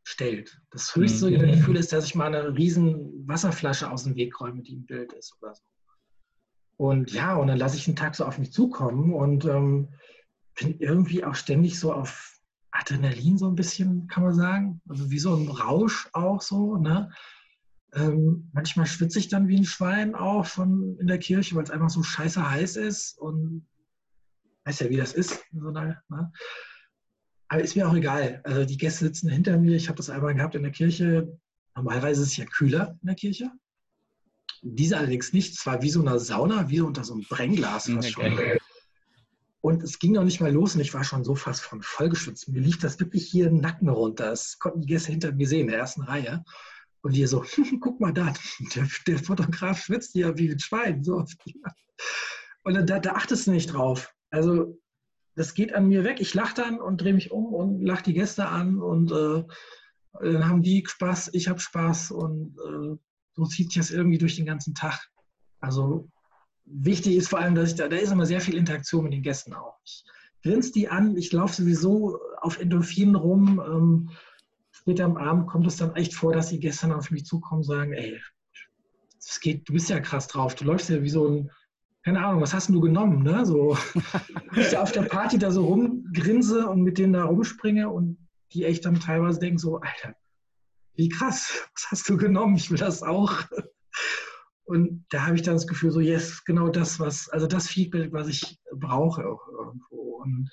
[0.02, 0.60] stellt.
[0.70, 1.52] Das höchste mhm.
[1.52, 5.12] Gefühl ist, dass ich mal eine riesen Wasserflasche aus dem Weg räume, die im Bild
[5.12, 5.62] ist oder so.
[6.76, 9.88] Und ja, und dann lasse ich den Tag so auf mich zukommen und ähm,
[10.58, 12.38] bin irgendwie auch ständig so auf
[12.72, 14.80] Adrenalin so ein bisschen, kann man sagen.
[14.88, 17.10] Also wie so ein Rausch auch so, ne?
[17.94, 21.70] Ähm, manchmal schwitze ich dann wie ein Schwein auch von in der Kirche, weil es
[21.70, 23.66] einfach so scheiße heiß ist und
[24.64, 25.44] weiß ja, wie das ist.
[25.52, 26.32] So eine, ne?
[27.48, 28.40] Aber ist mir auch egal.
[28.44, 29.76] Also die Gäste sitzen hinter mir.
[29.76, 31.38] Ich habe das einmal gehabt in der Kirche.
[31.76, 33.50] Normalerweise ist es ja kühler in der Kirche.
[34.62, 35.54] Diese allerdings nicht.
[35.56, 38.38] Es war wie so eine Sauna, wie unter so einem Brennglas fast schon.
[39.60, 42.48] Und es ging noch nicht mal los und ich war schon so fast von vollgeschwitzt.
[42.48, 44.30] Mir lief das wirklich hier den Nacken runter.
[44.30, 46.44] Das konnten die Gäste hinter mir sehen, in der ersten Reihe.
[47.04, 47.44] Und wir so,
[47.80, 48.32] guck mal da,
[48.74, 51.04] der, der, Fotograf schwitzt hier wie ein Schwein.
[51.04, 51.22] So.
[52.62, 54.14] Und da, da achtest du nicht drauf.
[54.30, 54.80] Also
[55.36, 56.20] das geht an mir weg.
[56.20, 59.44] Ich lache dann und drehe mich um und lache die Gäste an und äh,
[60.22, 62.96] dann haben die Spaß, ich habe Spaß und äh,
[63.34, 64.98] so zieht sich das irgendwie durch den ganzen Tag.
[65.60, 66.08] Also
[66.64, 69.22] wichtig ist vor allem, dass ich da, da ist immer sehr viel Interaktion mit den
[69.22, 69.78] Gästen auch.
[69.84, 70.04] Ich
[70.42, 73.60] grinse die an, ich laufe sowieso auf Endorphinen rum.
[73.62, 74.10] Ähm,
[74.84, 77.60] später am Abend kommt es dann echt vor, dass die Gäste dann auf mich zukommen
[77.60, 78.20] und sagen, ey,
[79.16, 81.50] das geht, du bist ja krass drauf, du läufst ja wie so ein
[82.04, 83.22] keine Ahnung, was hast du genommen?
[83.22, 83.46] Ne?
[83.46, 83.78] So,
[84.56, 88.18] ich da auf der Party da so rumgrinse und mit denen da rumspringe und
[88.52, 90.14] die echt dann teilweise denken so, Alter,
[90.96, 92.56] wie krass, was hast du genommen?
[92.56, 93.32] Ich will das auch.
[94.64, 98.12] Und da habe ich dann das Gefühl, so, yes, genau das, was, also das Feedback,
[98.12, 100.22] was ich brauche auch irgendwo.
[100.22, 100.50] Und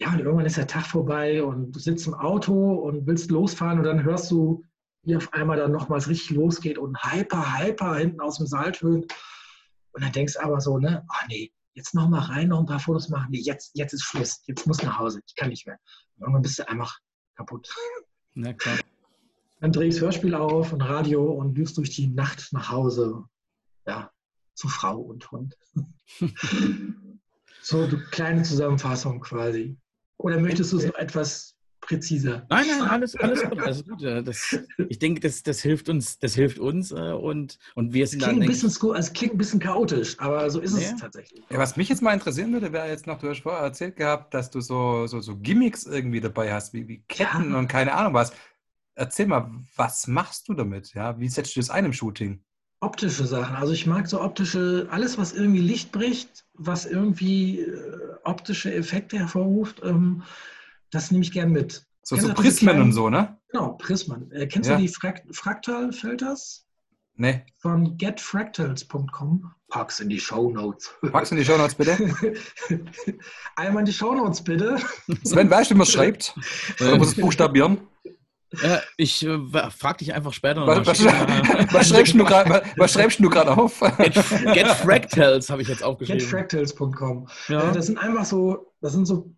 [0.00, 3.78] ja, und irgendwann ist der Tag vorbei und du sitzt im Auto und willst losfahren
[3.78, 4.64] und dann hörst du,
[5.02, 9.12] wie auf einmal dann nochmals richtig losgeht und hyper, hyper hinten aus dem Saal tönt.
[9.92, 12.66] Und dann denkst du aber so, ne, ach nee, jetzt noch mal rein, noch ein
[12.66, 13.28] paar Fotos machen.
[13.30, 14.42] Nee, jetzt, jetzt ist Schluss.
[14.46, 15.20] Jetzt muss nach Hause.
[15.26, 15.78] Ich kann nicht mehr.
[16.16, 16.98] Und irgendwann bist du einfach
[17.36, 17.68] kaputt.
[18.34, 18.78] Na klar.
[19.60, 23.24] Dann drehst Hörspiel auf und Radio und düst durch die Nacht nach Hause.
[23.86, 24.12] Ja,
[24.54, 25.56] zu Frau und Hund.
[27.62, 29.76] so eine kleine Zusammenfassung quasi.
[30.18, 32.46] Oder möchtest du es noch etwas präziser.
[32.50, 34.02] Nein, nein, alles, alles gut, alles gut.
[34.02, 34.58] Das,
[34.88, 38.36] ich denke, das, das hilft uns, das hilft uns äh, und, und wir sind klingt
[38.36, 38.42] dann.
[38.42, 40.96] Ein bisschen, also klingt ein bisschen chaotisch, aber so ist es ja.
[40.96, 41.42] tatsächlich.
[41.50, 44.34] Ja, was mich jetzt mal interessieren würde, wäre jetzt noch, du hast vorher erzählt gehabt,
[44.34, 47.58] dass du so, so, so Gimmicks irgendwie dabei hast, wie, wie Ketten ja.
[47.58, 48.32] und keine Ahnung was.
[48.94, 50.92] Erzähl mal, was machst du damit?
[50.92, 52.42] Ja, wie setzt du das ein im Shooting?
[52.80, 53.56] Optische Sachen.
[53.56, 59.18] Also ich mag so optische, alles, was irgendwie Licht bricht, was irgendwie äh, optische Effekte
[59.18, 59.82] hervorruft.
[59.82, 60.22] Ähm,
[60.90, 61.84] das nehme ich gern mit.
[62.02, 63.36] So, so Prismen kleinen, und so, ne?
[63.50, 64.30] Genau, Prismen.
[64.30, 64.76] Äh, kennst ja.
[64.76, 66.66] du die Frakt Fraktalfilters?
[67.16, 67.42] Nee.
[67.58, 69.52] Von getfractals.com.
[69.68, 70.94] Pack's in die Show Notes.
[71.10, 71.98] Pack's in die Show Notes, bitte.
[73.56, 74.78] Einmal in die Show Notes, bitte.
[75.24, 76.34] Sven, weißt du, wie man schreibt?
[76.80, 77.80] Oder muss es buchstabieren?
[78.62, 79.38] Äh, ich äh,
[79.70, 80.66] frag dich einfach später.
[80.66, 81.04] Was, was,
[81.74, 83.80] was, schreibst du gerade auf?
[83.98, 84.14] Get,
[84.54, 86.20] Getfractals habe ich jetzt aufgeschrieben.
[86.20, 87.28] Getfractals.com.
[87.48, 87.70] Ja.
[87.70, 89.34] Äh, das sind einfach so, das sind so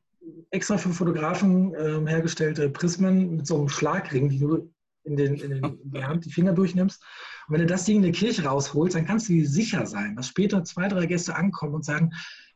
[0.50, 4.72] extra für Fotografen äh, hergestellte Prismen mit so einem Schlagring, die du
[5.04, 7.02] in, den, in, den, in die Hand, die Finger durchnimmst.
[7.48, 10.14] Und wenn du das Ding in der Kirche rausholst, dann kannst du dir sicher sein,
[10.14, 12.12] dass später zwei, drei Gäste ankommen und sagen,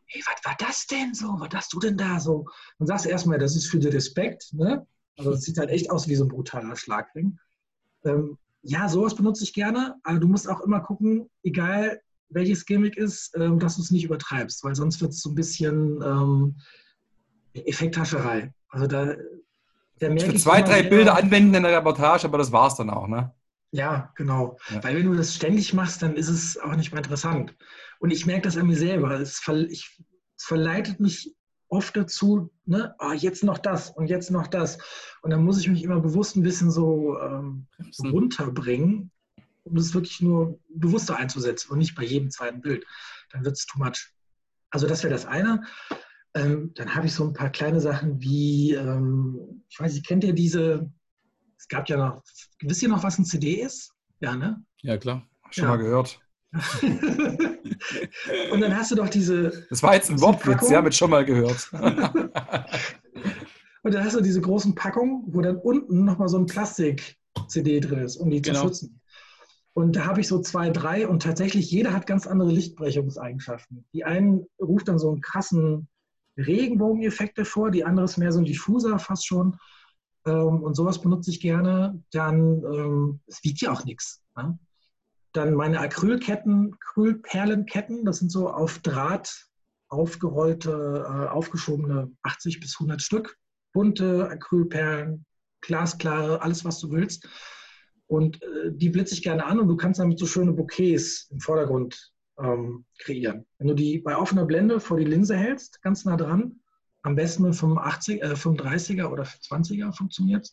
[0.07, 1.34] hey, was war das denn so?
[1.38, 2.46] Was hast du denn da so?
[2.78, 4.86] Dann sagst du erstmal, das ist für den Respekt, ne?
[5.17, 7.39] Also das sieht halt echt aus wie so ein brutaler Schlagring.
[8.05, 12.01] Ähm, ja, sowas benutze ich gerne, aber du musst auch immer gucken, egal
[12.31, 15.35] welches Gimmick ist, ähm, dass du es nicht übertreibst, weil sonst wird es so ein
[15.35, 16.57] bisschen ähm,
[17.53, 18.53] Effekthascherei.
[18.69, 19.15] Also da,
[19.99, 22.91] da merke Für zwei, drei Bilder anwenden in der Reportage, aber das war es dann
[22.91, 23.32] auch, ne?
[23.70, 24.57] Ja, genau.
[24.70, 24.85] Ja.
[24.85, 27.57] Weil wenn du das ständig machst, dann ist es auch nicht mehr interessant.
[27.99, 29.19] Und ich merke das an mir selber.
[29.19, 30.01] Es, ver ich,
[30.36, 31.35] es verleitet mich
[31.74, 34.78] oft dazu, ne, oh, jetzt noch das und jetzt noch das.
[35.22, 37.66] Und dann muss ich mich immer bewusst ein bisschen so ähm,
[38.01, 39.10] runterbringen,
[39.64, 42.84] um das wirklich nur bewusster einzusetzen und nicht bei jedem zweiten Bild.
[43.30, 44.12] Dann wird es too much.
[44.70, 45.62] Also das wäre das eine.
[46.34, 50.24] Ähm, dann habe ich so ein paar kleine Sachen wie, ähm, ich weiß nicht, kennt
[50.24, 50.90] ihr diese,
[51.59, 52.22] es gab ja noch,
[52.60, 53.92] wisst ihr noch, was ein CD ist?
[54.20, 54.64] Ja, ne?
[54.82, 55.26] Ja, klar.
[55.51, 55.70] Schon ja.
[55.70, 56.20] mal gehört.
[58.52, 59.66] und dann hast du doch diese.
[59.70, 61.72] Das war jetzt ein Wortwitz, ja, mit schon mal gehört.
[63.82, 68.01] und dann hast du diese großen Packungen, wo dann unten nochmal so ein Plastik-CD drin
[68.01, 68.60] ist, um die genau.
[68.60, 69.01] zu schützen.
[69.72, 73.85] Und da habe ich so zwei, drei und tatsächlich jeder hat ganz andere Lichtbrechungseigenschaften.
[73.93, 75.89] Die einen ruft dann so einen krassen
[76.36, 79.56] Regenbogeneffekte vor, die andere ist mehr so ein diffuser fast schon.
[80.26, 82.01] Ähm, und sowas benutze ich gerne.
[82.12, 84.22] Dann, ähm, es wiegt ja auch nichts.
[84.36, 84.56] Ne?
[85.35, 89.47] Dann meine Acrylketten, Acrylperlenketten, das sind so auf Draht
[89.89, 93.36] aufgerollte, äh, aufgeschobene 80 bis 100 Stück.
[93.73, 95.27] Bunte Acrylperlen,
[95.61, 97.28] glasklare, alles, was du willst.
[98.06, 101.40] Und äh, die blitze ich gerne an und du kannst damit so schöne Bouquets im
[101.40, 103.44] Vordergrund ähm, kreieren.
[103.59, 106.61] Wenn du die bei offener Blende vor die Linse hältst, ganz nah dran,
[107.02, 110.51] am besten mit 85, äh, 35er oder 20er funktioniert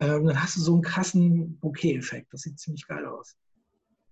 [0.00, 2.32] ähm, dann hast du so einen krassen Bouquet-Effekt.
[2.32, 3.36] Das sieht ziemlich geil aus.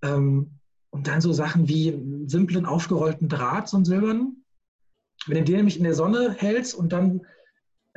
[0.05, 0.61] Ähm,
[0.91, 4.45] und dann so Sachen wie einen simplen aufgerollten Draht, so einen silbernen.
[5.27, 7.23] Wenn du den nämlich in der Sonne hältst und dann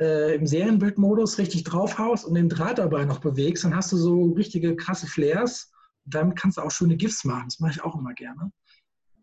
[0.00, 4.32] äh, im Serienbildmodus richtig draufhaust und den Draht dabei noch bewegst, dann hast du so
[4.32, 5.70] richtige krasse Flares.
[6.06, 7.44] Und damit kannst du auch schöne GIFs machen.
[7.46, 8.50] Das mache ich auch immer gerne.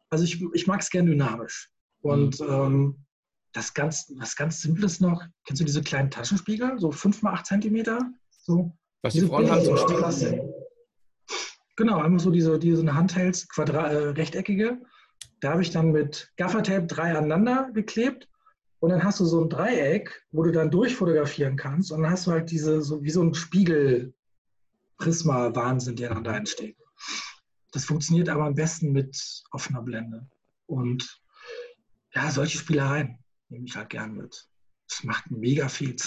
[0.09, 1.69] Also ich, ich mag es gerne dynamisch.
[2.01, 2.47] Und mhm.
[2.49, 3.05] ähm,
[3.51, 7.45] das ganz, was ganz Simples noch, kennst du diese kleinen Taschenspiegel, so 5 x 8
[7.45, 7.99] Zentimeter?
[8.29, 10.53] So, Was die Frauen haben zum Spiegel.
[11.75, 14.81] Genau, einfach so diese, diese Handhelds, Quadra äh, rechteckige.
[15.41, 18.29] Da habe ich dann mit Gaffertape drei aneinander geklebt
[18.79, 22.27] und dann hast du so ein Dreieck, wo du dann durchfotografieren kannst und dann hast
[22.27, 26.77] du halt diese, so wie so ein Spiegel-Prisma-Wahnsinn, der dann da entsteht.
[27.71, 30.29] Das funktioniert aber am besten mit offener Blende.
[30.65, 31.21] Und
[32.13, 33.19] ja, solche Spielereien
[33.49, 34.47] nehme ich halt gern mit.
[34.87, 35.97] Das macht mega viel.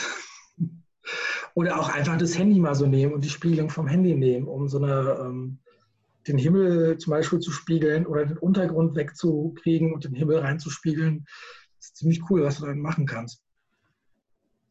[1.54, 4.68] Oder auch einfach das Handy mal so nehmen und die Spiegelung vom Handy nehmen, um
[4.68, 5.58] so eine, ähm,
[6.26, 11.26] den Himmel zum Beispiel zu spiegeln oder den Untergrund wegzukriegen und den Himmel reinzuspiegeln.
[11.76, 13.42] Das ist ziemlich cool, was du dann machen kannst.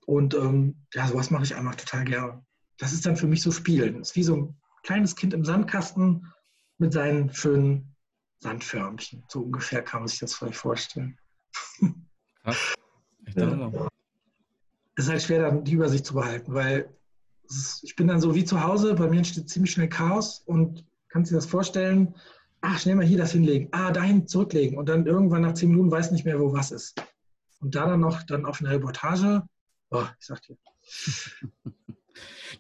[0.06, 2.46] Und ähm, ja, sowas mache ich einfach total gerne.
[2.78, 4.00] Das ist dann für mich so Spielen.
[4.00, 6.32] Das ist wie so ein kleines Kind im Sandkasten
[6.78, 7.96] mit seinen schönen
[8.40, 9.24] Sandförmchen.
[9.28, 11.18] So ungefähr kann man sich das vielleicht vorstellen.
[12.44, 12.76] Krass.
[13.36, 13.90] Ja
[14.98, 16.90] ist halt schwer, dann die Übersicht zu behalten, weil
[17.50, 20.86] ist, ich bin dann so wie zu Hause, bei mir entsteht ziemlich schnell Chaos und
[21.10, 22.16] kannst dir das vorstellen,
[22.62, 25.92] ach, schnell mal hier das hinlegen, ah, dahin zurücklegen und dann irgendwann nach zehn Minuten
[25.92, 27.02] weiß nicht mehr, wo was ist.
[27.60, 29.44] Und da dann noch dann auf eine Reportage,
[29.92, 30.58] oh, ich sag dir.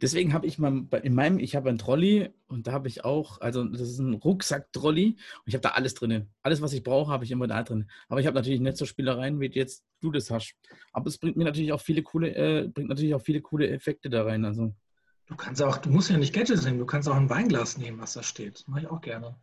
[0.01, 3.41] Deswegen habe ich mal in meinem, ich habe ein Trolley und da habe ich auch,
[3.41, 6.27] also das ist ein Rucksack-Trolley und ich habe da alles drin.
[6.43, 7.89] Alles, was ich brauche, habe ich immer da drin.
[8.09, 10.55] Aber ich habe natürlich nicht so Spielereien, wie jetzt du das hast.
[10.91, 14.09] Aber es bringt mir natürlich auch viele coole, äh, bringt natürlich auch viele coole Effekte
[14.09, 14.45] da rein.
[14.45, 14.73] Also.
[15.27, 17.99] Du kannst auch, du musst ja nicht Gadgets nehmen, du kannst auch ein Weinglas nehmen,
[17.99, 18.55] was da steht.
[18.55, 19.35] Das mache ich auch gerne.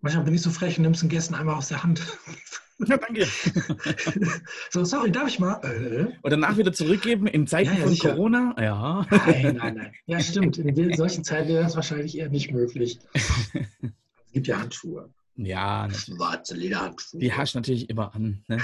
[0.00, 2.02] Manchmal bin ich so frech und nimmst ein Gästen einmal aus der Hand.
[2.86, 3.26] Ja, danke.
[4.70, 5.60] so, sorry, darf ich mal?
[5.64, 6.14] Äh?
[6.22, 8.10] Und danach wieder zurückgeben in Zeiten ja, ja, von sicher.
[8.10, 8.54] Corona?
[8.58, 9.06] Ja.
[9.10, 9.92] Nein, nein, nein.
[10.06, 10.58] Ja, stimmt.
[10.58, 12.98] In solchen Zeiten wäre das wahrscheinlich eher nicht möglich.
[14.28, 15.08] Es gibt ja Handschuhe.
[15.38, 16.16] Ja, natürlich.
[16.16, 17.20] Schwarze Lederhandschuhe.
[17.20, 18.42] Die hast du natürlich immer an.
[18.48, 18.58] Ne?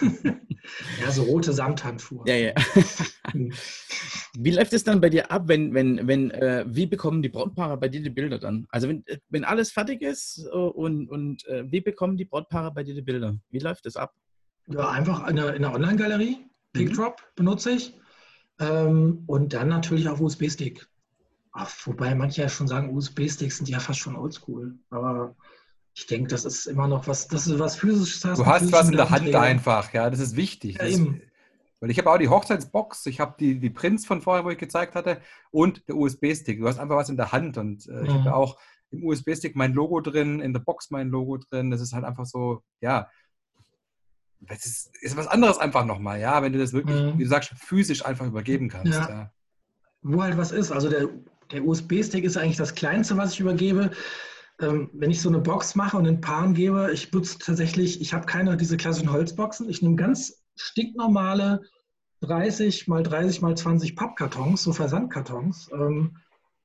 [1.00, 2.22] ja, so rote Samthandschuhe.
[2.26, 2.52] Ja, ja.
[4.36, 7.78] Wie läuft es dann bei dir ab, wenn, wenn, wenn, äh, wie bekommen die Brautpaare
[7.78, 8.66] bei dir die Bilder dann?
[8.68, 12.72] Also wenn, äh, wenn alles fertig ist äh, und, und äh, wie bekommen die Brautpaare
[12.72, 13.38] bei dir die Bilder?
[13.50, 14.14] Wie läuft das ab?
[14.66, 16.44] Ja, einfach in der, der Online-Galerie.
[16.74, 17.34] PickDrop mhm.
[17.36, 17.94] benutze ich.
[18.60, 20.86] Ähm, und dann natürlich auf USB-Stick.
[21.84, 24.78] Wobei manche ja schon sagen, USB-Sticks sind ja fast schon oldschool.
[24.90, 25.34] Aber
[25.98, 28.20] ich denke, das ist immer noch was, das ist was physisches.
[28.20, 30.78] Du hast was in der Hand einfach, ja, das ist wichtig.
[30.78, 31.00] Ja, das,
[31.80, 34.58] weil ich habe auch die Hochzeitsbox, ich habe die, die Prints von vorher, wo ich
[34.58, 35.20] gezeigt hatte,
[35.50, 36.60] und der USB-Stick.
[36.60, 38.28] Du hast einfach was in der Hand und äh, ich habe mhm.
[38.28, 38.58] auch
[38.92, 41.72] im USB-Stick mein Logo drin, in der Box mein Logo drin.
[41.72, 43.08] Das ist halt einfach so, ja,
[44.38, 47.18] das ist, ist was anderes einfach nochmal, ja, wenn du das wirklich, mhm.
[47.18, 48.92] wie du sagst, physisch einfach übergeben kannst.
[48.92, 49.08] Ja.
[49.08, 49.32] ja.
[50.02, 50.70] Wo halt was ist.
[50.70, 51.08] Also der,
[51.50, 53.90] der USB-Stick ist eigentlich das Kleinste, was ich übergebe
[54.60, 58.12] ähm, wenn ich so eine Box mache und in Paaren gebe, ich benutze tatsächlich, ich
[58.12, 59.68] habe keine diese klassischen Holzboxen.
[59.68, 61.62] Ich nehme ganz stinknormale
[62.20, 65.70] 30 mal 30 mal 20 Pappkartons, so Versandkartons.
[65.72, 66.16] Ähm,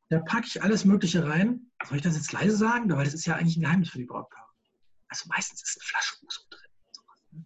[0.09, 1.71] da packe ich alles Mögliche rein.
[1.87, 2.91] Soll ich das jetzt leise sagen?
[2.91, 4.47] Weil das ist ja eigentlich ein Geheimnis für die Brautpaare.
[5.07, 6.59] Also meistens ist eine Flasche Uso drin.
[7.31, 7.45] Ne?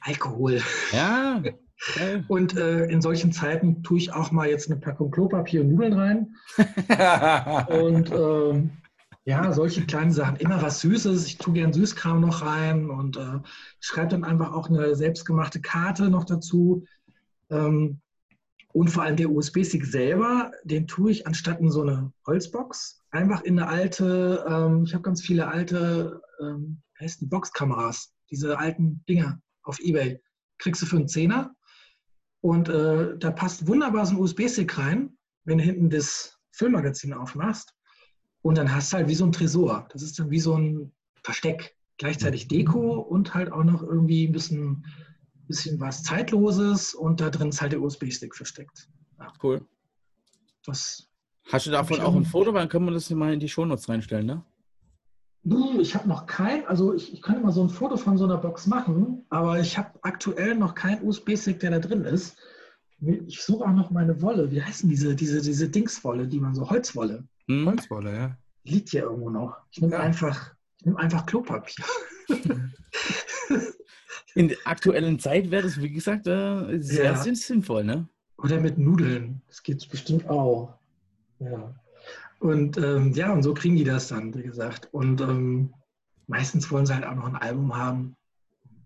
[0.00, 0.62] Alkohol.
[0.92, 1.42] Ja.
[2.28, 5.92] Und äh, in solchen Zeiten tue ich auch mal jetzt eine Packung Klopapier und Nudeln
[5.92, 6.34] rein.
[7.68, 8.78] und ähm,
[9.26, 10.36] ja, solche kleinen Sachen.
[10.36, 11.26] Immer was Süßes.
[11.26, 13.40] Ich tue gern Süßkram noch rein und äh,
[13.80, 16.84] schreibe dann einfach auch eine selbstgemachte Karte noch dazu.
[17.50, 18.00] Ähm,
[18.72, 23.42] und vor allem der USB-Stick selber, den tue ich anstatt in so eine Holzbox einfach
[23.42, 29.02] in eine alte, ähm, ich habe ganz viele alte, ähm, heißt die Boxkameras, diese alten
[29.08, 30.22] Dinger auf Ebay.
[30.58, 31.52] Kriegst du für einen Zehner.
[32.42, 37.75] Und äh, da passt wunderbar so ein USB-Stick rein, wenn du hinten das Filmmagazin aufmachst.
[38.46, 39.88] Und dann hast du halt wie so ein Tresor.
[39.92, 40.92] Das ist dann wie so ein
[41.24, 41.76] Versteck.
[41.98, 42.48] Gleichzeitig mhm.
[42.50, 44.84] Deko und halt auch noch irgendwie ein bisschen,
[45.48, 48.88] bisschen was Zeitloses und da drin ist halt der USB-Stick versteckt.
[49.18, 49.32] Ja.
[49.42, 49.66] Cool.
[50.64, 51.08] Das
[51.50, 52.52] Hast du davon auch ein Foto?
[52.52, 54.44] Dann können wir das mal in die Shownotes reinstellen, ne?
[55.80, 58.36] Ich habe noch kein, also ich, ich könnte mal so ein Foto von so einer
[58.36, 62.36] Box machen, aber ich habe aktuell noch keinen USB-Stick, der da drin ist.
[63.00, 64.50] Ich suche auch noch meine Wolle.
[64.50, 67.24] Wie heißen diese, diese, diese Dingswolle, die man so, Holzwolle?
[67.46, 67.66] Hm?
[67.66, 68.38] Holzwolle, ja.
[68.64, 69.58] Liegt hier irgendwo noch.
[69.70, 70.00] Ich nehme ja.
[70.00, 71.84] einfach, ich nehme einfach Klopapier.
[74.34, 77.16] In der aktuellen Zeit wäre das, wie gesagt, äh, sehr ja.
[77.16, 78.08] sinnvoll, ne?
[78.38, 79.40] Oder mit Nudeln.
[79.48, 80.74] Das geht bestimmt auch.
[81.38, 81.74] Ja.
[82.38, 84.88] Und ähm, ja, und so kriegen die das dann, wie gesagt.
[84.92, 85.72] Und ähm,
[86.26, 88.16] meistens wollen sie halt auch noch ein Album haben.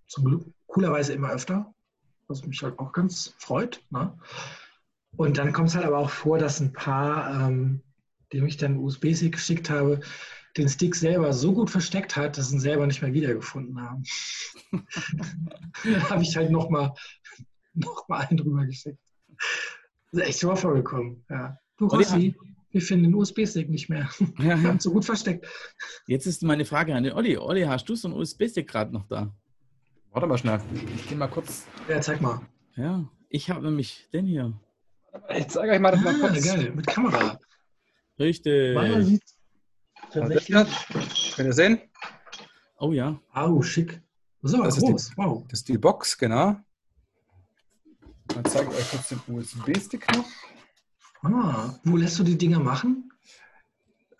[0.07, 1.73] Zum Glück coolerweise immer öfter,
[2.31, 3.83] was mich halt auch ganz freut.
[3.91, 4.17] Ne?
[5.17, 7.83] Und dann kommt es halt aber auch vor, dass ein paar, ähm,
[8.33, 10.01] dem ich dann USB-Stick geschickt habe,
[10.57, 14.05] den Stick selber so gut versteckt hat, dass sie ihn selber nicht mehr wiedergefunden haben.
[15.85, 16.95] dann habe ich halt nochmal
[17.75, 18.99] noch mal einen drüber geschickt.
[20.13, 21.25] Das ist echt schon vorgekommen.
[21.29, 21.57] Ja.
[21.77, 22.35] Du, Rossi,
[22.71, 24.09] wir finden den USB-Stick nicht mehr.
[24.39, 25.47] Ja, Wir haben es so gut versteckt.
[26.07, 27.37] Jetzt ist meine Frage an den Olli.
[27.37, 29.33] Olli, hast du so einen USB-Stick gerade noch da?
[30.13, 30.61] Warte mal schnell.
[30.97, 31.67] Ich gehe mal kurz.
[31.89, 32.41] Ja, zeig mal.
[32.77, 34.53] Ja, ich habe nämlich den hier.
[35.37, 36.45] Ich zeige euch mal das ah, mal kurz.
[36.45, 37.39] geil, mit Kamera.
[38.19, 38.75] Richtig.
[38.75, 39.23] Meiner sieht
[40.13, 40.67] tatsächlich.
[41.37, 41.81] Könnt ihr sehen?
[42.79, 43.21] Oh ja.
[43.35, 44.01] Oh, schick.
[44.43, 45.03] So, das groß.
[45.03, 45.45] Ist die, wow.
[45.49, 46.57] Das ist die Box, genau.
[48.29, 50.27] Dann zeige ich euch kurz den USB-Stick noch.
[51.23, 53.10] Ah, wo lässt du die Dinger machen?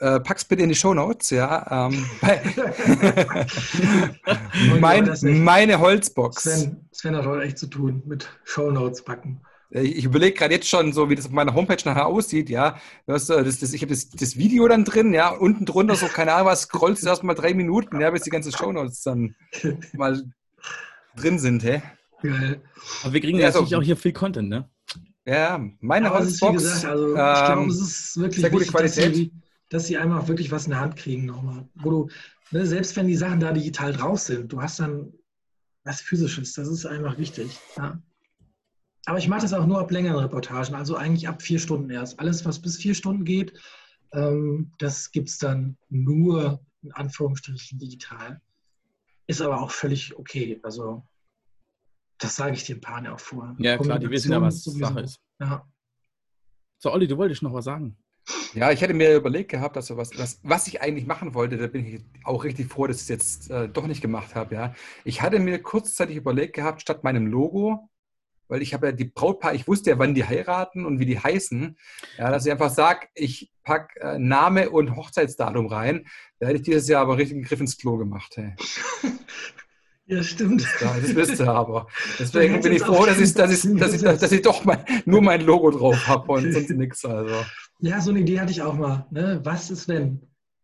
[0.01, 1.89] Äh, pack's bitte in die Show Notes, ja.
[1.89, 2.07] Ähm,
[4.81, 5.15] mein,
[5.45, 6.43] meine Holzbox.
[6.43, 9.43] Sven, Sven hat heute echt zu tun mit Show Notes packen.
[9.71, 12.79] Äh, ich überlege gerade jetzt schon so, wie das auf meiner Homepage nachher aussieht, ja.
[13.07, 16.33] Das, das, das, ich habe das, das, Video dann drin, ja, unten drunter so, keine
[16.33, 19.37] Ahnung was, scrollst du erstmal drei Minuten, ja, bis die ganzen Shownotes dann
[19.93, 20.23] mal
[21.15, 21.83] drin sind, hä?
[22.23, 22.63] Geil.
[23.03, 23.77] Aber wir kriegen ja, natürlich so.
[23.77, 24.67] auch hier viel Content, ne?
[25.27, 26.63] Ja, meine Aber Holzbox.
[26.63, 29.31] Gesagt, also, ich glaube, es ist wirklich sehr gute wichtig, Qualität.
[29.71, 31.67] Dass sie, einfach wirklich was in der Hand kriegen nochmal.
[31.77, 32.09] Wo du,
[32.51, 35.13] ne, selbst wenn die Sachen da digital drauf sind, du hast dann
[35.85, 36.53] was Physisches.
[36.53, 37.59] Das ist einfach wichtig.
[37.77, 38.03] Ja.
[39.07, 42.21] Aber ich mache das auch nur ab längeren Reportagen, also eigentlich ab vier Stunden erst.
[42.21, 43.59] Alles, was bis vier Stunden geht,
[44.13, 48.41] ähm, das gibt es dann nur in Anführungsstrichen digital.
[49.27, 50.61] Ist aber auch völlig okay.
[50.63, 51.07] Also
[52.19, 53.57] das sage ich den Paaren auch vor.
[53.59, 54.63] Ja, klar, die wissen ja, was.
[54.65, 55.21] Sache ist.
[55.41, 55.67] Ja.
[56.79, 57.97] So, Olli, du wolltest noch was sagen.
[58.55, 61.67] Ja, ich hätte mir überlegt gehabt, dass was, was, was ich eigentlich machen wollte, da
[61.67, 64.55] bin ich auch richtig froh, dass ich es jetzt äh, doch nicht gemacht habe.
[64.55, 64.75] Ja.
[65.05, 67.89] Ich hatte mir kurzzeitig überlegt gehabt, statt meinem Logo,
[68.49, 71.19] weil ich habe ja die Brautpaar, ich wusste ja, wann die heiraten und wie die
[71.19, 71.77] heißen,
[72.19, 76.07] ja, dass ich einfach sage, ich packe äh, Name und Hochzeitsdatum rein.
[76.39, 78.37] Da hätte ich dieses Jahr aber richtig einen Griff ins Klo gemacht.
[78.37, 78.55] Hey.
[80.11, 80.67] Ja, stimmt.
[80.81, 81.87] Ja, das wisst ihr aber.
[82.19, 85.23] Deswegen bin ich froh, dass ich, dass ich, dass ich, dass ich doch mein, nur
[85.23, 87.05] mein Logo drauf habe und sonst nichts.
[87.05, 87.45] Also.
[87.81, 89.07] Ja, so eine Idee hatte ich auch mal.
[89.11, 89.41] Ne?
[89.45, 90.21] Was ist wenn?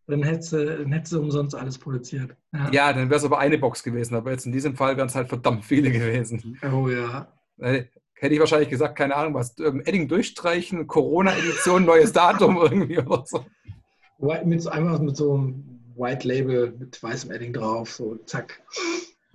[0.07, 2.37] Dann hättest du, dann hättest du umsonst alles produziert.
[2.53, 4.15] Ja, ja dann wäre es aber eine Box gewesen.
[4.15, 6.59] Aber jetzt in diesem Fall wären es halt verdammt viele gewesen.
[6.73, 7.29] Oh ja.
[7.59, 7.85] Äh,
[8.15, 9.59] hätte ich wahrscheinlich gesagt, keine Ahnung was.
[9.59, 13.45] Ähm, Edding durchstreichen, Corona-Edition, neues Datum irgendwie oder so.
[14.45, 18.63] Mit so, einmal mit so einem White Label mit weißem Edding drauf, so zack.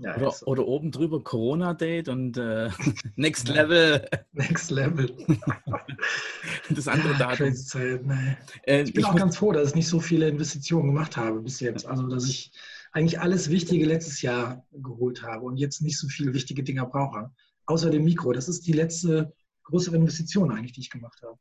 [0.01, 0.45] Ja, oder, so.
[0.47, 2.69] oder, oben drüber Corona-Date und äh,
[3.15, 4.07] Next Level.
[4.33, 5.15] Next Level.
[6.69, 7.53] das andere Datum.
[7.53, 8.37] Zeit, nee.
[8.63, 11.41] äh, ich bin ich auch ganz froh, dass ich nicht so viele Investitionen gemacht habe
[11.41, 11.85] bis jetzt.
[11.85, 12.51] Also, dass ich
[12.91, 17.31] eigentlich alles Wichtige letztes Jahr geholt habe und jetzt nicht so viele wichtige Dinger brauche.
[17.65, 18.33] Außer dem Mikro.
[18.33, 19.33] Das ist die letzte
[19.63, 21.37] größere Investition eigentlich, die ich gemacht habe.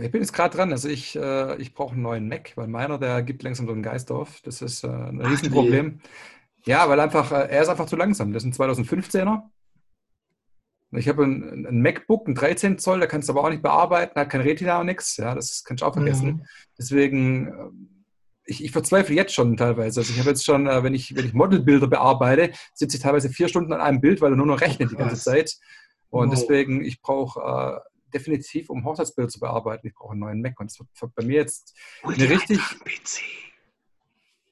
[0.00, 0.72] Ich bin jetzt gerade dran.
[0.72, 3.82] Also ich, äh, ich brauche einen neuen Mac, weil meiner, der gibt langsam so einen
[3.82, 4.40] Geist auf.
[4.40, 6.00] Das ist äh, ein Riesenproblem.
[6.02, 6.08] Ach,
[6.64, 8.32] ja, weil einfach, äh, er ist einfach zu langsam.
[8.32, 9.42] Das ist ein 2015er.
[10.94, 14.18] Ich habe ein, ein, MacBook, ein 13 Zoll, da kannst du aber auch nicht bearbeiten,
[14.20, 15.16] hat kein Retina und nichts.
[15.16, 16.26] Ja, das kannst du auch vergessen.
[16.26, 16.46] Mhm.
[16.78, 18.04] Deswegen, ähm,
[18.44, 20.00] ich, ich, verzweifle jetzt schon teilweise.
[20.00, 23.30] Also ich habe jetzt schon, äh, wenn ich, wenn ich Modelbilder bearbeite, sitze ich teilweise
[23.30, 25.56] vier Stunden an einem Bild, weil er nur noch rechnet die ganze Zeit.
[26.10, 26.34] Und wow.
[26.34, 30.60] deswegen, ich brauche äh, definitiv, um Hochzeitsbilder zu bearbeiten, ich brauche einen neuen Mac.
[30.60, 32.58] Und das wird bei mir jetzt eine richtig.
[32.58, 33.51] PC.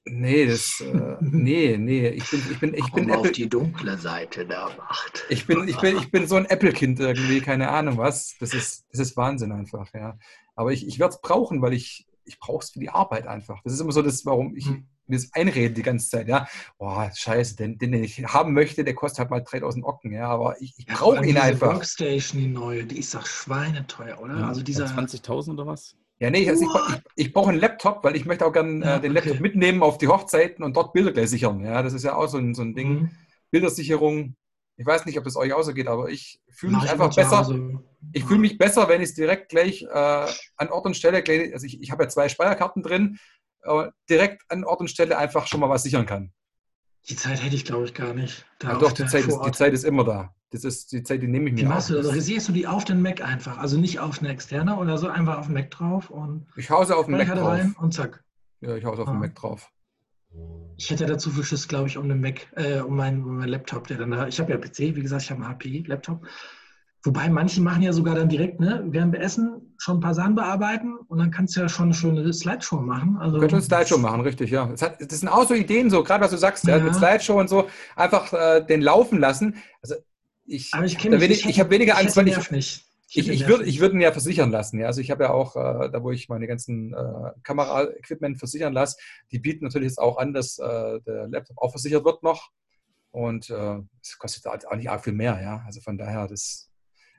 [0.04, 4.46] Nee, das, äh, nee, nee, ich bin, ich bin, ich bin auf die dunkle Seite
[4.46, 5.24] der Macht.
[5.28, 8.34] Ich bin, ich bin, ich bin so ein Apple-Kind irgendwie, keine Ahnung was.
[8.40, 10.18] Das ist, das ist Wahnsinn einfach, ja.
[10.54, 13.60] Aber ich, ich werde es brauchen, weil ich, ich brauche es für die Arbeit einfach.
[13.62, 14.88] Das ist immer so das, warum ich hm.
[15.06, 16.48] mir das einrede die ganze Zeit, ja.
[16.78, 20.60] Boah, scheiße, den, den ich haben möchte, der kostet halt mal 3000 Ocken, ja, aber
[20.62, 21.68] ich, ich brauche ja, ihn einfach.
[21.68, 24.38] Die Workstation, die neue, die ist doch schweineteuer, oder?
[24.38, 25.94] Ja, also dieser 20.000 oder was?
[26.20, 29.00] Ja, nee, also ich, ich, ich brauche einen Laptop, weil ich möchte auch gerne äh,
[29.00, 31.64] den Laptop mitnehmen auf die Hochzeiten und dort Bilder gleich sichern.
[31.64, 32.88] Ja, das ist ja auch so ein, so ein Ding.
[32.88, 33.10] Mhm.
[33.50, 34.36] Bildersicherung.
[34.76, 37.48] Ich weiß nicht, ob das euch auch so geht, aber ich fühle mich einfach besser.
[38.12, 40.26] Ich fühle mich besser, wenn ich es direkt gleich äh,
[40.56, 41.22] an Ort und Stelle,
[41.52, 43.18] also ich, ich habe ja zwei Speicherkarten drin,
[43.62, 46.32] äh, direkt an Ort und Stelle einfach schon mal was sichern kann.
[47.08, 48.46] Die Zeit hätte ich, glaube ich, gar nicht.
[48.62, 50.34] Ja, doch, die Zeit, ist, die Zeit ist immer da.
[50.50, 51.60] Das ist die Zeit, die nehme ich mir.
[51.60, 52.12] Wie machst du das?
[52.12, 53.58] Resierst du die auf den Mac einfach?
[53.58, 56.46] Also nicht auf eine externe oder so, einfach auf den Mac drauf und.
[56.56, 57.48] Ich hau sie auf den Mac drauf.
[57.48, 58.24] Rein und zack.
[58.60, 59.12] Ja, ich hau sie auf ah.
[59.12, 59.70] den Mac drauf.
[60.76, 63.48] Ich hätte dazu viel Schiss, glaube ich, um den Mac, äh, um meinen, um meinen
[63.48, 64.26] Laptop, der dann da.
[64.26, 66.26] Ich habe ja PC, wie gesagt, ich habe einen HP-Laptop.
[67.02, 70.34] Wobei manche machen ja sogar dann direkt, ne, während wir essen, schon ein paar Sachen
[70.34, 73.16] bearbeiten und dann kannst du ja schon eine schöne Slideshow machen.
[73.18, 74.66] Also, Könnte eine Slideshow machen, richtig, ja.
[74.66, 76.66] Das, hat, das, sind auch so Ideen, so gerade was du sagst.
[76.66, 79.56] Ja, mit Slideshow und so, einfach äh, den laufen lassen.
[79.80, 79.94] Also
[80.50, 82.84] ich, Aber ich, kenne ich, ich habe weniger Angst, weil ich, nicht.
[83.12, 84.80] Ich, ich würde ich würd ihn ja versichern lassen.
[84.80, 84.86] Ja.
[84.86, 88.96] Also ich habe ja auch, äh, da wo ich meine ganzen äh, Kamera-Equipment versichern lasse,
[89.32, 92.50] die bieten natürlich jetzt auch an, dass äh, der Laptop auch versichert wird noch.
[93.12, 95.62] Und äh, es kostet auch nicht arg viel mehr, ja.
[95.66, 96.70] Also von daher, das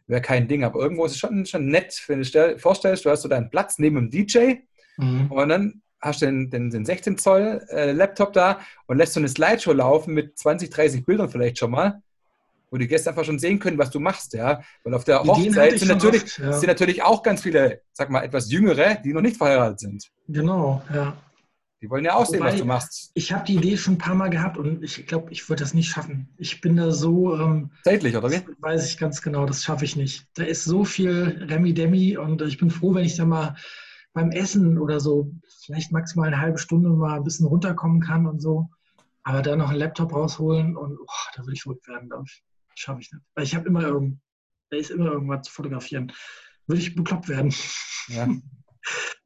[0.07, 0.63] wäre kein Ding.
[0.63, 3.49] Aber irgendwo ist es schon, schon nett, wenn du dir vorstellst, du hast so deinen
[3.49, 4.55] Platz neben dem DJ
[4.97, 5.31] mhm.
[5.31, 9.19] und dann hast du den, den, den 16 Zoll äh, Laptop da und lässt so
[9.19, 12.01] eine Slideshow laufen mit 20, 30 Bildern vielleicht schon mal,
[12.71, 14.61] wo die Gäste einfach schon sehen können, was du machst, ja.
[14.83, 16.53] Weil auf der Hochzeit sind natürlich, oft, ja.
[16.53, 20.09] sind natürlich auch ganz viele, sag mal, etwas Jüngere, die noch nicht verheiratet sind.
[20.27, 21.15] Genau, ja.
[21.81, 23.11] Die wollen ja auch sehen, was du machst.
[23.15, 25.73] Ich habe die Idee schon ein paar Mal gehabt und ich glaube, ich würde das
[25.73, 26.29] nicht schaffen.
[26.37, 27.35] Ich bin da so.
[27.35, 28.41] Ähm, Zeitlich, oder wie?
[28.59, 30.27] Weiß ich ganz genau, das schaffe ich nicht.
[30.35, 33.55] Da ist so viel Remi-Demi und ich bin froh, wenn ich da mal
[34.13, 35.31] beim Essen oder so
[35.65, 38.69] vielleicht maximal eine halbe Stunde mal ein bisschen runterkommen kann und so.
[39.23, 42.43] Aber da noch einen Laptop rausholen und oh, da würde ich verrückt werden, glaube ich.
[42.75, 43.23] Schaffe ich nicht.
[43.35, 44.19] Weil ich habe immer irgend,
[44.69, 46.11] da ist immer irgendwas zu fotografieren.
[46.67, 47.53] Würde ich bekloppt werden.
[48.07, 48.27] Ja.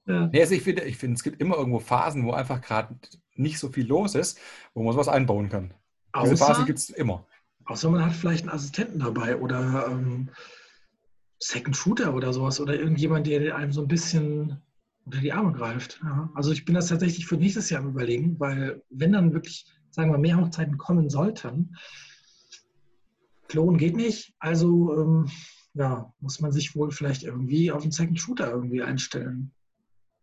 [0.07, 0.27] Ja.
[0.31, 2.95] Nee, also ich finde, ich finde, es gibt immer irgendwo Phasen, wo einfach gerade
[3.33, 4.39] nicht so viel los ist,
[4.73, 5.73] wo man sowas einbauen kann.
[6.11, 7.25] Außer, Diese Phase gibt es immer.
[7.65, 10.29] Außer man hat vielleicht einen Assistenten dabei oder ähm,
[11.39, 14.61] Second Shooter oder sowas oder irgendjemand, der einem so ein bisschen
[15.05, 15.99] unter die Arme greift.
[16.03, 16.29] Ja.
[16.35, 20.11] Also ich bin das tatsächlich für nächstes Jahr am überlegen, weil wenn dann wirklich, sagen
[20.11, 21.75] wir, mehr Hochzeiten kommen sollten,
[23.55, 24.33] klonen geht nicht.
[24.39, 25.31] Also ähm,
[25.75, 29.53] ja, muss man sich wohl vielleicht irgendwie auf einen Second Shooter irgendwie einstellen.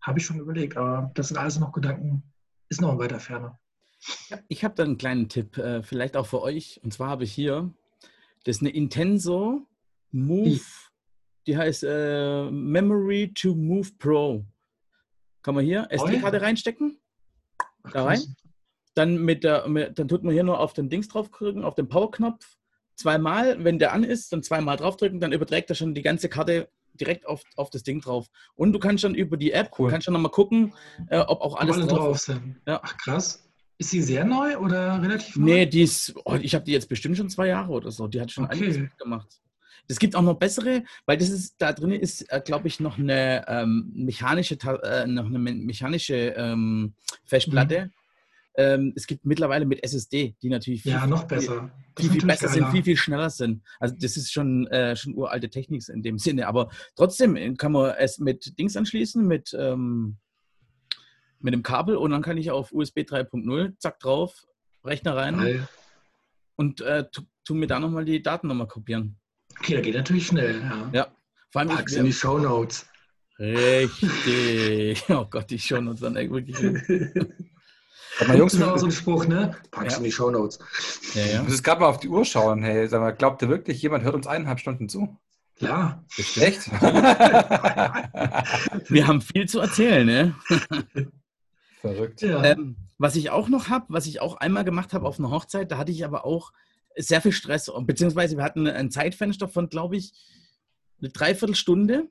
[0.03, 2.23] Habe ich schon überlegt, aber das sind alles noch Gedanken,
[2.69, 3.59] ist noch in weiter Ferne.
[4.49, 6.79] Ich habe da einen kleinen Tipp, äh, vielleicht auch für euch.
[6.83, 7.73] Und zwar habe ich hier,
[8.45, 9.67] das ist eine Intenso
[10.11, 10.61] Move,
[11.47, 14.45] die heißt äh, Memory to Move Pro.
[15.41, 16.99] Kann man hier SD-Karte reinstecken?
[17.93, 18.21] Da rein.
[18.95, 21.89] Dann, mit der, mit, dann tut man hier nur auf den Dings draufdrücken, auf den
[21.89, 22.59] Power-Knopf.
[23.03, 26.69] Zweimal, wenn der an ist, dann zweimal draufdrücken, dann überträgt er schon die ganze Karte
[26.95, 28.29] direkt auf, auf das Ding drauf.
[28.55, 29.91] Und du kannst dann über die App, cool.
[29.91, 30.73] kannst dann nochmal gucken,
[31.09, 32.61] äh, ob auch alles alle drauf, drauf sind.
[32.65, 32.81] Ja.
[32.81, 33.49] Ach krass.
[33.79, 35.47] Ist sie sehr neu oder relativ neu?
[35.47, 38.07] Nee, die ist, oh, ich habe die jetzt bestimmt schon zwei Jahre oder so.
[38.07, 38.55] Die hat schon okay.
[38.55, 39.27] einiges gemacht.
[39.89, 42.99] Es gibt auch noch bessere, weil das ist, da drin ist, äh, glaube ich, noch
[42.99, 47.87] eine ähm, mechanische, äh, noch eine mechanische ähm, Festplatte.
[47.87, 47.91] Mhm.
[48.55, 52.27] Ähm, es gibt mittlerweile mit SSD, die natürlich viel, ja, noch besser, viel, viel, viel
[52.27, 52.53] besser geiler.
[52.55, 53.63] sind, viel, viel schneller sind.
[53.81, 56.47] Also das ist schon, äh, schon uralte Technik in dem Sinne.
[56.47, 60.19] Aber trotzdem kann man es mit Dings anschließen, mit, ähm,
[61.41, 64.47] mit dem Kabel und dann kann ich auf USB 3.0, zack drauf,
[64.85, 65.69] Rechner rein Geil.
[66.57, 69.17] und äh, tu, tu, mir da nochmal die Daten nochmal kopieren.
[69.59, 70.61] Okay, da geht natürlich schnell.
[70.61, 70.91] Ja.
[70.93, 71.17] ja.
[71.51, 72.87] Vor allem Pack's in die Show Notes.
[73.39, 75.05] Richtig.
[75.09, 76.57] Oh Gott, die Show Notes dann wirklich.
[78.29, 79.57] Mal Jungs genau so ein Spruch, ne?
[79.71, 79.99] Pack's ja.
[79.99, 80.59] in die Show Notes.
[81.15, 81.39] Ja, ja.
[81.39, 82.63] Du musst gerade mal auf die Uhr schauen.
[82.63, 85.17] Hey, sag mal, glaubt ihr wirklich, jemand hört uns eineinhalb Stunden zu?
[85.59, 86.03] Ja.
[86.37, 86.71] Echt?
[88.91, 90.35] Wir haben viel zu erzählen, ne?
[91.81, 92.23] Verrückt.
[92.23, 92.43] Ja.
[92.45, 95.71] Ähm, was ich auch noch habe, was ich auch einmal gemacht habe auf einer Hochzeit,
[95.71, 96.53] da hatte ich aber auch
[96.97, 97.71] sehr viel Stress.
[97.81, 100.13] Beziehungsweise wir hatten ein Zeitfenster von, glaube ich,
[101.01, 102.09] eine Dreiviertelstunde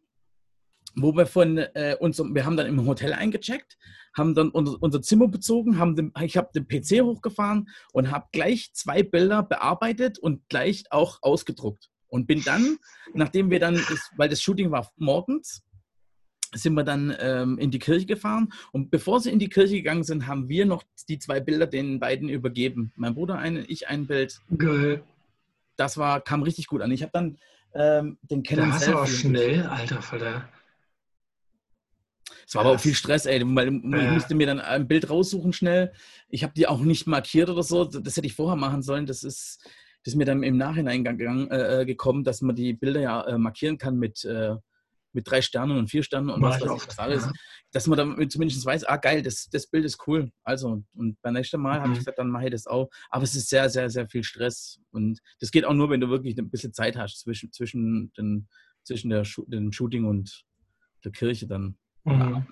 [0.96, 3.78] wo wir von äh, uns, wir haben dann im Hotel eingecheckt,
[4.16, 8.28] haben dann unser, unser Zimmer bezogen, haben den, ich habe den PC hochgefahren und habe
[8.32, 11.90] gleich zwei Bilder bearbeitet und gleich auch ausgedruckt.
[12.08, 12.78] Und bin dann,
[13.14, 13.80] nachdem wir dann,
[14.18, 15.64] weil das Shooting war morgens,
[16.54, 18.52] sind wir dann ähm, in die Kirche gefahren.
[18.74, 22.00] Und bevor sie in die Kirche gegangen sind, haben wir noch die zwei Bilder den
[22.00, 22.92] beiden übergeben.
[22.98, 24.42] Mein Bruder ein, ich ein Bild.
[24.58, 25.04] Geil.
[25.78, 26.92] Das war, kam richtig gut an.
[26.92, 27.38] Ich habe dann
[27.74, 28.70] ähm, den Canon.
[28.72, 30.50] Das war schnell, alter Vater.
[32.52, 35.54] Es war aber auch viel Stress, ey, weil ich musste mir dann ein Bild raussuchen
[35.54, 35.94] schnell.
[36.28, 37.86] Ich habe die auch nicht markiert oder so.
[37.86, 39.06] Das hätte ich vorher machen sollen.
[39.06, 39.64] Das ist,
[40.04, 43.38] das ist mir dann im Nachhinein gegangen, äh, gekommen, dass man die Bilder ja äh,
[43.38, 44.58] markieren kann mit, äh,
[45.14, 47.24] mit drei Sternen und vier Sternen und was weiß ich was alles.
[47.24, 47.32] Ja.
[47.72, 50.30] Dass man dann zumindest weiß, ah geil, das, das Bild ist cool.
[50.44, 51.84] Also, und beim nächsten Mal mhm.
[51.84, 52.90] habe ich gesagt, dann mache ich das auch.
[53.12, 54.78] Aber es ist sehr, sehr, sehr viel Stress.
[54.92, 58.50] Und das geht auch nur, wenn du wirklich ein bisschen Zeit hast zwischen, zwischen, den,
[58.84, 60.44] zwischen der, dem Shooting und
[61.06, 61.78] der Kirche dann.
[62.04, 62.48] Mhm.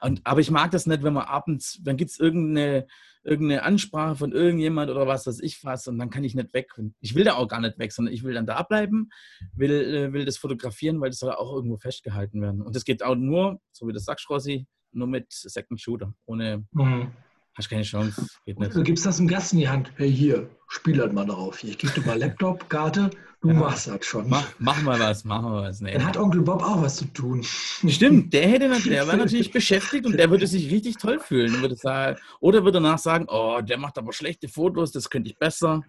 [0.00, 2.86] Und, aber ich mag das nicht, wenn man abends, dann gibt es irgendeine,
[3.24, 6.72] irgendeine Ansprache von irgendjemand oder was, was ich fasse und dann kann ich nicht weg.
[7.00, 9.10] Ich will da auch gar nicht weg, sondern ich will dann da bleiben,
[9.54, 12.62] will, äh, will das fotografieren, weil das soll auch irgendwo festgehalten werden.
[12.62, 16.66] Und das geht auch nur, so wie das sagst, Rossi, nur mit Second Shooter, ohne
[16.72, 17.12] mhm.
[17.54, 18.26] Hast keine Chance.
[18.46, 18.74] Geht nicht.
[18.74, 19.92] Du gibst das im Gast in die Hand.
[19.96, 21.58] Hey, hier, spiel halt mal drauf.
[21.58, 23.10] Hier, ich gebe dir mal Laptop, Karte,
[23.42, 23.54] du ja.
[23.54, 24.28] machst das schon.
[24.28, 25.80] Mach, mach mal was, mach mal was.
[25.80, 25.92] Nee.
[25.92, 27.42] Dann hat Onkel Bob auch was zu tun.
[27.42, 31.60] Stimmt, der hätte der war natürlich beschäftigt und der würde sich richtig toll fühlen.
[31.60, 35.38] Würde sagen, oder würde danach sagen, oh, der macht aber schlechte Fotos, das könnte ich
[35.38, 35.82] besser.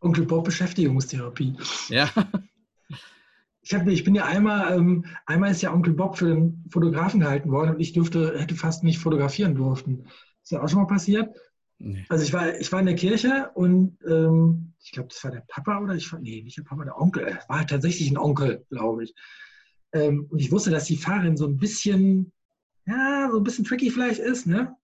[0.00, 1.56] Onkel Bob Beschäftigungstherapie.
[1.88, 2.10] Ja.
[3.64, 7.20] Ich, hab, ich bin ja einmal, ähm, einmal ist ja Onkel Bob für den Fotografen
[7.20, 10.06] gehalten worden und ich dürfte, hätte fast nicht fotografieren durften.
[10.42, 11.34] Ist ja auch schon mal passiert.
[11.84, 12.06] Nee.
[12.08, 15.44] Also ich war, ich war in der Kirche und ähm, ich glaube, das war der
[15.48, 17.26] Papa oder ich nee, nicht der Papa, der Onkel.
[17.26, 19.14] Es war tatsächlich ein Onkel, glaube ich.
[19.92, 22.32] Ähm, und ich wusste, dass die Fahrerin so ein bisschen,
[22.86, 24.76] ja, so ein bisschen tricky vielleicht ist, ne?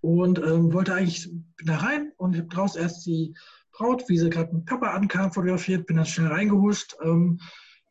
[0.00, 1.30] Und ähm, wollte eigentlich
[1.64, 3.32] da rein und habe draußen erst die
[3.70, 6.96] Braut, wie sie gerade mit Papa ankam, fotografiert, bin dann schnell reingehuscht.
[7.04, 7.38] Ähm,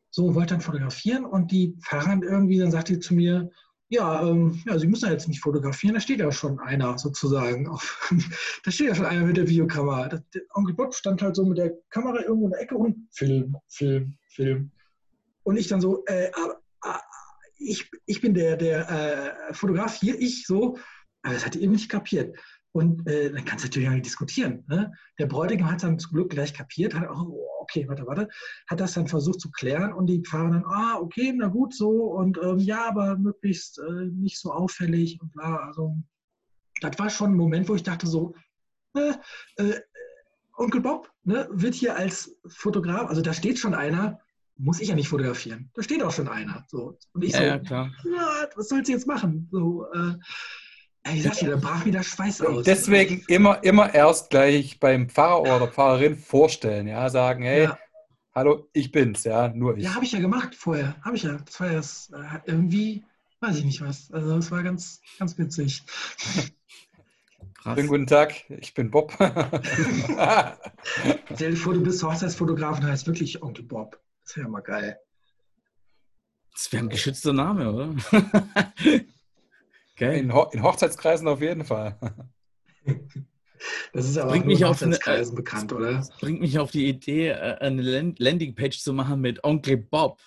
[0.09, 3.49] so, wollte dann fotografieren und die Fahrerin irgendwie, dann sagte sie zu mir,
[3.89, 7.67] ja, ähm, ja, Sie müssen ja jetzt nicht fotografieren, da steht ja schon einer sozusagen.
[7.67, 8.09] Auf,
[8.63, 10.07] da steht ja schon einer mit der Videokamera.
[10.07, 13.07] Das, der Onkel Bob stand halt so mit der Kamera irgendwo in der Ecke und
[13.11, 14.71] Film, Film, Film.
[15.41, 16.31] Und ich dann so, äh, äh,
[17.57, 18.89] ich, ich bin der, der
[19.49, 20.77] äh, Fotograf hier, ich so.
[21.23, 22.37] Aber das hat ihr nicht kapiert.
[22.79, 24.63] Und äh, dann kannst du natürlich auch nicht diskutieren.
[24.69, 24.93] Ne?
[25.19, 28.29] Der Bräutigam hat dann zum Glück gleich kapiert, hat, oh, okay, warte, warte,
[28.69, 31.89] hat das dann versucht zu klären und die Fahrer dann, ah, okay, na gut, so
[31.89, 35.57] und ähm, ja, aber möglichst äh, nicht so auffällig und bla.
[35.57, 35.93] Also,
[36.79, 38.33] das war schon ein Moment, wo ich dachte so,
[38.95, 39.11] äh,
[39.57, 39.81] äh,
[40.55, 44.21] Onkel Bob ne, wird hier als Fotograf, also da steht schon einer,
[44.55, 45.69] muss ich ja nicht fotografieren.
[45.73, 46.65] Da steht auch schon einer.
[46.69, 46.97] So.
[47.11, 47.91] Und ich ja, so, ja, klar.
[48.55, 49.49] was soll sie jetzt machen?
[49.51, 50.15] So, äh,
[51.13, 52.65] ich sag dir, da brach wieder Schweiß aus.
[52.65, 57.77] Deswegen immer, immer erst gleich beim Pfarrer oder Pfarrerin vorstellen, ja, sagen, hey, ja.
[58.35, 59.85] hallo, ich bin's, ja, nur ich.
[59.85, 61.37] Ja, habe ich ja gemacht vorher, habe ich ja.
[61.45, 63.03] Das war ja äh, irgendwie,
[63.39, 64.11] weiß ich nicht was.
[64.11, 65.83] Also es war ganz, ganz witzig.
[67.55, 67.75] Krass.
[67.75, 69.11] Schönen guten Tag, ich bin Bob.
[71.33, 73.99] Stell dir vor, du bist Hochzeitsfotograf und heißt wirklich Onkel Bob.
[74.23, 74.97] Das wäre ja mal geil.
[76.53, 77.95] Das wäre ein geschützter Name, oder?
[79.99, 80.19] Okay.
[80.19, 81.97] In, Ho in, Hochzeitskreisen auf jeden Fall.
[83.91, 85.91] Das ist aber bringt mich auf Hochzeitskreisen eine, bekannt, oder?
[85.95, 90.21] Das bringt mich auf die Idee, äh, eine Landingpage zu machen mit Onkel Bob.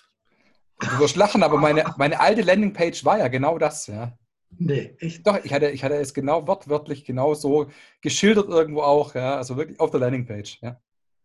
[0.79, 4.15] Du wirst lachen, aber meine, meine alte Landingpage war ja genau das, ja.
[4.59, 5.25] Nee, echt?
[5.25, 7.71] Doch, ich hatte, ich hatte es genau wortwörtlich genau so
[8.01, 9.37] geschildert irgendwo auch, ja.
[9.37, 10.79] Also wirklich auf der Landingpage, ja.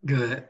[0.06, 0.48] Geil.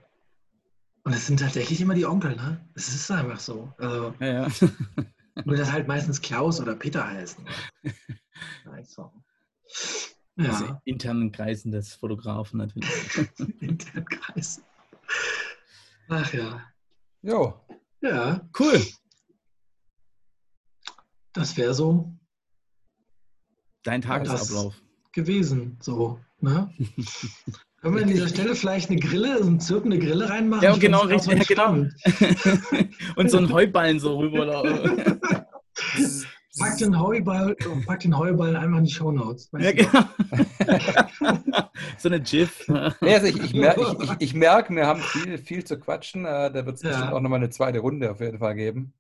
[1.03, 2.65] Und es sind tatsächlich immer die Onkel, ne?
[2.77, 3.73] Es ist einfach so.
[3.79, 4.49] Also, ja, ja.
[5.44, 7.44] Nur dass halt meistens Klaus oder Peter heißen.
[8.66, 9.10] Also,
[10.36, 10.51] ja.
[10.51, 13.19] Also internen Kreisen des Fotografen natürlich.
[13.60, 14.62] internen Kreisen.
[16.09, 16.62] Ach ja.
[17.23, 17.60] Jo.
[18.01, 18.48] Ja.
[18.56, 18.81] Cool.
[21.32, 22.12] Das wäre so.
[23.82, 24.81] Dein Tagesablauf.
[25.12, 26.20] Gewesen, so.
[26.40, 26.73] Ne?
[27.81, 30.65] Können wir an dieser Stelle vielleicht eine Grille, so eine zirpende Grille reinmachen?
[30.65, 31.39] Ja, genau, richtig.
[31.39, 31.87] Ja, genau.
[33.17, 34.65] Und so einen Heuballen so rüber.
[36.59, 37.55] pack, den Heuball,
[37.87, 39.51] pack den Heuballen einfach in die Shownotes.
[39.57, 40.05] Ja, genau.
[41.99, 42.67] so eine GIF.
[42.67, 46.25] Ja, also ich, ich, mer ich, ich, ich merke, wir haben viel, viel zu quatschen.
[46.25, 47.13] Äh, da wird es ja.
[47.13, 48.93] auch nochmal eine zweite Runde auf jeden Fall geben.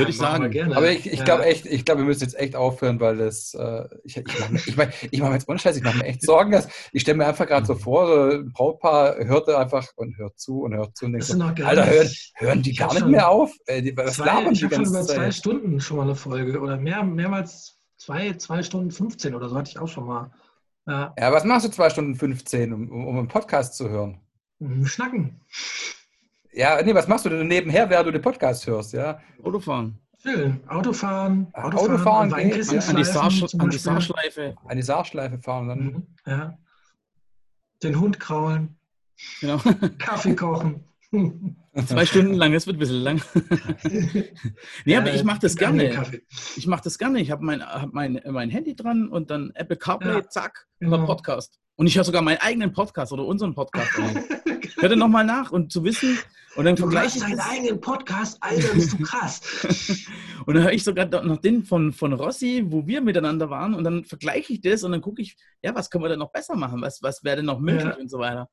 [0.00, 0.50] Würde ich sagen.
[0.50, 0.76] Gerne.
[0.76, 1.24] Aber ich, ich ja.
[1.24, 4.54] glaube echt, ich glaube, wir müssen jetzt echt aufhören, weil das, äh, ich, ich mache
[4.54, 7.18] ich mein, ich mach mir jetzt unscheiß, ich mache mir echt Sorgen, dass ich stelle
[7.18, 10.96] mir einfach gerade so vor, so ein Brautpaar hört einfach und hört zu und hört
[10.96, 13.52] zu und denkt so, Alter, hören, hören die gar nicht mehr auf?
[13.66, 17.02] Äh, was zwei, ich habe schon über zwei Stunden schon mal eine Folge oder mehr,
[17.02, 20.30] mehrmals zwei, zwei Stunden 15 oder so hatte ich auch schon mal.
[20.86, 24.20] Ja, ja was machst du zwei Stunden 15, um, um einen Podcast zu hören?
[24.84, 25.40] Schnacken.
[26.52, 29.20] Ja, nee, was machst du denn nebenher, während du den Podcast hörst, ja?
[29.42, 29.98] Autofahren.
[30.22, 30.60] Schön.
[30.68, 31.46] Autofahren.
[31.54, 32.78] Autofahren, Autofahren geht, ja.
[32.78, 34.54] an, die an die Saarschleife.
[34.64, 35.82] An die Saarschleife fahren dann.
[35.82, 36.06] Mhm.
[36.26, 36.58] Ja.
[37.82, 38.76] Den Hund kraulen.
[39.40, 39.58] Genau.
[39.98, 40.84] Kaffee kochen.
[41.86, 43.22] Zwei Stunden lang, das wird ein bisschen lang.
[44.84, 46.04] nee, aber ich mache das gerne.
[46.56, 47.20] Ich mache das gerne.
[47.20, 51.06] Ich habe mein, hab mein, mein Handy dran und dann Apple CarPlay, ja, zack, genau.
[51.06, 51.58] Podcast.
[51.76, 53.90] Und ich höre sogar meinen eigenen Podcast oder unseren Podcast.
[54.80, 56.18] Hör den nochmal nach und zu wissen.
[56.56, 59.40] Und dann vergleiche ich deinen eigenen Podcast, Alter, bist du krass.
[60.46, 63.74] und dann höre ich sogar noch den von, von Rossi, wo wir miteinander waren.
[63.74, 66.32] Und dann vergleiche ich das und dann gucke ich, ja, was können wir denn noch
[66.32, 66.82] besser machen?
[66.82, 67.96] Was, was wäre denn noch möglich ja.
[67.96, 68.48] und so weiter.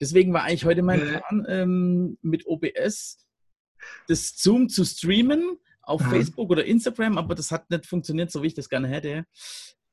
[0.00, 3.26] Deswegen war eigentlich heute mein Plan, ähm, mit OBS
[4.06, 6.08] das Zoom zu streamen auf ja.
[6.10, 9.24] Facebook oder Instagram, aber das hat nicht funktioniert, so wie ich das gerne hätte.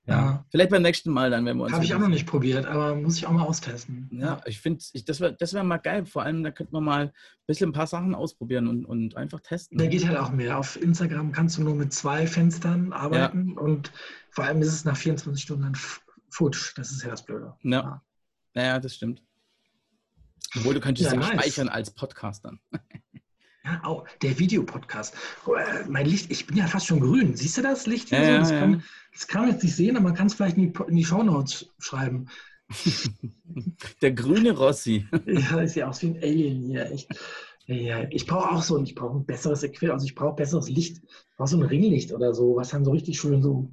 [0.07, 0.45] Ja.
[0.49, 1.73] Vielleicht beim nächsten Mal dann, wenn wir uns.
[1.73, 4.07] Habe ich auch noch nicht probiert, aber muss ich auch mal austesten.
[4.11, 6.05] Ja, ich finde, das wäre das wär mal geil.
[6.05, 7.11] Vor allem, da könnte man mal ein
[7.47, 9.77] bisschen ein paar Sachen ausprobieren und, und einfach testen.
[9.77, 10.59] Da geht halt auch mehr.
[10.59, 13.61] Auf Instagram kannst du nur mit zwei Fenstern arbeiten ja.
[13.61, 13.91] und
[14.29, 15.77] vor allem ist es nach 24 Stunden dann
[16.29, 16.73] futsch.
[16.77, 17.55] Das ist ja das Blöde.
[17.63, 18.03] Ja.
[18.53, 19.23] Ja, das stimmt.
[20.55, 21.41] Obwohl du könntest ja, ja nice.
[21.41, 22.59] speichern als Podcast dann.
[23.65, 25.15] Ja, auch der Videopodcast.
[25.47, 27.35] Äh, mein Licht, ich bin ja fast schon grün.
[27.35, 28.19] Siehst du das Licht hier?
[28.19, 28.39] Ja, so?
[28.39, 30.71] das, ja, kann, das, kann, man jetzt nicht sehen, aber man kann es vielleicht in
[30.71, 32.27] die, in die Shownotes schreiben.
[34.01, 35.07] der grüne Rossi.
[35.25, 36.91] ja, ist ja aus wie ein Alien hier.
[36.91, 37.09] Echt.
[37.65, 41.01] Ja, ich brauche auch so, ich brauche ein besseres Equipment, also ich brauche besseres Licht.
[41.03, 43.69] Ich brauche so ein Ringlicht oder so, was dann so richtig schön so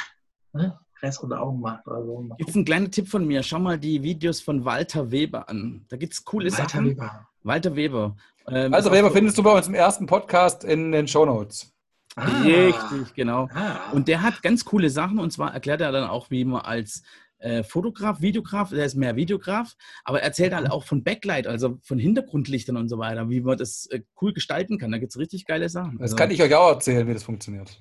[0.55, 2.29] ne, größere Augen macht oder so.
[2.39, 3.43] Jetzt ein kleiner Tipp von mir.
[3.43, 5.85] Schau mal die Videos von Walter Weber an.
[5.89, 6.91] Da gibt es coole Walter Sachen.
[6.91, 7.27] Weber.
[7.43, 8.17] Walter Weber.
[8.49, 11.73] Ähm, also Weber findest du bei uns im ersten Podcast in den Show Notes.
[12.15, 13.49] Ah, Richtig, genau.
[13.55, 13.91] Ah.
[13.93, 17.03] Und der hat ganz coole Sachen und zwar erklärt er dann auch, wie man als
[17.39, 19.75] äh, Fotograf, Videograf, der ist mehr Videograf,
[20.05, 23.57] aber er erzählt halt auch von Backlight, also von Hintergrundlichtern und so weiter, wie man
[23.57, 24.93] das äh, cool gestalten kann.
[24.93, 25.93] Da gibt es richtig geile Sachen.
[25.99, 27.81] Das also, kann ich euch auch erzählen, wie das funktioniert.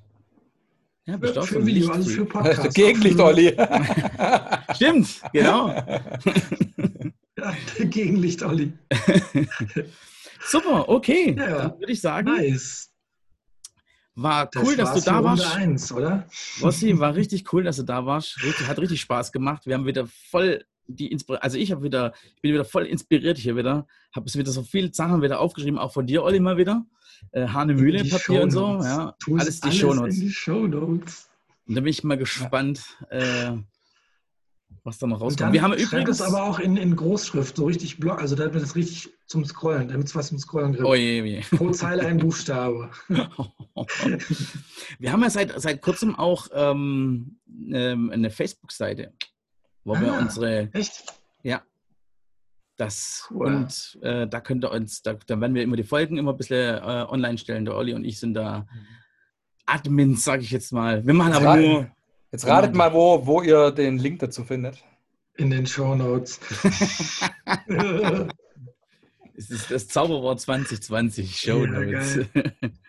[1.06, 2.76] Ja, für, für Video, also für Podcast.
[2.76, 3.56] Gegenlicht, Olli.
[4.76, 5.70] Stimmt, genau.
[7.38, 8.74] ja, Gegenlicht, Olli.
[10.46, 11.36] Super, okay.
[11.38, 12.28] Ja, Dann würde ich sagen.
[12.28, 12.90] Nice.
[14.16, 15.56] War cool, das dass du da warst.
[15.56, 16.28] Eins, oder?
[16.62, 18.44] Rossi, war richtig cool, dass du da warst.
[18.44, 19.66] Richtig, hat richtig Spaß gemacht.
[19.66, 23.38] Wir haben wieder voll die Inspiration, also ich habe wieder, ich bin wieder voll inspiriert
[23.38, 23.88] hier wieder.
[24.14, 26.86] Habe es wieder so viele Sachen wieder aufgeschrieben, auch von dir, Olli, mal wieder.
[27.32, 28.82] Äh, Hane Mühle, Papier und so.
[28.82, 30.20] Ja, alles die Shownotes.
[30.20, 31.30] die Shownotes.
[31.68, 33.54] Und da bin ich mal gespannt, ja.
[33.54, 33.58] äh,
[34.84, 35.54] was da noch rauskommt.
[35.54, 38.76] Wir haben übrigens das aber auch in, in Großschrift, so richtig Block, also damit es
[38.76, 40.84] richtig zum Scrollen, damit es was zum Scrollen gibt.
[40.84, 41.42] Oh je, je.
[41.56, 42.90] Pro Zeile ein Buchstabe.
[45.00, 47.40] wir haben ja seit, seit kurzem auch ähm,
[47.72, 49.14] ähm eine Facebook-Seite,
[49.84, 50.70] wo ah, wir unsere.
[50.74, 51.04] Echt?
[51.44, 51.62] Ja.
[52.78, 53.48] Das cool.
[53.48, 56.38] und äh, da könnt ihr uns, da, da werden wir immer die Folgen immer ein
[56.38, 57.66] bisschen äh, online stellen.
[57.66, 58.66] Der Olli und ich sind da
[59.66, 61.06] Admins, sage ich jetzt mal.
[61.06, 61.92] Wir machen aber nur
[62.32, 64.82] Jetzt ratet mal, wo, wo ihr den Link dazu findet.
[65.36, 66.40] In den Show Notes.
[69.36, 72.20] es ist das Zauberwort 2020, Show Notes.
[72.34, 72.44] Ja,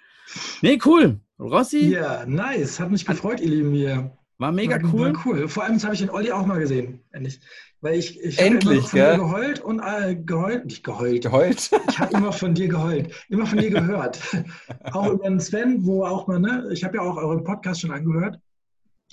[0.62, 1.20] nee, cool.
[1.40, 1.88] Rossi?
[1.88, 2.78] Ja, nice.
[2.78, 4.16] Hat mich gefreut, ihr Lieben hier.
[4.42, 5.14] War mega war, cool.
[5.14, 5.48] War cool.
[5.48, 6.98] Vor allem habe ich den Olli auch mal gesehen.
[7.12, 7.40] Endlich.
[7.80, 11.22] Weil ich, ich Endlich, von dir geheult und äh, geheult, nicht geheult.
[11.22, 11.70] Geheult.
[11.88, 14.20] Ich habe immer von dir geheult, immer von dir gehört.
[14.92, 17.92] auch über den Sven, wo auch mal, ne, ich habe ja auch euren Podcast schon
[17.92, 18.40] angehört.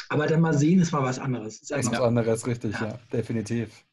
[0.09, 1.61] Aber dann mal sehen, es war was anderes.
[1.61, 3.85] Das ist was anderes, richtig, ja, ja definitiv.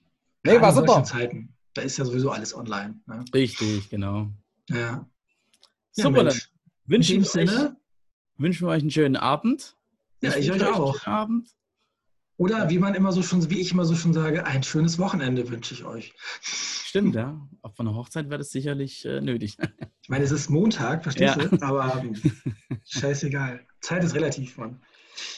[0.43, 1.05] Nee, Gerade war super.
[1.05, 2.99] Zeiten, da ist ja sowieso alles online.
[3.07, 3.27] Ne?
[3.35, 4.31] Richtig, genau.
[4.71, 5.07] Ja.
[5.93, 6.39] Super, ja, dann
[6.87, 7.71] wünschen wir, euch,
[8.39, 9.76] wünschen wir euch einen schönen Abend.
[10.33, 11.07] Ja, ich, euch auch.
[11.07, 11.49] Abend.
[12.39, 15.49] Oder wie man immer so schon, wie ich immer so schon sage, ein schönes Wochenende
[15.49, 16.13] wünsche ich euch.
[16.43, 17.41] Stimmt, ja.
[17.63, 19.57] Auch von der Hochzeit wäre das sicherlich äh, nötig.
[20.03, 21.45] Ich meine, es ist Montag, verstehst ja.
[21.49, 21.61] du?
[21.67, 22.01] Aber
[22.87, 23.67] scheißegal.
[23.81, 24.81] Zeit ist relativ, Mann.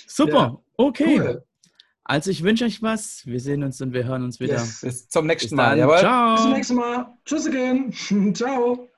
[0.06, 0.62] Super, ja.
[0.77, 1.19] okay.
[1.19, 1.44] Cool.
[2.05, 3.24] Also ich wünsche euch was.
[3.24, 4.55] Wir sehen uns und wir hören uns wieder.
[4.56, 4.82] Yes.
[4.82, 5.78] Bis zum nächsten Bis Mal.
[5.78, 6.01] Jawohl.
[6.01, 6.35] Ciao.
[6.35, 7.19] Bis zum nächsten Mal.
[7.24, 7.93] Tschüss again.
[8.35, 8.90] Ciao.